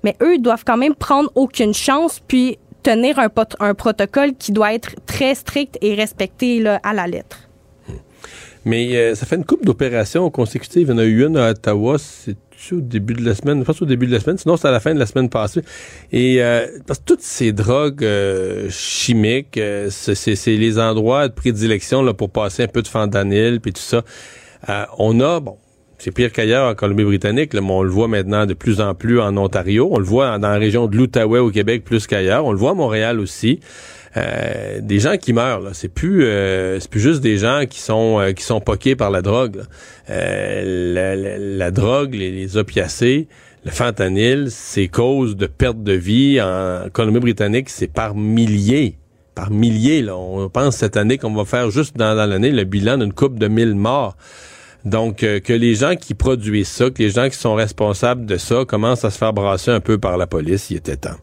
[0.03, 4.95] mais eux doivent quand même prendre aucune chance puis tenir un, protocole qui doit être
[5.07, 7.39] très strict et respecté à la lettre.
[8.65, 10.87] Mais euh, ça fait une coupe d'opérations consécutives.
[10.87, 11.97] Il y en a eu une à Ottawa,
[12.73, 14.79] au début de la semaine, pas au début de la semaine, sinon c'est à la
[14.79, 15.61] fin de la semaine passée.
[16.11, 19.59] Et euh, parce que toutes ces drogues euh, chimiques,
[19.89, 24.03] c'est les endroits de prédilection là, pour passer un peu de fentanyl puis tout ça.
[24.97, 25.57] on a, bon,
[25.97, 29.37] c'est pire qu'ailleurs en Colombie-Britannique, mais on le voit maintenant de plus en plus en
[29.37, 29.89] Ontario.
[29.91, 32.45] On le voit dans la région de l'Outaouais au Québec plus qu'ailleurs.
[32.45, 33.59] On le voit à Montréal aussi.
[34.17, 35.59] Euh, des gens qui meurent.
[35.59, 35.71] Là.
[35.73, 39.11] C'est plus euh, c'est plus juste des gens qui sont euh, qui sont poqués par
[39.11, 39.63] la drogue.
[40.07, 43.27] La, drogue, les, opiacés,
[43.65, 48.97] le fentanyl, c'est cause de perte de vie en Colombie-Britannique, c'est par milliers.
[49.33, 50.15] Par milliers, là.
[50.15, 53.47] On pense cette année qu'on va faire juste dans, l'année le bilan d'une coupe de
[53.47, 54.15] mille morts.
[54.85, 58.63] Donc, que les gens qui produisent ça, que les gens qui sont responsables de ça
[58.65, 61.17] commencent à se faire brasser un peu par la police, il était temps.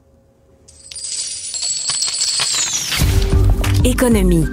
[3.84, 4.44] Économie.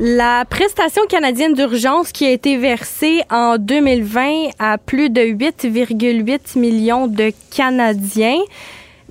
[0.00, 7.06] La prestation canadienne d'urgence qui a été versée en 2020 à plus de 8,8 millions
[7.06, 8.40] de Canadiens.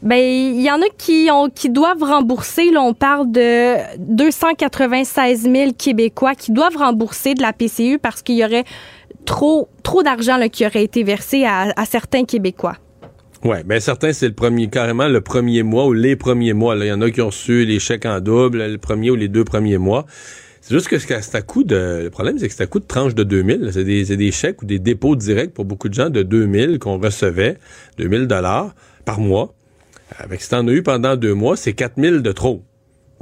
[0.01, 2.71] Ben, il y en a qui doivent rembourser.
[2.71, 8.35] Là, on parle de 296 000 Québécois qui doivent rembourser de la PCU parce qu'il
[8.35, 8.65] y aurait
[9.23, 9.69] trop
[10.03, 12.75] d'argent qui aurait été versé à certains Québécois.
[13.43, 16.75] Ouais, ben certains c'est le premier carrément le premier mois ou les premiers mois.
[16.75, 19.15] Là, il y en a qui ont reçu les chèques en double le premier ou
[19.15, 20.05] les deux premiers mois.
[20.61, 22.01] C'est juste que c'est à coût de.
[22.03, 23.69] Le problème, c'est que c'est à coût de tranche de 2000.
[23.71, 26.99] C'est des, des chèques ou des dépôts directs pour beaucoup de gens de 2000 qu'on
[26.99, 27.57] recevait,
[27.97, 28.75] 2000 dollars
[29.05, 29.55] par mois.
[30.17, 32.63] Avec si t'en as eu pendant deux mois, c'est 4000 de trop.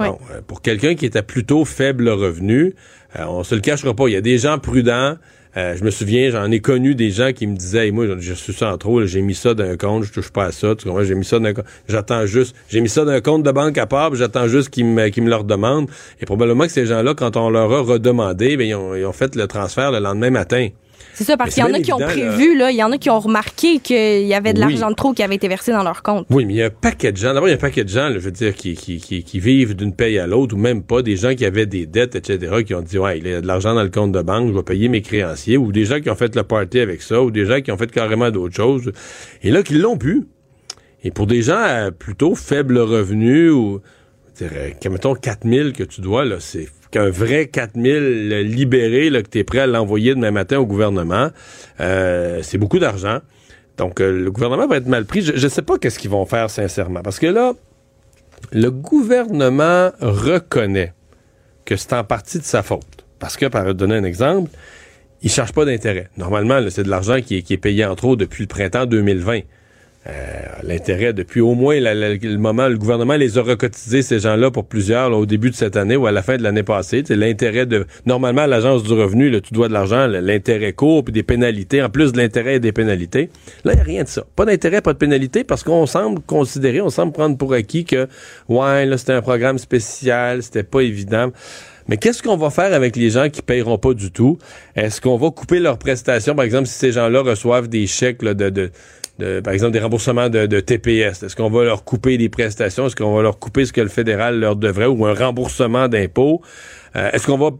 [0.00, 2.74] Bon, euh, pour quelqu'un qui est à plutôt faible revenu,
[3.16, 4.08] euh, on se le cachera pas.
[4.08, 5.16] Il y a des gens prudents.
[5.58, 8.72] Euh, je me souviens, j'en ai connu des gens qui me disaient, moi, reçu ça
[8.72, 11.24] en trop, j'ai mis ça d'un compte, je touche pas à ça, tu j'ai mis
[11.24, 14.46] ça d'un compte, j'attends juste, j'ai mis ça d'un compte de banque à part, j'attends
[14.46, 15.90] juste qu'ils me, qu'ils me le redemandent.
[16.20, 19.34] Et probablement que ces gens-là, quand on leur a redemandé, ben, ils, ils ont fait
[19.34, 20.68] le transfert le lendemain matin.
[21.14, 22.98] C'est ça, parce qu'il y en a qui ont prévu, là, il y en a
[22.98, 24.72] qui ont remarqué qu'il y avait de Oui.
[24.72, 26.26] l'argent de trop qui avait été versé dans leur compte.
[26.30, 27.34] Oui, mais il y a un paquet de gens.
[27.34, 29.24] D'abord, il y a un paquet de gens, là, je veux dire, qui, qui, qui,
[29.24, 32.14] qui vivent d'une paye à l'autre, ou même pas, des gens qui avaient des dettes,
[32.14, 34.48] etc., qui ont dit, ouais, il y a de l'argent dans le compte de banque,
[34.48, 37.20] je vais payer mes créanciers, ou des gens qui ont fait le party avec ça,
[37.22, 38.92] ou des gens qui ont fait carrément d'autres choses,
[39.42, 40.24] et là, qui l'ont pu.
[41.02, 43.80] Et pour des gens à plutôt faible revenu, ou,
[44.90, 49.38] mettons, 4000 que tu dois, là, c'est qu'un vrai 4000 là, libéré, là, que tu
[49.38, 51.30] es prêt à l'envoyer demain matin au gouvernement,
[51.80, 53.18] euh, c'est beaucoup d'argent.
[53.76, 55.22] Donc, euh, le gouvernement va être mal pris.
[55.22, 57.00] Je ne sais pas qu'est-ce qu'ils vont faire, sincèrement.
[57.02, 57.52] Parce que là,
[58.52, 60.94] le gouvernement reconnaît
[61.64, 63.04] que c'est en partie de sa faute.
[63.18, 64.50] Parce que, par donner un exemple,
[65.22, 66.08] il ne charge pas d'intérêt.
[66.16, 69.40] Normalement, c'est de l'argent qui qui est payé en trop depuis le printemps 2020.
[70.06, 70.12] Euh,
[70.62, 75.10] L'intérêt, depuis au moins le moment, le gouvernement les a recotisés, ces gens-là, pour plusieurs,
[75.10, 77.02] là, au début de cette année ou à la fin de l'année passée.
[77.08, 77.86] L'intérêt de.
[78.06, 81.90] Normalement, l'Agence du revenu, là, tu dois de l'argent, l'intérêt court, puis des pénalités, en
[81.90, 83.30] plus de l'intérêt et des pénalités.
[83.64, 84.24] Là, il n'y a rien de ça.
[84.36, 88.08] Pas d'intérêt, pas de pénalité, parce qu'on semble considérer, on semble prendre pour acquis que,
[88.48, 91.32] ouais, là, c'était un programme spécial, c'était pas évident.
[91.88, 94.38] Mais qu'est-ce qu'on va faire avec les gens qui paieront pas du tout?
[94.76, 96.34] Est-ce qu'on va couper leurs prestations?
[96.34, 98.70] Par exemple, si ces gens-là reçoivent des chèques là, de, de,
[99.18, 102.86] par exemple, des remboursements de, TPS, est-ce qu'on va leur couper des prestations?
[102.86, 106.40] Est-ce qu'on va leur couper ce que le fédéral leur devrait ou un remboursement d'impôts?
[106.96, 107.50] Euh, est-ce qu'on va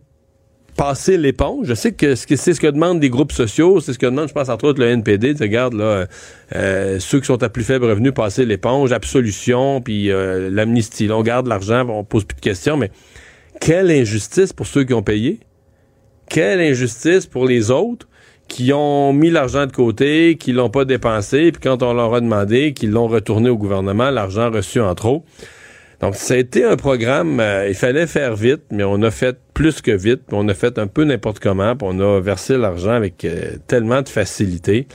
[0.76, 1.66] passer l'éponge?
[1.66, 4.06] Je sais que ce que- c'est ce que demandent des groupes sociaux, c'est ce que
[4.06, 5.34] demande, je pense, entre autres, le NPD.
[5.34, 6.06] Tu regardes, là,
[6.54, 11.10] euh, ceux qui sont à plus faible revenu, passer l'éponge, absolution, puis euh, l'amnistie.
[11.10, 12.92] On garde l'argent, on pose plus de questions, mais
[13.60, 15.40] quelle injustice pour ceux qui ont payé?
[16.28, 18.06] Quelle injustice pour les autres?
[18.48, 22.20] Qui ont mis l'argent de côté, qui l'ont pas dépensé, puis quand on leur a
[22.20, 25.24] demandé, qu'ils l'ont retourné au gouvernement, l'argent reçu en trop.
[26.00, 29.36] Donc, ça a été un programme, euh, il fallait faire vite, mais on a fait
[29.52, 32.56] plus que vite, puis on a fait un peu n'importe comment, puis on a versé
[32.56, 34.86] l'argent avec euh, tellement de facilité.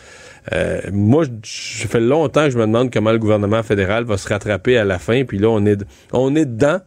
[0.52, 4.28] Euh, moi, je fait longtemps que je me demande comment le gouvernement fédéral va se
[4.28, 6.80] rattraper à la fin, puis là, on est, on est dedans,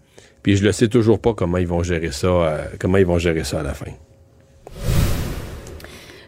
[0.43, 3.19] puis je ne sais toujours pas comment ils vont gérer ça, euh, comment ils vont
[3.19, 3.93] gérer ça à la fin.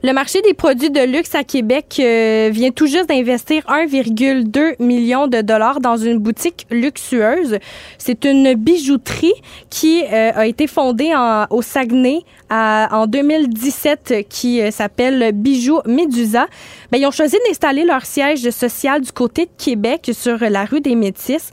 [0.05, 5.27] Le marché des produits de luxe à Québec euh, vient tout juste d'investir 1,2 million
[5.27, 7.59] de dollars dans une boutique luxueuse.
[7.99, 9.35] C'est une bijouterie
[9.71, 11.13] qui euh, a été fondée
[11.51, 12.21] au Saguenay
[12.51, 16.47] en 2017 qui euh, s'appelle Bijoux Médusa.
[16.93, 20.81] Ben, ils ont choisi d'installer leur siège social du côté de Québec sur la rue
[20.81, 21.51] des Métis.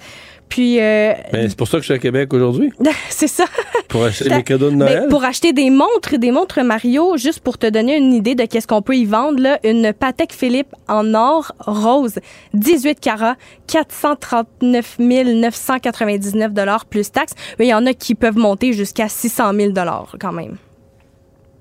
[0.49, 2.72] Puis, euh, Ben, c'est pour ça que je suis à Québec aujourd'hui,
[3.09, 3.45] c'est ça.
[3.89, 5.07] pour acheter Ça- mes cadeaux de ben, Noël.
[5.09, 8.67] pour acheter des montres, des montres Mario, juste pour te donner une idée de qu'est-ce
[8.67, 12.19] qu'on peut y vendre, là, une Patek Philippe en or rose,
[12.53, 13.35] 18 carats,
[13.67, 17.34] 439 999 dollars plus taxes.
[17.59, 20.57] Mais il y en a qui peuvent monter jusqu'à 600 000 dollars quand même.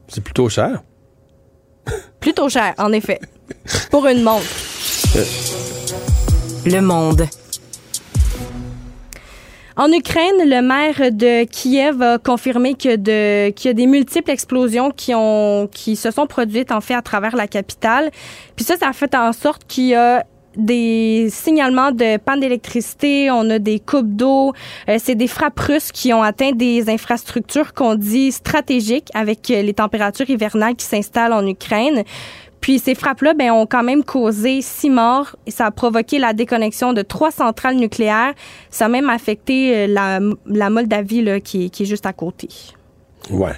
[0.09, 0.83] C'est plutôt cher.
[2.21, 3.19] Plutôt cher, en effet,
[3.91, 4.45] pour une montre.
[6.67, 7.27] Le monde.
[9.77, 14.31] En Ukraine, le maire de Kiev a confirmé que de, qu'il y a des multiples
[14.31, 18.13] explosions qui ont, qui se sont produites en fait à travers la capitale.
[18.55, 20.25] Puis ça, ça a fait en sorte qu'il y a
[20.57, 24.53] des signalements de panne d'électricité, on a des coupes d'eau,
[24.89, 29.75] euh, c'est des frappes russes qui ont atteint des infrastructures qu'on dit stratégiques avec les
[29.75, 32.05] températures hivernales qui s'installent en Ukraine.
[32.61, 36.93] Puis ces frappes-là ben, ont quand même causé six morts ça a provoqué la déconnexion
[36.93, 38.35] de trois centrales nucléaires.
[38.71, 39.87] Ça a même affecté euh,
[40.47, 42.49] la, Moldavie qui, est- juste à côté.
[43.31, 43.55] Ouais.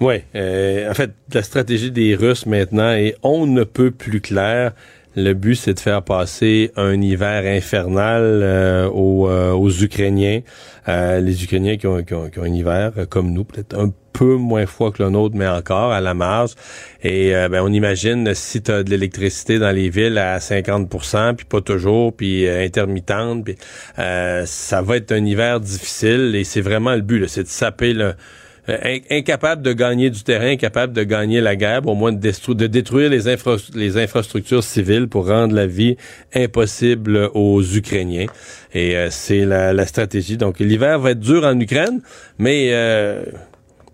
[0.00, 4.72] Oui, euh, en fait, la stratégie des Russes maintenant est on ne peut plus clair.
[5.14, 10.40] Le but, c'est de faire passer un hiver infernal euh, aux, euh, aux, Ukrainiens.
[10.88, 13.92] Euh, les Ukrainiens qui ont, qui, ont, qui ont, un hiver comme nous, peut-être un
[14.14, 16.52] peu moins froid que le nôtre, mais encore à la marge.
[17.02, 21.46] Et ben, on imagine si tu as de l'électricité dans les villes à 50% puis
[21.46, 23.56] pas toujours, puis intermittente, puis
[23.96, 26.34] ça va être un hiver difficile.
[26.36, 28.14] Et c'est vraiment le but, c'est de saper le
[28.68, 33.10] euh, incapable de gagner du terrain, incapable de gagner la guerre, au moins de, détruire
[33.10, 35.96] les, infrastructures civiles pour rendre la vie
[36.32, 38.26] impossible aux Ukrainiens.
[38.72, 40.36] Et euh, c'est la, la, stratégie.
[40.36, 42.02] Donc l'hiver va être dur en Ukraine,
[42.38, 43.24] mais euh,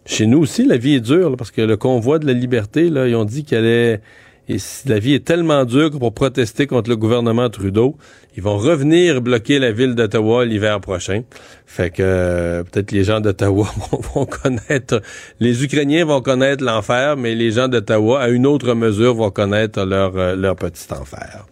[0.05, 3.09] chez nous aussi, la vie est dure, parce que le convoi de la liberté, là,
[3.09, 4.01] ils ont dit qu'elle est
[4.48, 4.56] et
[4.86, 7.96] la vie est tellement dure que pour protester contre le gouvernement Trudeau,
[8.36, 11.22] ils vont revenir bloquer la ville d'Ottawa l'hiver prochain.
[11.66, 13.68] Fait que euh, peut-être les gens d'Ottawa
[14.14, 15.02] vont, connaître,
[15.38, 19.84] les Ukrainiens vont connaître l'enfer, mais les gens d'Ottawa, à une autre mesure, vont connaître
[19.84, 21.46] leur, euh, leur petit enfer.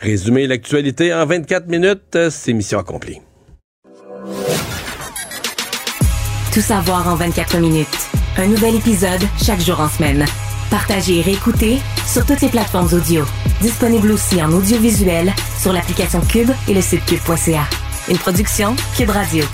[0.00, 3.20] Résumer l'actualité en 24 minutes, c'est mission accomplie.
[6.52, 7.86] Tout savoir en 24 minutes.
[8.36, 10.24] Un nouvel épisode chaque jour en semaine.
[10.74, 13.24] Partagez et réécoutez sur toutes les plateformes audio.
[13.60, 17.62] Disponible aussi en audiovisuel sur l'application Cube et le site cube.ca.
[18.08, 19.44] Une production Cube Radio.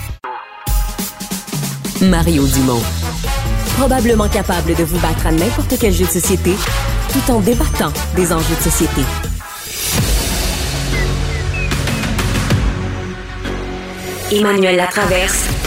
[2.01, 2.81] Mario Dumont.
[3.77, 6.55] Probablement capable de vous battre à n'importe quel jeu de société
[7.13, 9.01] tout en débattant des enjeux de société.
[14.31, 15.60] Emmanuel Latraverse.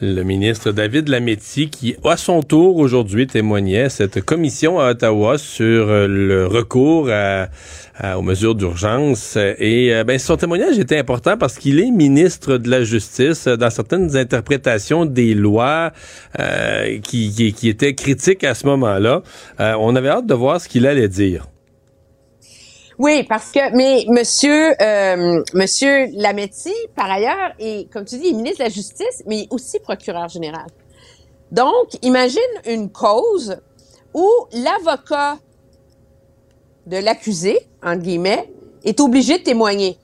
[0.00, 5.38] le ministre David Lametti, qui, à son tour, aujourd'hui, témoignait à cette commission à Ottawa
[5.38, 7.08] sur euh, le recours
[8.16, 9.36] aux mesures d'urgence.
[9.36, 13.70] Et euh, ben, son témoignage était important parce qu'il est ministre de la Justice dans
[13.70, 15.92] certaines interprétations des lois
[16.40, 19.22] euh, qui, qui, qui, étaient critiques à ce moment-là.
[19.58, 21.46] on avait hâte de voir ce qu'il allait dire.
[22.98, 28.58] Oui, parce que, mais Monsieur, euh, Monsieur Lametti, par ailleurs, est, comme tu dis, ministre
[28.58, 30.66] de la Justice, mais aussi procureur général.
[31.50, 33.56] Donc, imagine une cause
[34.12, 35.38] où l'avocat
[36.86, 38.50] de l'accusé, entre guillemets,
[38.84, 39.98] est obligé de témoigner.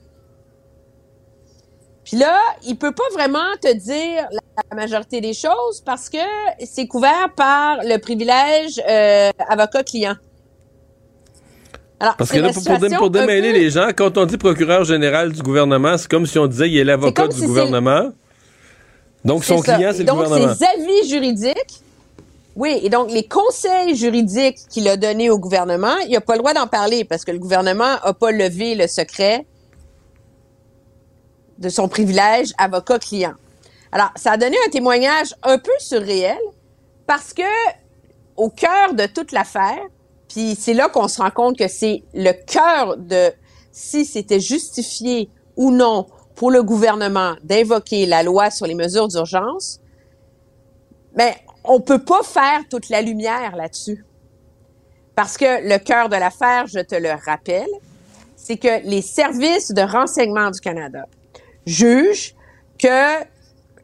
[2.03, 4.27] Puis là, il peut pas vraiment te dire
[4.69, 6.17] la majorité des choses parce que
[6.65, 10.15] c'est couvert par le privilège euh, avocat-client.
[12.17, 12.49] Parce que là,
[12.97, 16.47] pour, démêler les gens, quand on dit procureur général du gouvernement, c'est comme si on
[16.47, 18.11] disait il est l'avocat du gouvernement.
[19.23, 20.47] Donc, son client, c'est le gouvernement.
[20.47, 21.81] Donc, ses avis juridiques,
[22.55, 26.39] oui, et donc les conseils juridiques qu'il a donnés au gouvernement, il n'a pas le
[26.39, 29.45] droit d'en parler parce que le gouvernement n'a pas levé le secret
[31.59, 33.33] de son privilège avocat-client.
[33.91, 36.39] Alors, ça a donné un témoignage un peu surréel
[37.05, 37.43] parce que,
[38.35, 39.79] au cœur de toute l'affaire,
[40.31, 43.31] puis c'est là qu'on se rend compte que c'est le cœur de
[43.73, 49.81] si c'était justifié ou non pour le gouvernement d'invoquer la loi sur les mesures d'urgence.
[51.15, 51.35] Mais
[51.65, 54.05] on peut pas faire toute la lumière là-dessus.
[55.15, 57.69] Parce que le cœur de l'affaire, je te le rappelle,
[58.37, 61.07] c'est que les services de renseignement du Canada
[61.65, 62.35] jugent
[62.79, 63.19] que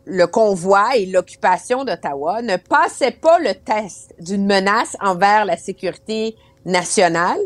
[0.08, 6.36] le convoi et l'occupation d'Ottawa ne passaient pas le test d'une menace envers la sécurité
[6.66, 7.40] nationale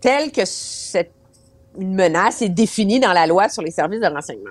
[0.00, 1.12] telle que cette
[1.76, 4.50] menace est définie dans la loi sur les services de renseignement.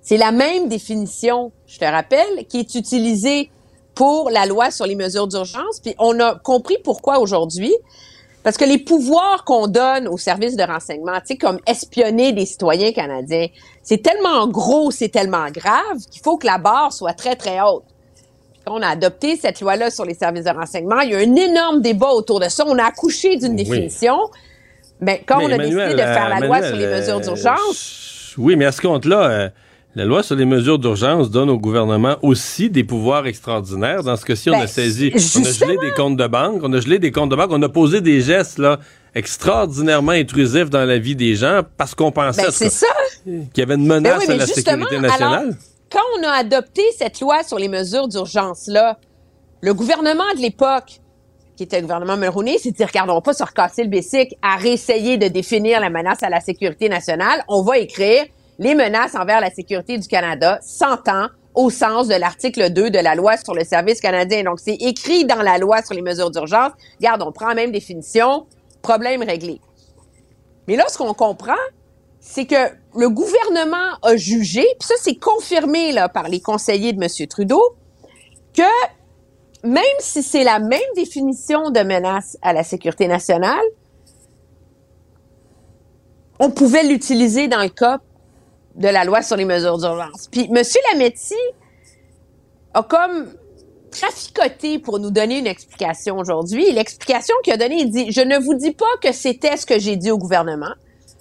[0.00, 3.50] C'est la même définition, je te rappelle, qui est utilisée
[3.94, 5.80] pour la loi sur les mesures d'urgence.
[5.80, 7.72] Puis on a compris pourquoi aujourd'hui.
[8.42, 12.44] Parce que les pouvoirs qu'on donne aux services de renseignement, tu sais, comme espionner des
[12.44, 13.46] citoyens canadiens,
[13.82, 17.84] c'est tellement gros, c'est tellement grave qu'il faut que la barre soit très, très haute.
[18.64, 21.34] Quand on a adopté cette loi-là sur les services de renseignement, il y a un
[21.34, 22.64] énorme débat autour de ça.
[22.66, 24.18] On a accouché d'une définition.
[25.00, 28.34] Mais quand on a décidé de faire la loi sur les mesures euh, d'urgence.
[28.38, 29.48] oui, mais à ce compte-là, euh,
[29.94, 34.02] la loi sur les mesures d'urgence donne au gouvernement aussi des pouvoirs extraordinaires.
[34.02, 36.72] Dans ce cas-ci, on a ben, saisi, on a gelé des comptes de banque, on
[36.72, 38.78] a gelé des comptes de banque, on a posé des gestes là
[39.14, 43.86] extraordinairement intrusifs dans la vie des gens parce qu'on pensait ben, qu'il y avait une
[43.86, 45.54] menace ben à la sécurité nationale.
[45.90, 48.98] quand on a adopté cette loi sur les mesures d'urgence là,
[49.60, 51.00] le gouvernement de l'époque
[51.54, 55.18] qui était le gouvernement Mulroney, s'est dit, regardons pas se recasser le basic à réessayer
[55.18, 57.44] de définir la menace à la sécurité nationale.
[57.46, 58.24] On va écrire
[58.62, 63.16] les menaces envers la sécurité du Canada s'entend au sens de l'article 2 de la
[63.16, 64.44] loi sur le service canadien.
[64.44, 66.70] Donc, c'est écrit dans la loi sur les mesures d'urgence.
[66.98, 68.46] Regarde, on prend la même définition,
[68.80, 69.60] problème réglé.
[70.68, 71.60] Mais là, ce qu'on comprend,
[72.20, 77.02] c'est que le gouvernement a jugé, puis ça, c'est confirmé là, par les conseillers de
[77.02, 77.26] M.
[77.26, 77.74] Trudeau,
[78.54, 78.62] que
[79.64, 83.64] même si c'est la même définition de menace à la sécurité nationale,
[86.38, 87.98] on pouvait l'utiliser dans le cas
[88.74, 90.28] de la loi sur les mesures d'urgence.
[90.30, 90.62] Puis M.
[90.92, 91.34] Lametti
[92.74, 93.32] a comme
[93.90, 96.72] traficoté pour nous donner une explication aujourd'hui.
[96.72, 99.78] L'explication qu'il a donnée, il dit, je ne vous dis pas que c'était ce que
[99.78, 100.72] j'ai dit au gouvernement.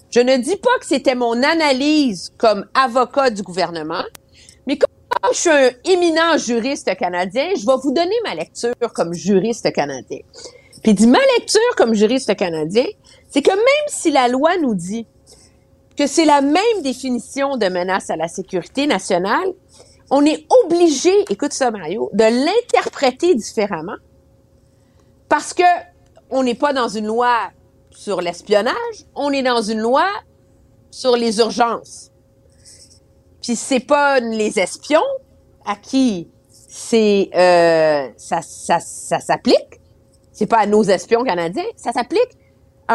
[0.10, 4.04] Je ne dis pas que c'était mon analyse comme avocat du gouvernement,
[4.68, 4.90] mais comme
[5.32, 10.20] je suis un éminent juriste canadien, je vais vous donner ma lecture comme juriste canadien.
[10.84, 12.86] Puis il dit, ma lecture comme juriste canadien,
[13.30, 15.06] c'est que même si la loi nous dit
[15.98, 19.54] que c'est la même définition de menace à la sécurité nationale,
[20.10, 23.96] on est obligé, écoute ça Mario, de l'interpréter différemment
[25.30, 25.64] parce que
[26.30, 27.52] on n'est pas dans une loi
[27.92, 30.06] sur l'espionnage, on est dans une loi
[30.92, 32.12] sur les urgences.
[33.42, 35.02] Puis c'est pas les espions
[35.66, 36.30] à qui
[36.74, 39.82] c'est euh, ça, ça, ça s'applique.
[40.32, 42.38] C'est pas à nos espions canadiens, ça s'applique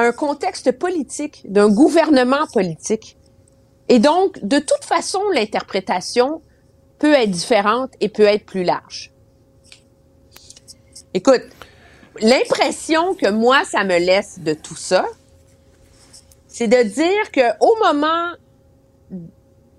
[0.00, 3.16] un contexte politique, d'un gouvernement politique.
[3.88, 6.42] Et donc, de toute façon, l'interprétation
[6.98, 9.12] peut être différente et peut être plus large.
[11.14, 11.42] Écoute,
[12.20, 15.06] l'impression que moi, ça me laisse de tout ça,
[16.46, 18.32] c'est de dire que au moment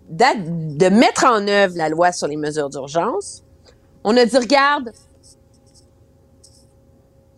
[0.10, 3.44] de mettre en œuvre la loi sur les mesures d'urgence,
[4.04, 4.92] on a dit, regarde,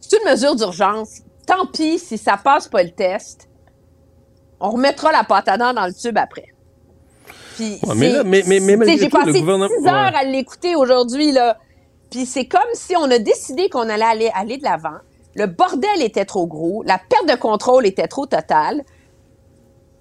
[0.02, 1.22] c'est une mesure d'urgence.
[1.50, 3.50] Tant pis si ça passe pas le test.
[4.60, 6.46] On remettra la pâte à dents dans le tube après.
[7.56, 11.58] Puis mais mais, mais, mais j'ai passé six heures à l'écouter aujourd'hui, là.
[12.12, 15.00] Puis c'est comme si on a décidé qu'on allait aller, aller de l'avant.
[15.34, 16.84] Le bordel était trop gros.
[16.86, 18.84] La perte de contrôle était trop totale.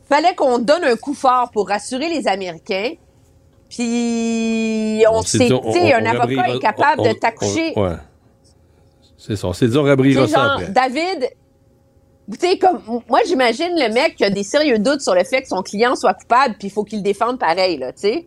[0.06, 2.92] Fallait qu'on donne un coup fort pour rassurer les Américains.
[3.70, 7.72] Puis on, dit, un avocat est capable de t'accoucher.
[7.74, 7.96] Ouais.
[9.18, 9.52] C'est ça.
[9.52, 10.68] S'est dit, on rabrira ça après.
[10.68, 11.28] David,
[12.32, 15.42] tu sais, comme, moi, j'imagine le mec qui a des sérieux doutes sur le fait
[15.42, 18.26] que son client soit coupable, puis il faut qu'il le défende pareil, là, tu sais.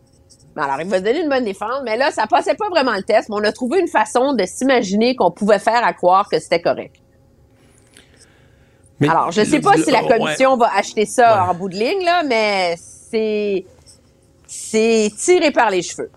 [0.54, 2.92] Mais alors, il va se donner une bonne défense, mais là, ça passait pas vraiment
[2.92, 6.28] le test, mais on a trouvé une façon de s'imaginer qu'on pouvait faire à croire
[6.28, 6.96] que c'était correct.
[9.00, 12.22] alors, je sais pas si la commission va acheter ça en bout de ligne, là,
[12.22, 13.64] mais c'est,
[14.46, 16.10] c'est tiré par les cheveux.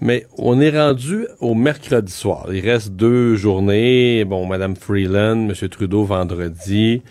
[0.00, 2.46] Mais on est rendu au mercredi soir.
[2.52, 4.24] Il reste deux journées.
[4.24, 5.68] Bon, Madame Freeland, M.
[5.68, 7.02] Trudeau vendredi.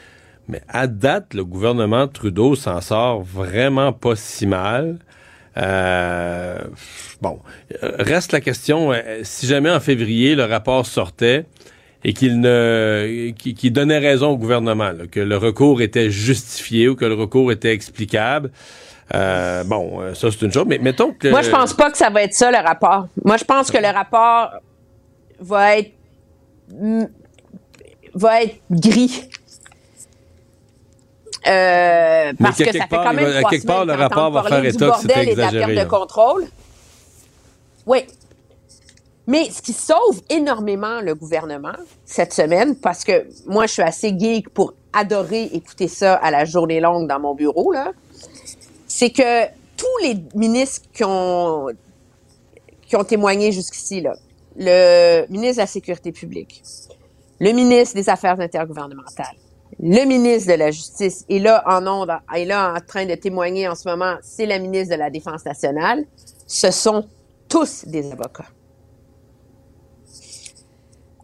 [0.48, 5.00] Mais à date, le gouvernement Trudeau s'en sort vraiment pas si mal.
[5.58, 6.60] Euh,
[7.22, 7.40] bon,
[7.82, 11.46] reste la question, euh, si jamais en février le rapport sortait
[12.04, 17.06] et qu'il ne qui, donnait raison au gouvernement, que le recours était justifié ou que
[17.06, 18.52] le recours était explicable,
[19.14, 21.30] euh, bon, euh, ça c'est une chose, mais mettons que...
[21.30, 23.08] Moi, je pense pas que ça va être ça, le rapport.
[23.24, 24.52] Moi, je pense que le rapport
[25.40, 25.94] va être...
[28.14, 29.30] va être gris.
[31.48, 35.00] Euh, parce que, ça fait quand même trois quelque part, le rapport va faire état
[35.02, 35.76] que exagéré.
[35.76, 36.46] De contrôle.
[37.86, 38.00] Oui.
[39.28, 41.76] Mais ce qui sauve énormément le gouvernement
[42.06, 46.44] cette semaine, parce que moi, je suis assez geek pour adorer écouter ça à la
[46.44, 47.92] journée longue dans mon bureau, là,
[48.98, 49.46] c'est que
[49.78, 51.68] tous les ministres qui ont,
[52.82, 54.04] qui ont témoigné jusqu'ici,
[54.56, 56.64] le ministre de la Sécurité publique,
[57.40, 59.38] le ministre des Affaires intergouvernementales,
[59.80, 63.88] le ministre de la Justice est là en là en train de témoigner en ce
[63.88, 66.04] moment, c'est la ministre de la Défense nationale.
[66.48, 67.08] Ce sont
[67.48, 68.50] tous des avocats.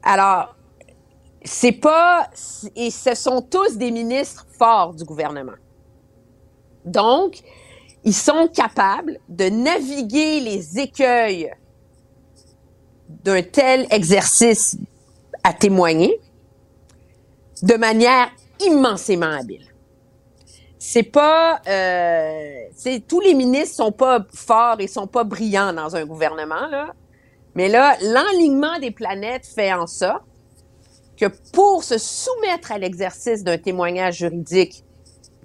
[0.04, 0.56] Alors,
[1.44, 2.30] c'est pas,
[2.76, 5.58] et ce sont tous des ministres forts du gouvernement.
[6.86, 7.42] Donc,
[8.04, 11.52] ils sont capables de naviguer les écueils
[13.24, 14.78] d'un tel exercice
[15.44, 16.20] à témoigner
[17.62, 19.66] de manière immensément habile.
[20.80, 25.96] C'est pas, euh, c'est tous les ministres sont pas forts et sont pas brillants dans
[25.96, 26.94] un gouvernement là,
[27.56, 30.24] mais là l'enlignement des planètes fait en sorte
[31.16, 34.84] que pour se soumettre à l'exercice d'un témoignage juridique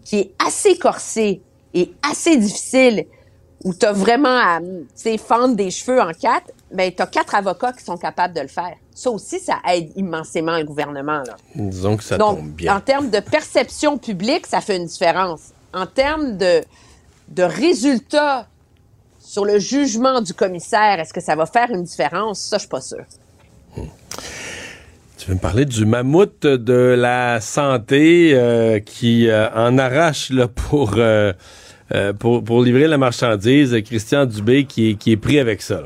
[0.05, 1.41] qui est assez corsé
[1.75, 3.07] est assez difficile,
[3.65, 4.61] où tu as vraiment à
[5.19, 8.49] fendre des cheveux en quatre, ben, tu as quatre avocats qui sont capables de le
[8.49, 8.75] faire.
[8.95, 11.23] Ça aussi, ça aide immensément le gouvernement.
[11.27, 11.37] Là.
[11.55, 12.77] Disons que ça Donc, tombe bien.
[12.77, 15.53] En termes de perception publique, ça fait une différence.
[15.73, 16.63] En termes de,
[17.29, 18.47] de résultats
[19.19, 22.41] sur le jugement du commissaire, est-ce que ça va faire une différence?
[22.41, 23.05] Ça, je suis pas sûre.
[25.19, 30.47] Tu veux me parler du mammouth de la santé euh, qui euh, en arrache là,
[30.47, 31.33] pour, euh,
[32.21, 33.77] pour, pour livrer la marchandise?
[33.85, 35.83] Christian Dubé qui est, qui est pris avec ça.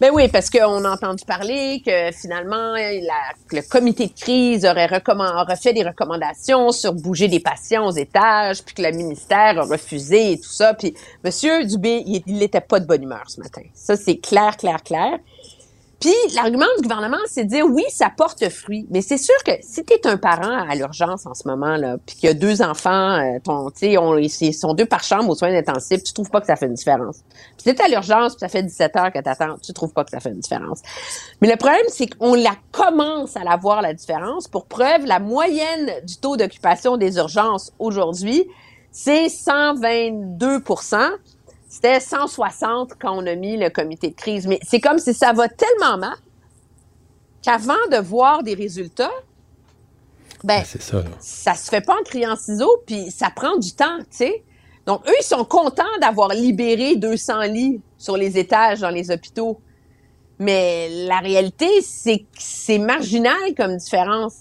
[0.00, 4.88] Ben oui, parce qu'on a entendu parler que finalement, le comité de crise aurait,
[5.60, 10.32] fait des recommandations sur bouger des patients aux étages, puis que le ministère a refusé
[10.32, 10.74] et tout ça.
[10.74, 10.94] Puis
[11.24, 13.62] Monsieur Dubé, il il était pas de bonne humeur ce matin.
[13.74, 15.18] Ça, c'est clair, clair, clair.
[16.02, 18.86] Puis l'argument du gouvernement, c'est de dire oui, ça porte fruit.
[18.90, 21.96] Mais c'est sûr que si tu es un parent à l'urgence en ce moment, là,
[22.04, 23.68] puis qu'il y a deux enfants, euh, ton,
[23.98, 26.66] on- ils sont deux par chambre aux soins intensifs, tu trouves pas que ça fait
[26.66, 27.20] une différence.
[27.56, 30.10] Puis t'es à l'urgence, puis ça fait 17 heures que t'attends, tu trouves pas que
[30.10, 30.82] ça fait une différence.
[31.40, 34.48] Mais le problème, c'est qu'on la commence à la voir, la différence.
[34.48, 38.44] Pour preuve, la moyenne du taux d'occupation des urgences aujourd'hui,
[38.90, 40.60] c'est 122
[41.72, 44.46] c'était 160 quand on a mis le comité de crise.
[44.46, 46.18] Mais c'est comme si ça va tellement mal
[47.42, 49.10] qu'avant de voir des résultats,
[50.44, 50.98] ben, C'est ça.
[50.98, 51.08] là.
[51.18, 54.44] ça se fait pas en criant ciseaux, puis ça prend du temps, tu sais.
[54.84, 59.58] Donc, eux, ils sont contents d'avoir libéré 200 lits sur les étages dans les hôpitaux.
[60.38, 64.40] Mais la réalité, c'est que c'est marginal comme différence.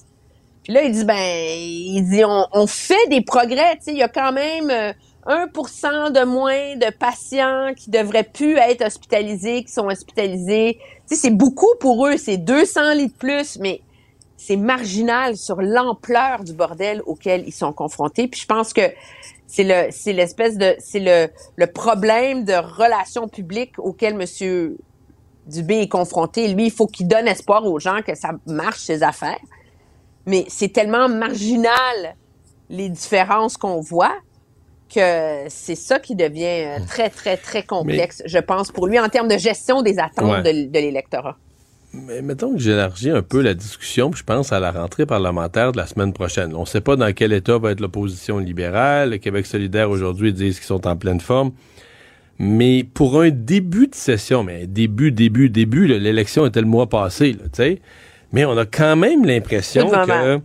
[0.64, 4.00] Puis là, il dit, ben, il dit, on, on fait des progrès, tu sais, il
[4.00, 4.92] y a quand même euh,
[5.28, 10.80] 1% de moins de patients qui devraient plus être hospitalisés, qui sont hospitalisés.
[11.08, 13.82] Tu c'est beaucoup pour eux, c'est 200 lits de plus, mais
[14.38, 18.28] c'est marginal sur l'ampleur du bordel auquel ils sont confrontés.
[18.28, 18.82] Puis je pense que
[19.46, 24.78] c'est le c'est l'espèce de c'est le le problème de relations publiques auquel Monsieur
[25.46, 26.48] Dubé est confronté.
[26.48, 29.40] Lui, il faut qu'il donne espoir aux gens que ça marche ses affaires.
[30.26, 32.16] Mais c'est tellement marginal
[32.70, 34.16] les différences qu'on voit
[34.94, 39.10] que c'est ça qui devient euh, très très très complexe, je pense, pour lui en
[39.10, 40.68] termes de gestion des attentes Ouais.
[40.68, 41.38] de, l'électorat.
[41.94, 45.72] Mais mettons que j'élargis un peu la discussion, puis je pense à la rentrée parlementaire
[45.74, 46.56] de la semaine prochaine.
[46.56, 49.10] On ne sait pas dans quel état va être l'opposition libérale.
[49.12, 51.52] Le Québec solidaire aujourd'hui disent qu'ils sont en pleine forme.
[52.40, 57.36] Mais pour un début de session, mais début, début, début, l'élection était le mois passé,
[57.36, 57.82] tu sais.
[58.32, 60.42] Mais on a quand même l'impression que.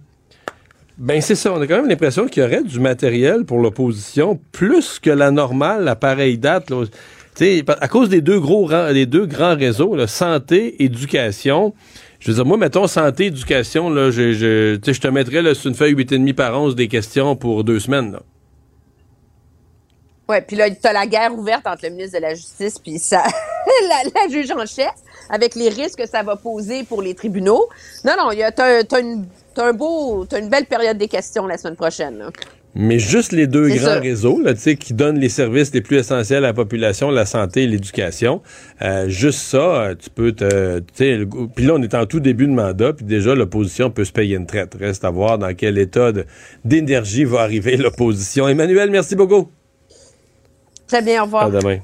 [0.99, 4.41] Ben c'est ça, on a quand même l'impression qu'il y aurait du matériel pour l'opposition
[4.53, 6.71] plus que la normale à pareille date.
[6.71, 6.85] Là.
[7.81, 11.75] À cause des deux gros des deux grands réseaux, là, santé, éducation.
[12.19, 15.69] Je veux dire, moi, mettons santé, éducation, là, je, je, je te mettrais là, sur
[15.69, 18.13] une feuille 8,5 par 11 des questions pour deux semaines.
[18.13, 18.23] Là.
[20.29, 23.23] Ouais, puis là, t'as la guerre ouverte entre le ministre de la Justice puis ça,
[23.89, 24.93] la, la juge en chef,
[25.31, 27.67] avec les risques que ça va poser pour les tribunaux.
[28.05, 29.27] Non, non, t'as, t'as une,
[29.57, 32.19] un beau, une belle période des questions la semaine prochaine.
[32.19, 32.31] là.
[32.79, 34.01] Mais juste les deux grands ça.
[34.01, 37.67] réseaux, là, qui donnent les services les plus essentiels à la population, la santé et
[37.67, 38.43] l'éducation.
[38.83, 42.53] euh, juste ça, euh, tu peux te, puis là on est en tout début de
[42.53, 44.75] mandat, puis déjà l'opposition peut se payer une traite.
[44.79, 46.13] Reste à voir dans quel état
[46.67, 48.47] d'énergie va arriver l'opposition.
[48.47, 49.49] Emmanuel, merci beaucoup.
[50.87, 51.45] Très bien, au revoir.
[51.47, 51.79] À demain.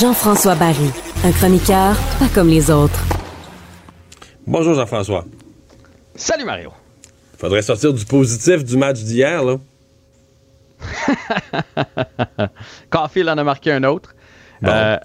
[0.00, 0.90] Jean-François Barry,
[1.24, 3.00] un chroniqueur pas comme les autres.
[4.46, 5.24] Bonjour Jean-François.
[6.14, 6.70] Salut Mario.
[7.38, 9.56] Faudrait sortir du positif du match d'hier, là.
[12.90, 14.14] Caulfield en a marqué un autre.
[14.60, 14.70] Bon.
[14.70, 14.98] Euh,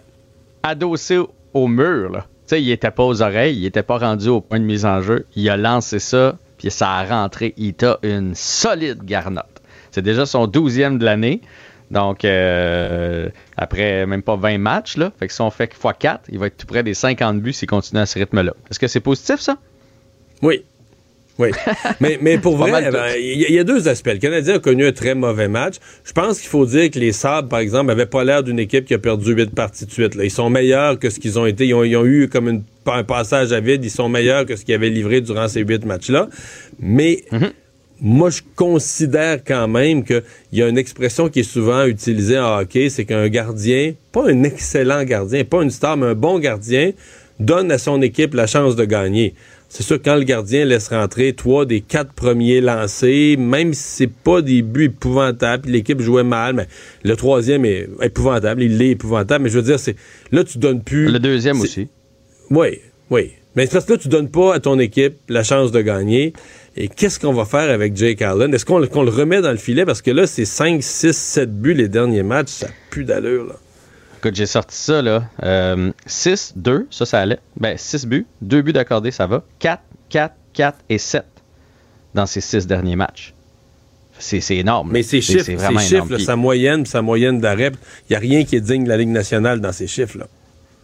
[0.61, 1.19] adossé
[1.53, 2.25] au mur, là.
[2.47, 4.85] Tu sais, il était pas aux oreilles, il était pas rendu au point de mise
[4.85, 5.25] en jeu.
[5.37, 7.53] Il a lancé ça, puis ça a rentré.
[7.55, 9.61] Il t'a une solide garnotte.
[9.91, 11.41] C'est déjà son douzième de l'année.
[11.91, 13.27] Donc, euh,
[13.57, 15.11] après même pas 20 matchs, là.
[15.19, 17.67] Fait que si on fait x4, il va être tout près des 50 buts s'il
[17.67, 18.53] continue à ce rythme-là.
[18.69, 19.57] Est-ce que c'est positif, ça?
[20.41, 20.63] Oui.
[21.37, 21.49] Oui.
[21.99, 24.11] mais, mais pour vrai, ben, il y, a deux aspects.
[24.13, 25.75] Le Canadien a connu un très mauvais match.
[26.05, 28.85] Je pense qu'il faut dire que les Sabres, par exemple, n'avaient pas l'air d'une équipe
[28.85, 30.15] qui a perdu huit parties de suite.
[30.15, 30.23] là.
[30.23, 31.65] Ils sont meilleurs que ce qu'ils ont été.
[31.67, 33.83] Ils ont, ils ont eu comme une- un passage à vide.
[33.83, 36.27] Ils sont meilleurs que ce qu'ils avaient livré durant ces huit matchs-là.
[36.79, 37.23] Mais
[38.01, 40.23] moi, je considère quand même qu'il
[40.53, 44.43] y a une expression qui est souvent utilisée en hockey, c'est qu'un gardien, pas un
[44.43, 46.91] excellent gardien, pas une star, mais un bon gardien,
[47.39, 49.35] donne à son équipe la chance de gagner.
[49.69, 54.11] C'est sûr quand le gardien laisse rentrer trois des quatre premiers lancés, même si c'est
[54.11, 56.67] pas des buts épouvantables, l'équipe jouait mal, mais
[57.03, 59.95] le troisième est épouvantable, il l'est épouvantable, mais je veux dire, c'est
[60.31, 61.07] là tu donnes plus.
[61.07, 61.87] Le deuxième aussi.
[62.49, 62.79] oui,
[63.11, 63.31] oui.
[63.55, 66.33] Mais c'est parce que là, tu donnes pas à ton équipe la chance de gagner.
[66.77, 68.53] Et qu'est-ce qu'on va faire avec Jake Allen?
[68.53, 69.85] Est-ce qu'on le- remet dans le filet?
[69.85, 72.49] Parce que là, c'est 5, 6, 7 buts les derniers matchs.
[72.49, 73.55] Ça pue d'allure, là.
[74.19, 75.23] Écoute, j'ai sorti ça, là.
[75.43, 77.39] Euh, 6, 2, ça, ça allait.
[77.59, 79.43] Ben, 6 buts, 2 buts d'accordé, ça va.
[79.59, 81.25] 4, 4, 4 et 7
[82.13, 83.33] dans ces 6 derniers matchs.
[84.19, 84.91] C'est énorme.
[84.91, 86.11] Mais ces C'est- chiffres, c'est ces vraiment chiffres, énorme.
[86.11, 87.71] là, sa moyenne, sa moyenne d'arrêt,
[88.07, 90.27] il n'y a rien qui est digne de la Ligue nationale dans ces chiffres-là.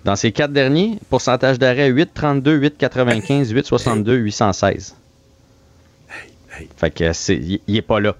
[0.05, 4.95] Dans ces 4 derniers, pourcentage d'arrêt 8, 32, 8, 95, 8, 62, 816.
[6.77, 8.15] Fait que c'est, il il est pas là.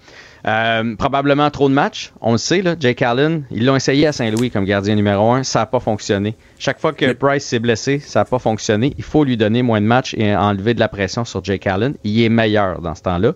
[0.48, 2.14] Euh, probablement trop de matchs.
[2.22, 5.44] On le sait, là, Jake Allen, ils l'ont essayé à Saint-Louis comme gardien numéro 1.
[5.44, 6.36] Ça n'a pas fonctionné.
[6.58, 8.94] Chaque fois que Price s'est blessé, ça n'a pas fonctionné.
[8.98, 11.96] Il faut lui donner moins de matchs et enlever de la pression sur Jake Allen.
[12.04, 13.34] Il est meilleur dans ce temps-là.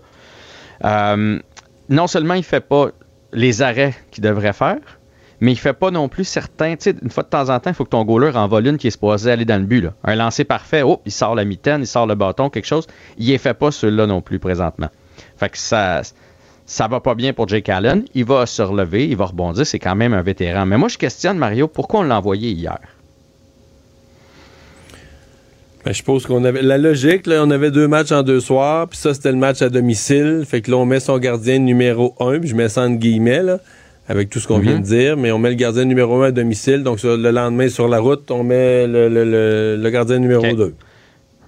[0.85, 1.39] Euh,
[1.89, 2.91] non seulement il fait pas
[3.33, 4.77] les arrêts qu'il devrait faire,
[5.41, 6.75] mais il fait pas non plus certains.
[6.75, 8.77] Tu sais, une fois de temps en temps, il faut que ton goaler envole une
[8.77, 9.87] qui est supposé aller dans le but.
[10.03, 12.85] Un lancer parfait, oh, il sort la mitaine, il sort le bâton, quelque chose.
[13.17, 14.89] Il ne fait pas celui-là non plus présentement.
[15.37, 16.03] Fait que ça,
[16.67, 18.05] ça va pas bien pour Jake Allen.
[18.13, 19.65] Il va se relever, il va rebondir.
[19.65, 20.67] C'est quand même un vétéran.
[20.67, 22.79] Mais moi, je questionne Mario, pourquoi on l'a envoyé hier?
[25.83, 28.87] Ben, je suppose qu'on avait la logique, là, on avait deux matchs en deux soirs,
[28.87, 30.43] puis ça c'était le match à domicile.
[30.45, 33.41] Fait que là, on met son gardien numéro un, puis je mets ça en guillemets,
[33.41, 33.57] là,
[34.11, 34.63] avec tout ce qu'on Mhm.
[34.63, 37.31] vient de dire, mais on met le gardien numéro un à domicile, donc sur- le
[37.31, 40.55] lendemain sur la route, on met le, le- le- le gardien numéro Ok.
[40.55, 40.75] 2.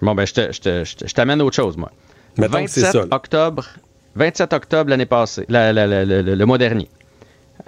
[0.02, 1.92] Bon, ben, je t'amène autre chose, moi.
[2.38, 3.06] Mettons que c'est ça, là.
[3.12, 3.66] octobre,
[4.16, 6.88] 27 octobre l'année passée, la- la- la- la- le, le mois dernier.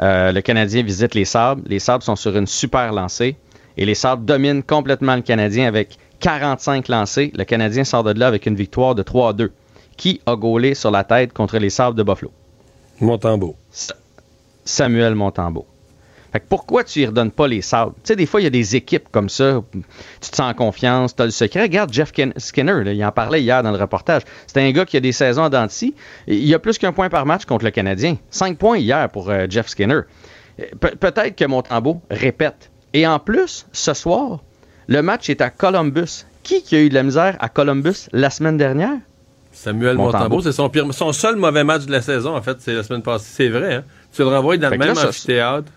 [0.02, 1.62] Euh, le Canadien visite les Sabres.
[1.68, 3.36] Les Sabres sont sur une super lancée
[3.78, 7.32] et les Sabres dominent complètement le Canadien avec 45 lancés.
[7.38, 9.52] Le Canadien sort de là avec une victoire de 3 à 2.
[9.98, 12.32] Qui a gaulé sur la tête contre les Sabres de Buffalo?
[13.00, 13.56] Montembeau.
[14.66, 15.66] Samuel Montembeau.
[16.34, 17.94] Fait que pourquoi tu y redonnes pas les sabres?
[18.04, 20.54] Tu sais, des fois, il y a des équipes comme ça, tu te sens en
[20.54, 21.62] confiance, tu as le secret.
[21.62, 24.24] Regarde Jeff Ken- Skinner, là, il en parlait hier dans le reportage.
[24.46, 25.96] C'est un gars qui a des saisons en dents de scie.
[26.28, 28.18] Il y a plus qu'un point par match contre le Canadien.
[28.32, 30.02] Cinq points hier pour euh, Jeff Skinner.
[30.60, 32.70] Euh, Pe- Peut-être que Montembeau répète.
[32.94, 34.40] Et en plus, ce soir,
[34.88, 36.26] le match est à Columbus.
[36.44, 38.98] Qui qui a eu de la misère à Columbus la semaine dernière?
[39.54, 40.18] Samuel Montembeau.
[40.18, 42.84] Montembeau, c'est son, pire- son seul mauvais match de la saison, en fait, c'est la
[42.84, 43.26] semaine passée.
[43.32, 43.84] C'est vrai, hein?
[44.16, 45.72] Tu le renvoies dans Fait le même là, ça- amphithéâtre.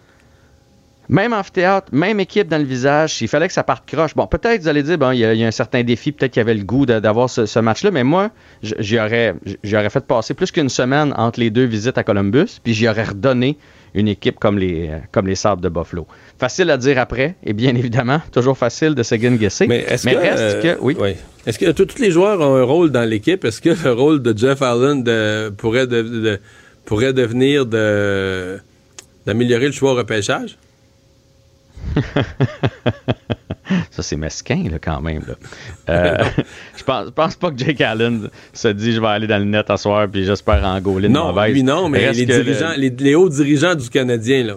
[1.11, 4.15] Même amphithéâtre, même équipe dans le visage, il fallait que ça parte croche.
[4.15, 6.13] Bon, peut-être, vous allez dire, bon, il y, a- il y a un certain défi,
[6.13, 8.31] peut-être qu'il y avait le goût d'avoir ce, ce match-là, mais moi,
[8.63, 9.35] j'y aurais,
[9.65, 13.57] fait passer plus qu'une semaine entre les deux visites à Columbus, puis j'y aurais redonné
[13.95, 16.07] une équipe comme les, comme les Sabres de Buffalo.
[16.39, 19.67] Facile à dire après, et bien évidemment, toujours facile de se guesser.
[19.67, 20.95] Mais est-ce que, reste euh, que, oui.
[21.47, 23.47] Est-ce que tous tous les joueurs ont un rôle dans l'équipe?
[23.47, 26.41] Est-ce que le rôle de Jeff Allen de- pourrait, de- de-
[26.89, 28.59] pourrait devenir de-
[29.27, 30.57] d'améliorer le choix au repêchage?
[33.91, 35.23] Ça, c'est mesquin, là, quand même.
[35.29, 35.35] là.
[35.91, 36.25] Euh,
[36.77, 39.45] je pense, je pense pas que Jake Allen se dit je vais aller dans le
[39.45, 41.63] net à soir puis j'espère en gauler une Non, mauvaise.
[41.63, 44.57] non, mais les, le- dirigeants, les, les hauts dirigeants du Canadien, là.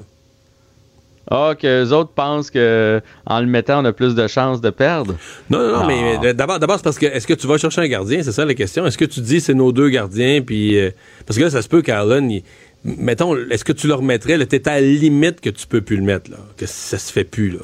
[1.34, 4.70] Ah, que les autres pensent que en le mettant, on a plus de chances de
[4.70, 5.16] perdre?
[5.50, 7.80] Non, non, non, mais euh, d'abord, d'abord c'est parce que est-ce que tu vas chercher
[7.80, 8.22] un gardien?
[8.22, 8.86] C'est ça la question.
[8.86, 10.42] Est-ce que tu dis c'est nos deux gardiens?
[10.42, 10.92] Puis euh,
[11.26, 12.42] parce que là, ça se peut qu'Allen,
[12.84, 14.38] mettons, est-ce que tu le remettrais?
[14.38, 16.38] Là, t'es à la limite que tu peux plus le mettre, là.
[16.58, 17.60] Que ça se fait plus, là?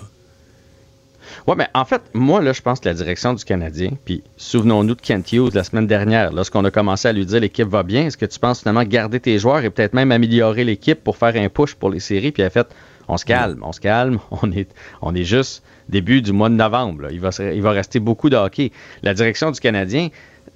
[1.45, 4.95] Ouais, mais en fait, moi, là, je pense que la direction du Canadien, puis souvenons-nous
[4.95, 8.07] de Kent Hughes la semaine dernière, lorsqu'on a commencé à lui dire l'équipe va bien,
[8.07, 11.35] est-ce que tu penses finalement garder tes joueurs et peut-être même améliorer l'équipe pour faire
[11.35, 12.31] un push pour les séries?
[12.31, 12.68] Puis elle a fait,
[13.08, 14.70] on se calme, on se calme, on est,
[15.02, 17.04] on est juste début du mois de novembre.
[17.04, 17.10] là.
[17.12, 18.72] Il, va, se- il va rester beaucoup de hockey.
[19.04, 20.10] La direction du Canadien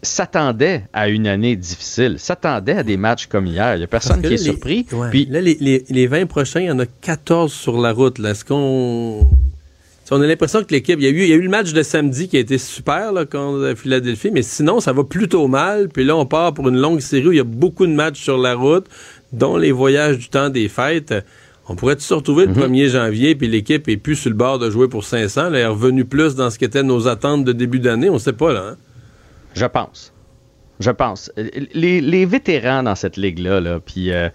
[0.04, 3.76] s'attendait à une année difficile, s'attendait à des matchs comme hier.
[3.76, 4.86] Il n'y a personne qui est les- surpris.
[4.92, 5.10] ouais.
[5.10, 8.20] Puis là, les, les- les 20 prochains, il y en a 14 sur la route.
[8.20, 9.28] Est-ce qu'on.
[10.14, 11.00] On a l'impression que l'équipe.
[11.00, 12.58] Il y, a eu, il y a eu le match de samedi qui a été
[12.58, 15.88] super là, contre Philadelphie, mais sinon, ça va plutôt mal.
[15.88, 18.22] Puis là, on part pour une longue série où il y a beaucoup de matchs
[18.22, 18.88] sur la route,
[19.32, 21.14] dont les voyages du temps des fêtes.
[21.72, 24.70] On pourrait se retrouver le 1er janvier, puis l'équipe est plus sur le bord de
[24.70, 25.44] jouer pour 500.
[25.44, 28.10] Là, elle est revenue plus dans ce qu'étaient nos attentes de début d'année.
[28.10, 28.72] On sait pas, là.
[28.72, 28.78] hein?
[29.54, 30.12] Je pense.
[30.82, 31.32] Je pense.
[31.74, 34.28] Les, les vétérans dans cette ligue-là, là, puis euh,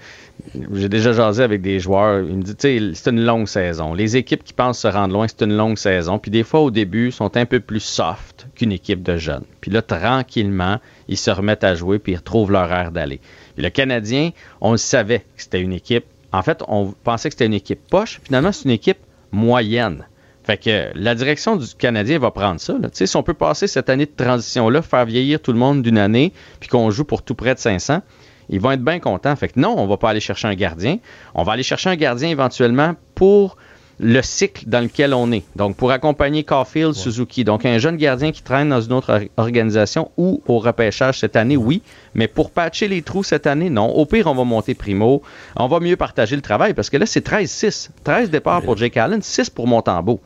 [0.73, 3.93] j'ai déjà jasé avec des joueurs, ils me disent, tu sais, c'est une longue saison.
[3.93, 6.19] Les équipes qui pensent se rendre loin, c'est une longue saison.
[6.19, 9.45] Puis des fois, au début, sont un peu plus soft qu'une équipe de jeunes.
[9.61, 13.21] Puis là, tranquillement, ils se remettent à jouer, puis ils retrouvent leur air d'aller.
[13.57, 14.31] Puis le Canadien,
[14.63, 16.05] on le savait que c'était une équipe.
[16.37, 18.21] En fait, on pensait que c'était une équipe poche.
[18.23, 18.99] Finalement, c'est une équipe
[19.33, 20.07] moyenne.
[20.45, 22.75] Fait que la direction du Canadien va prendre ça.
[22.93, 26.35] Si on peut passer cette année de transition-là, faire vieillir tout le monde d'une année,
[26.61, 28.03] puis qu'on joue pour tout près de 500,
[28.51, 29.35] ils vont être bien contents.
[29.35, 30.99] Fait que non, on va pas aller chercher un gardien.
[31.35, 33.57] On va aller chercher un gardien éventuellement pour
[33.99, 35.45] le cycle dans lequel on est.
[35.57, 39.21] Donc, pour accompagner Caulfield, Suzuki, donc un jeune gardien qui traîne dans une autre or-
[39.39, 41.81] organisation ou au repêchage cette année, oui,
[42.15, 43.87] mais pour patcher les trous cette année, non.
[43.89, 45.23] Au pire, on va monter primo.
[45.57, 47.89] On va mieux partager le travail parce que là, c'est 13-6.
[48.05, 50.21] 13 départs pour Jake Allen, 6 pour Montembeau.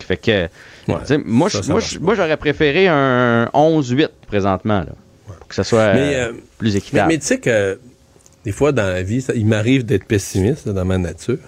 [0.00, 0.48] Fait que,
[0.88, 4.92] moi, ça, je- ça moi, j'aurais préféré un 11-8 présentement, là,
[5.38, 7.08] pour que ça soit Mais, euh, euh, plus équitable.
[7.08, 7.78] mais tu sais que
[8.44, 11.38] des fois dans la vie, ça- il m'arrive d'être pessimiste là, dans ma nature.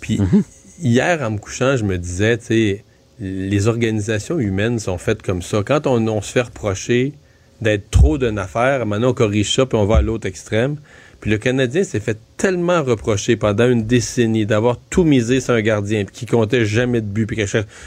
[0.00, 0.42] Puis Mhm.
[0.82, 2.84] Hier, en me couchant, je me disais, tu sais,
[3.20, 5.62] les organisations humaines sont faites comme ça.
[5.64, 7.12] Quand on, on se fait reprocher
[7.60, 10.76] d'être trop d'une affaire, maintenant on corrige ça puis on va à l'autre extrême.
[11.20, 15.60] Puis le Canadien s'est fait tellement reprocher pendant une décennie d'avoir tout misé sur un
[15.60, 17.26] gardien puis qui comptait jamais de but.
[17.26, 17.38] Puis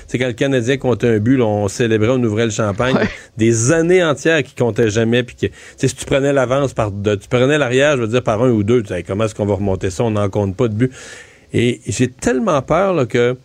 [0.07, 2.95] c'est quand le Canadien comptait un but, là, on célébrait, on ouvrait le champagne.
[3.35, 5.23] Des années entières qui comptaient jamais.
[5.23, 8.07] Puis que, tu sais, si tu prenais l'avance par, de- tu prenais l'arrière, je veux
[8.07, 10.05] dire par un ou deux, tu sais, comment est-ce qu'on va remonter ça?
[10.05, 10.93] On n'en compte pas de but.
[11.53, 13.38] Et j'ai tellement peur que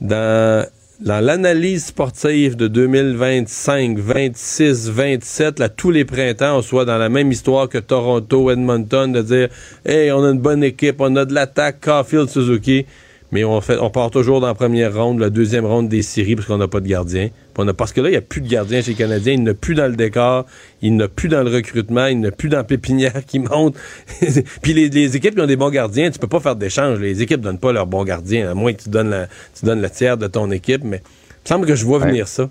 [0.00, 0.66] dans,
[1.00, 7.08] dans l'analyse sportive de 2025, 26, 27, là, tous les printemps, on soit dans la
[7.08, 9.48] même histoire que Toronto, Edmonton, de dire
[9.84, 12.86] Hey, on a une bonne équipe, on a de l'attaque, Caulfield, Suzuki.
[13.32, 16.36] Mais on, fait, on part toujours dans la première ronde, la deuxième ronde des séries
[16.36, 17.28] parce qu'on n'a pas de gardien.
[17.28, 19.32] Puis on a- parce que là, il n'y a plus de gardien chez les Canadiens.
[19.32, 20.44] Il n'y a plus dans le décor.
[20.82, 22.06] Il n'y a plus dans le recrutement.
[22.06, 23.74] Il n'y a plus dans la pépinière qui monte.
[24.62, 26.98] Puis les, les équipes qui ont des bons gardiens, tu peux pas faire d'échange.
[27.00, 29.26] Les équipes donnent pas leurs bons gardiens, à moins que tu donnes, la,
[29.58, 30.84] tu donnes le tiers de ton équipe.
[30.84, 32.08] Mais il me semble que je vois Ouais.
[32.08, 32.50] venir ça.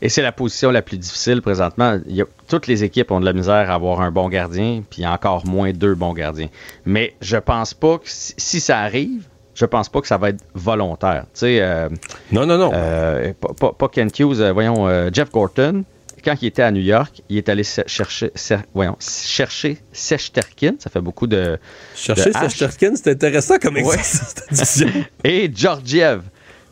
[0.00, 1.98] Et c'est la position la plus difficile présentement.
[2.08, 4.82] Il y a- toutes les équipes ont de la misère à avoir un bon gardien,
[4.88, 6.48] puis encore moins deux bons gardiens.
[6.86, 9.24] Mais je pense pas que si, si ça arrive,
[9.54, 11.22] je pense pas que ça va être volontaire.
[11.34, 11.88] Tu sais, euh,
[12.32, 12.70] non, non, non.
[12.70, 15.84] pas, pas- pas Ken Hughes, euh, voyons, euh, Jeff Gorton,
[16.24, 18.30] quand il était à New York, il est allé chercher,
[18.74, 20.74] voyons, chercher Sechterkin.
[20.78, 21.58] Ça fait beaucoup de.
[21.94, 22.32] Chercher.
[22.32, 23.80] Sechterkin, c'est intéressant comme Ouais.
[23.82, 24.88] exercice d'addition.
[25.24, 26.22] Et Georgiev.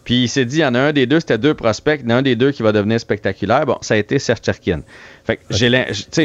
[0.04, 2.10] Puis il s'est dit, il y en a un des deux, c'était deux prospects, il
[2.10, 3.64] y en a un des deux qui va devenir spectaculaire.
[3.66, 4.80] Bon, ça a été Sercherkin.
[5.24, 5.70] Fait que j'ai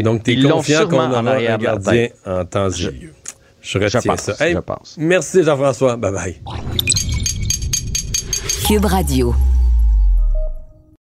[0.02, 3.14] Donc, tu es ils l'ont confiant qu'on aura en un gardien en temps et lieu.
[3.68, 4.36] Je retiens pense, ça.
[4.40, 4.96] Hey, je pense.
[4.98, 5.98] Merci Jean-François.
[5.98, 6.42] Bye bye.
[8.66, 9.36] Cube Radio.